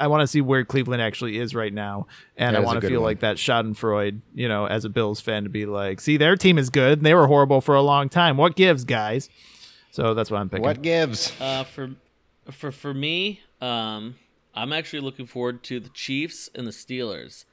I 0.00 0.06
want 0.08 0.22
to 0.22 0.26
see 0.26 0.40
where 0.40 0.64
Cleveland 0.64 1.02
actually 1.02 1.38
is 1.38 1.54
right 1.54 1.72
now, 1.72 2.06
and 2.36 2.56
That 2.56 2.62
I 2.62 2.64
want 2.64 2.80
to 2.80 2.88
feel 2.88 3.00
one. 3.00 3.10
like 3.10 3.20
that 3.20 3.36
Schadenfreude, 3.36 4.20
you 4.34 4.48
know, 4.48 4.66
as 4.66 4.84
a 4.84 4.88
Bills 4.88 5.20
fan, 5.20 5.44
to 5.44 5.50
be 5.50 5.66
like, 5.66 6.00
see, 6.00 6.16
their 6.16 6.36
team 6.36 6.58
is 6.58 6.70
good. 6.70 6.98
And 6.98 7.06
they 7.06 7.14
were 7.14 7.26
horrible 7.26 7.60
for 7.60 7.74
a 7.74 7.82
long 7.82 8.08
time. 8.08 8.36
What 8.36 8.56
gives, 8.56 8.84
guys? 8.84 9.28
So 9.92 10.14
that's 10.14 10.30
what 10.30 10.40
I'm 10.40 10.48
picking. 10.48 10.64
What 10.64 10.82
gives? 10.82 11.32
Uh, 11.40 11.64
for 11.64 11.90
for 12.50 12.72
for 12.72 12.94
me, 12.94 13.40
um, 13.60 14.16
I'm 14.54 14.72
actually 14.72 15.00
looking 15.00 15.26
forward 15.26 15.62
to 15.64 15.80
the 15.80 15.88
Chiefs 15.90 16.48
and 16.54 16.66
the 16.66 16.70
Steelers. 16.72 17.44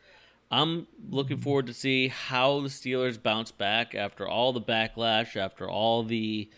I'm 0.50 0.88
looking 1.10 1.38
forward 1.38 1.68
to 1.68 1.74
see 1.74 2.08
how 2.08 2.62
the 2.62 2.70
Steelers 2.70 3.22
bounce 3.22 3.52
back 3.52 3.94
after 3.96 4.28
all 4.28 4.54
the 4.54 4.62
backlash, 4.62 5.36
after 5.36 5.70
all 5.70 6.04
the 6.04 6.50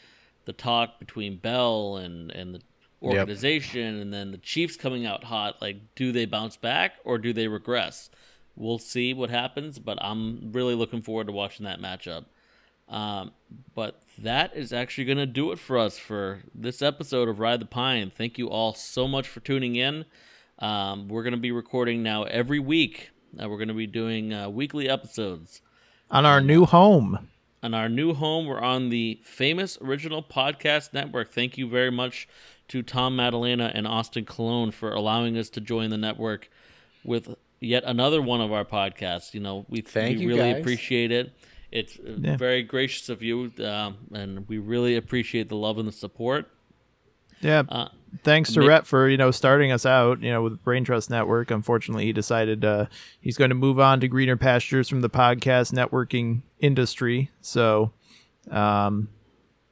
the 0.46 0.54
talk 0.54 1.00
between 1.00 1.38
Bell 1.38 1.98
and 1.98 2.30
and 2.32 2.54
the 2.54 2.62
organization, 3.02 4.00
and 4.00 4.14
then 4.14 4.32
the 4.32 4.38
Chiefs 4.38 4.76
coming 4.76 5.06
out 5.06 5.24
hot. 5.24 5.62
Like, 5.62 5.78
do 5.96 6.12
they 6.12 6.26
bounce 6.26 6.58
back 6.58 6.94
or 7.04 7.18
do 7.18 7.34
they 7.34 7.48
regress? 7.48 8.10
We'll 8.56 8.80
see 8.80 9.14
what 9.14 9.30
happens, 9.30 9.80
but 9.80 9.98
I'm 10.02 10.52
really 10.52 10.76
looking 10.76 11.02
forward 11.02 11.28
to 11.28 11.34
watching 11.34 11.66
that 11.66 11.80
matchup. 11.80 12.26
Um, 12.90 13.32
but 13.76 14.02
that 14.18 14.56
is 14.56 14.74
actually 14.74 15.06
going 15.06 15.20
to 15.20 15.26
do 15.26 15.52
it 15.52 15.60
for 15.60 15.78
us 15.78 15.98
for 15.98 16.42
this 16.54 16.82
episode 16.82 17.30
of 17.30 17.40
Ride 17.40 17.62
the 17.62 17.66
Pine. 17.66 18.12
Thank 18.14 18.38
you 18.38 18.50
all 18.50 18.74
so 18.74 19.08
much 19.08 19.28
for 19.28 19.40
tuning 19.40 19.76
in. 19.76 20.06
Um, 20.58 21.08
we're 21.08 21.24
going 21.24 21.34
to 21.34 21.40
be 21.40 21.52
recording 21.52 22.04
now 22.04 22.24
every 22.24 22.60
week. 22.60 23.12
Uh, 23.42 23.48
we're 23.48 23.58
going 23.58 23.70
to 23.70 23.74
be 23.74 23.88
doing 23.88 24.34
uh, 24.34 24.50
weekly 24.50 24.90
episodes. 24.90 25.62
On 26.12 26.26
our 26.26 26.42
new 26.42 26.66
home. 26.66 27.30
On 27.62 27.74
our 27.74 27.88
new 27.88 28.14
home, 28.14 28.48
we're 28.48 28.60
on 28.60 28.90
the 28.90 29.22
famous 29.24 29.78
original 29.82 30.24
podcast 30.24 30.94
network. 30.94 31.32
Thank 31.32 31.58
you 31.58 31.70
very 31.70 31.92
much 31.92 32.28
to 32.70 32.82
Tom 32.82 33.16
Madalena 33.16 33.72
and 33.74 33.86
Austin 33.88 34.26
Cologne 34.26 34.72
for 34.72 34.94
allowing 34.94 35.38
us 35.38 35.50
to 35.52 35.62
join 35.62 35.90
the 35.90 35.98
network 35.98 36.50
with 37.04 37.36
yet 37.60 37.84
another 37.86 38.22
one 38.22 38.42
of 38.42 38.52
our 38.52 38.66
podcasts. 38.66 39.34
You 39.34 39.42
know, 39.42 39.66
we, 39.70 39.82
Thank 39.82 40.18
we 40.18 40.24
you, 40.24 40.28
really 40.30 40.54
guys. 40.54 40.62
appreciate 40.62 41.12
it. 41.12 41.34
It's 41.72 41.98
uh, 42.00 42.16
Yeah. 42.20 42.38
very 42.38 42.64
gracious 42.64 43.10
of 43.10 43.22
you, 43.22 43.52
um, 43.64 43.98
and 44.14 44.48
we 44.48 44.58
really 44.58 44.96
appreciate 44.96 45.50
the 45.50 45.56
love 45.56 45.78
and 45.78 45.88
the 45.88 45.92
support. 45.92 46.50
Yeah. 47.42 47.64
Uh, 47.70 47.90
Thanks 48.24 48.52
to 48.54 48.60
ma- 48.60 48.66
Rhett 48.66 48.88
for 48.88 49.08
you 49.08 49.18
know 49.18 49.30
starting 49.32 49.72
us 49.72 49.86
out. 49.86 50.22
You 50.22 50.32
know 50.32 50.42
with 50.42 50.64
Brain 50.64 50.84
Trust 50.84 51.10
Network. 51.12 51.52
Unfortunately, 51.52 52.06
he 52.06 52.12
decided 52.12 52.66
uh, 52.66 52.88
he's 53.22 53.38
going 53.38 53.50
to 53.50 53.56
move 53.56 53.80
on 53.80 54.00
to 54.02 54.08
greener 54.08 54.36
pastures 54.36 54.90
from 54.90 55.02
the 55.02 55.10
podcast 55.10 55.72
networking 55.72 56.42
industry. 56.60 57.30
So, 57.42 57.92
um, 58.50 59.10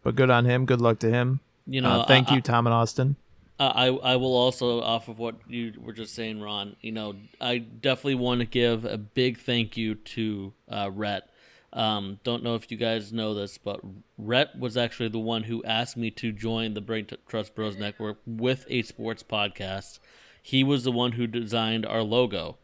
but 0.03 0.15
good 0.15 0.29
on 0.29 0.45
him. 0.45 0.65
Good 0.65 0.81
luck 0.81 0.99
to 0.99 1.09
him. 1.09 1.39
You 1.67 1.81
know, 1.81 2.01
uh, 2.01 2.05
thank 2.07 2.31
I- 2.31 2.35
you, 2.35 2.41
Tom 2.41 2.65
and 2.67 2.73
Austin. 2.73 3.15
Uh, 3.59 3.71
I 3.73 3.87
I 3.87 4.15
will 4.17 4.35
also 4.35 4.81
off 4.81 5.07
of 5.07 5.17
what 5.17 5.35
you 5.47 5.73
were 5.79 5.93
just 5.93 6.13
saying, 6.13 6.39
Ron. 6.41 6.75
You 6.81 6.91
know, 6.91 7.15
I 7.41 7.57
definitely 7.57 8.15
want 8.15 8.39
to 8.41 8.45
give 8.45 8.85
a 8.85 8.97
big 8.99 9.39
thank 9.39 9.75
you 9.75 9.95
to 9.95 10.53
uh, 10.69 10.91
Rhett. 10.93 11.27
Um, 11.73 12.19
don't 12.23 12.43
know 12.43 12.53
if 12.55 12.69
you 12.71 12.77
guys 12.77 13.11
know 13.11 13.33
this, 13.33 13.57
but 13.57 13.81
Rhett 14.17 14.57
was 14.57 14.77
actually 14.77 15.09
the 15.09 15.19
one 15.19 15.43
who 15.43 15.63
asked 15.63 15.97
me 15.97 16.11
to 16.11 16.31
join 16.31 16.75
the 16.75 16.81
Brain 16.81 17.07
Trust 17.27 17.55
Bros 17.55 17.77
Network 17.77 18.19
with 18.27 18.65
a 18.69 18.83
sports 18.83 19.23
podcast. 19.23 19.99
He 20.41 20.63
was 20.63 20.83
the 20.83 20.91
one 20.91 21.13
who 21.13 21.25
designed 21.27 21.85
our 21.85 22.03
logo. 22.03 22.57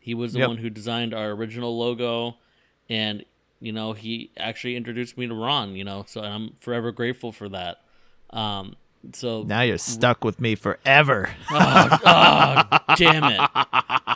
He 0.00 0.14
was 0.14 0.32
the 0.32 0.40
Yep. 0.40 0.48
one 0.48 0.56
who 0.58 0.68
designed 0.68 1.14
our 1.14 1.30
original 1.30 1.78
logo, 1.78 2.36
and 2.88 3.24
you 3.60 3.70
know 3.72 3.92
he 3.92 4.30
actually 4.36 4.74
introduced 4.74 5.16
me 5.16 5.28
to 5.28 5.34
Ron. 5.34 5.76
You 5.76 5.84
know, 5.84 6.04
so 6.08 6.22
I'm 6.22 6.56
forever 6.60 6.90
grateful 6.90 7.30
for 7.30 7.48
that. 7.50 7.78
Um, 8.32 8.74
so 9.14 9.42
Now 9.42 9.62
you're 9.62 9.78
stuck 9.78 10.24
with 10.24 10.40
me 10.40 10.54
forever. 10.54 11.30
Oh 11.50 12.78
damn 12.96 13.24
it. 13.24 13.40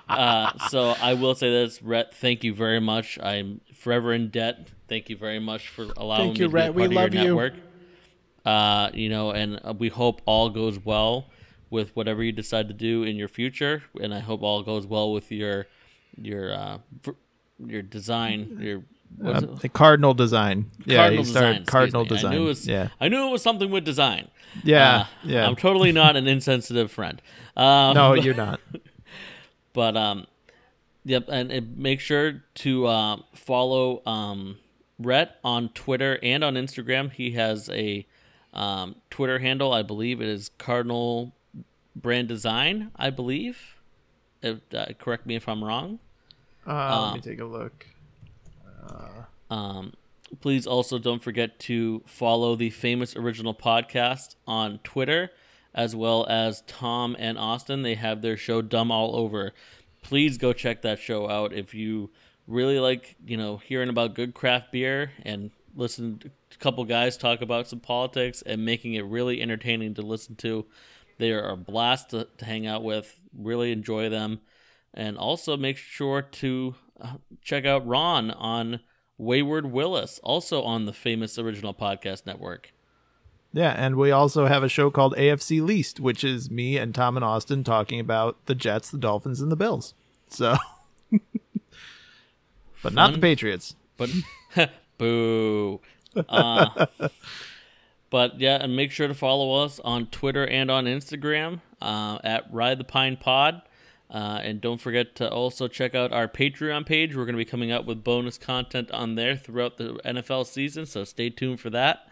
Uh, 0.08 0.58
so 0.68 0.90
I 1.00 1.14
will 1.14 1.34
say 1.34 1.50
this, 1.50 1.82
Rhett. 1.82 2.14
Thank 2.14 2.44
you 2.44 2.54
very 2.54 2.80
much. 2.80 3.18
I'm 3.22 3.60
forever 3.74 4.12
in 4.12 4.28
debt. 4.30 4.68
Thank 4.88 5.08
you 5.08 5.16
very 5.16 5.38
much 5.40 5.68
for 5.68 5.86
allowing 5.96 6.34
Thank 6.34 6.38
me 6.38 6.44
you, 6.44 6.48
to 6.48 6.52
be 6.52 6.60
a 6.60 6.64
Rhett. 6.64 6.66
part 6.66 6.76
We 6.76 6.84
of 6.84 6.92
your 6.92 7.02
love 7.02 7.14
you. 7.14 7.20
network. 7.24 7.54
Uh, 8.44 8.90
you 8.92 9.08
know, 9.08 9.30
and 9.30 9.58
uh, 9.64 9.72
we 9.76 9.88
hope 9.88 10.20
all 10.26 10.50
goes 10.50 10.78
well 10.78 11.30
with 11.70 11.96
whatever 11.96 12.22
you 12.22 12.30
decide 12.32 12.68
to 12.68 12.74
do 12.74 13.02
in 13.02 13.16
your 13.16 13.28
future, 13.28 13.82
and 14.00 14.12
I 14.14 14.20
hope 14.20 14.42
all 14.42 14.62
goes 14.62 14.86
well 14.86 15.12
with 15.12 15.32
your 15.32 15.66
your 16.20 16.52
uh, 16.52 16.78
your 17.58 17.82
design. 17.82 18.58
Your 18.60 18.82
Uh, 19.22 19.40
the 19.60 19.68
Cardinal 19.68 20.14
design. 20.14 20.70
Yeah, 20.84 20.96
Cardinal 20.98 21.24
design. 21.24 21.64
Cardinal 21.66 22.02
me. 22.02 22.08
design. 22.08 22.32
I 22.32 22.36
knew 22.36 22.44
it 22.44 22.48
was, 22.48 22.66
yeah, 22.66 22.88
I 23.00 23.08
knew 23.08 23.28
it 23.28 23.30
was 23.30 23.42
something 23.42 23.70
with 23.70 23.84
design. 23.84 24.28
yeah, 24.62 24.96
Uh, 24.96 25.06
yeah. 25.24 25.46
I'm 25.46 25.56
totally 25.56 25.92
not 25.92 26.16
an 26.16 26.26
insensitive 26.26 26.90
friend. 26.90 27.20
Um, 27.56 27.94
no, 27.94 28.14
you're 28.14 28.34
not. 28.34 28.58
but 29.74 29.96
um 29.96 30.26
yep 31.04 31.28
and, 31.28 31.52
and 31.52 31.78
make 31.78 32.00
sure 32.00 32.42
to 32.54 32.86
uh, 32.86 33.16
follow 33.32 34.02
um 34.06 34.58
Rhett 34.98 35.36
on 35.44 35.68
Twitter 35.68 36.18
and 36.20 36.42
on 36.42 36.54
Instagram. 36.54 37.12
He 37.12 37.30
has 37.32 37.68
a 37.70 38.06
um, 38.52 38.96
Twitter 39.10 39.38
handle, 39.38 39.72
I 39.72 39.82
believe 39.82 40.20
it 40.20 40.28
is 40.28 40.50
Cardinal 40.58 41.32
Brand 41.96 42.28
Design, 42.28 42.90
I 42.96 43.10
believe. 43.10 43.76
If, 44.42 44.58
uh, 44.72 44.86
correct 44.98 45.26
me 45.26 45.34
if 45.36 45.48
I'm 45.48 45.62
wrong. 45.64 45.98
Uh, 46.66 47.06
let 47.06 47.14
me 47.14 47.20
take 47.20 47.40
a 47.40 47.44
look. 47.44 47.86
Um, 49.50 49.92
please 50.40 50.66
also 50.66 50.98
don't 50.98 51.22
forget 51.22 51.58
to 51.60 52.02
follow 52.06 52.56
the 52.56 52.70
famous 52.70 53.16
original 53.16 53.54
podcast 53.54 54.34
on 54.46 54.78
Twitter, 54.84 55.30
as 55.74 55.94
well 55.94 56.26
as 56.28 56.62
Tom 56.66 57.16
and 57.18 57.38
Austin. 57.38 57.82
They 57.82 57.94
have 57.94 58.22
their 58.22 58.36
show 58.36 58.62
Dumb 58.62 58.90
All 58.90 59.16
Over. 59.16 59.52
Please 60.02 60.38
go 60.38 60.52
check 60.52 60.82
that 60.82 60.98
show 60.98 61.28
out 61.28 61.52
if 61.52 61.74
you 61.74 62.10
really 62.46 62.78
like, 62.78 63.16
you 63.24 63.36
know, 63.36 63.56
hearing 63.56 63.88
about 63.88 64.14
good 64.14 64.34
craft 64.34 64.72
beer 64.72 65.12
and 65.22 65.50
listen 65.76 66.18
to 66.18 66.28
a 66.28 66.58
couple 66.58 66.84
guys 66.84 67.16
talk 67.16 67.40
about 67.40 67.66
some 67.66 67.80
politics 67.80 68.42
and 68.42 68.64
making 68.64 68.94
it 68.94 69.04
really 69.04 69.40
entertaining 69.40 69.94
to 69.94 70.02
listen 70.02 70.36
to. 70.36 70.66
They 71.18 71.32
are 71.32 71.50
a 71.50 71.56
blast 71.56 72.10
to, 72.10 72.28
to 72.38 72.44
hang 72.44 72.66
out 72.66 72.82
with. 72.82 73.18
Really 73.36 73.72
enjoy 73.72 74.08
them. 74.08 74.40
And 74.92 75.16
also 75.16 75.56
make 75.56 75.76
sure 75.76 76.22
to 76.22 76.74
uh, 77.00 77.14
check 77.42 77.64
out 77.64 77.86
Ron 77.86 78.30
on 78.30 78.80
Wayward 79.18 79.70
Willis, 79.72 80.20
also 80.22 80.62
on 80.62 80.86
the 80.86 80.92
famous 80.92 81.38
original 81.38 81.74
podcast 81.74 82.26
network. 82.26 82.72
Yeah, 83.52 83.70
and 83.70 83.94
we 83.94 84.10
also 84.10 84.46
have 84.46 84.64
a 84.64 84.68
show 84.68 84.90
called 84.90 85.14
AFC 85.16 85.64
Least, 85.64 86.00
which 86.00 86.24
is 86.24 86.50
me 86.50 86.76
and 86.76 86.92
Tom 86.92 87.16
and 87.16 87.24
Austin 87.24 87.62
talking 87.62 88.00
about 88.00 88.44
the 88.46 88.54
Jets, 88.54 88.90
the 88.90 88.98
Dolphins, 88.98 89.40
and 89.40 89.52
the 89.52 89.56
Bills. 89.56 89.94
So, 90.28 90.56
but 92.82 92.92
not 92.92 93.12
the 93.12 93.20
Patriots. 93.20 93.76
But 93.96 94.10
boo. 94.98 95.80
Uh, 96.28 96.86
but 98.10 98.40
yeah, 98.40 98.56
and 98.60 98.74
make 98.74 98.90
sure 98.90 99.06
to 99.06 99.14
follow 99.14 99.64
us 99.64 99.78
on 99.80 100.06
Twitter 100.06 100.44
and 100.44 100.68
on 100.68 100.86
Instagram 100.86 101.60
uh, 101.80 102.18
at 102.24 102.52
Ride 102.52 102.78
the 102.78 102.84
Pine 102.84 103.16
Pod. 103.16 103.62
Uh, 104.10 104.38
and 104.42 104.60
don't 104.60 104.80
forget 104.80 105.14
to 105.16 105.28
also 105.28 105.66
check 105.66 105.94
out 105.94 106.12
our 106.12 106.28
Patreon 106.28 106.86
page. 106.86 107.16
We're 107.16 107.24
going 107.24 107.34
to 107.34 107.38
be 107.38 107.44
coming 107.44 107.72
up 107.72 107.84
with 107.84 108.04
bonus 108.04 108.38
content 108.38 108.90
on 108.90 109.14
there 109.14 109.36
throughout 109.36 109.76
the 109.76 109.94
NFL 110.04 110.46
season, 110.46 110.86
so 110.86 111.04
stay 111.04 111.30
tuned 111.30 111.60
for 111.60 111.70
that. 111.70 112.08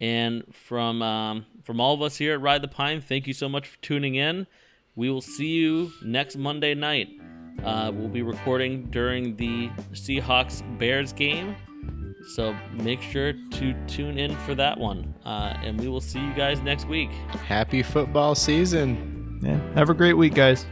And 0.00 0.44
from 0.52 1.00
um, 1.02 1.46
from 1.62 1.80
all 1.80 1.94
of 1.94 2.02
us 2.02 2.16
here 2.16 2.34
at 2.34 2.40
Ride 2.40 2.62
the 2.62 2.68
Pine, 2.68 3.00
thank 3.00 3.26
you 3.26 3.32
so 3.32 3.48
much 3.48 3.68
for 3.68 3.80
tuning 3.82 4.16
in. 4.16 4.46
We 4.94 5.10
will 5.10 5.20
see 5.20 5.48
you 5.48 5.92
next 6.04 6.36
Monday 6.36 6.74
night. 6.74 7.08
Uh, 7.64 7.92
we'll 7.94 8.08
be 8.08 8.22
recording 8.22 8.84
during 8.90 9.36
the 9.36 9.68
Seahawks 9.92 10.62
Bears 10.78 11.12
game, 11.12 11.54
so 12.34 12.54
make 12.72 13.00
sure 13.00 13.32
to 13.32 13.74
tune 13.86 14.18
in 14.18 14.36
for 14.38 14.54
that 14.54 14.78
one. 14.78 15.14
Uh, 15.24 15.54
and 15.62 15.80
we 15.80 15.88
will 15.88 16.00
see 16.00 16.18
you 16.18 16.34
guys 16.34 16.60
next 16.60 16.88
week. 16.88 17.10
Happy 17.46 17.82
football 17.82 18.34
season. 18.34 19.40
Yeah, 19.42 19.58
have 19.74 19.88
a 19.88 19.94
great 19.94 20.14
week, 20.14 20.34
guys. 20.34 20.66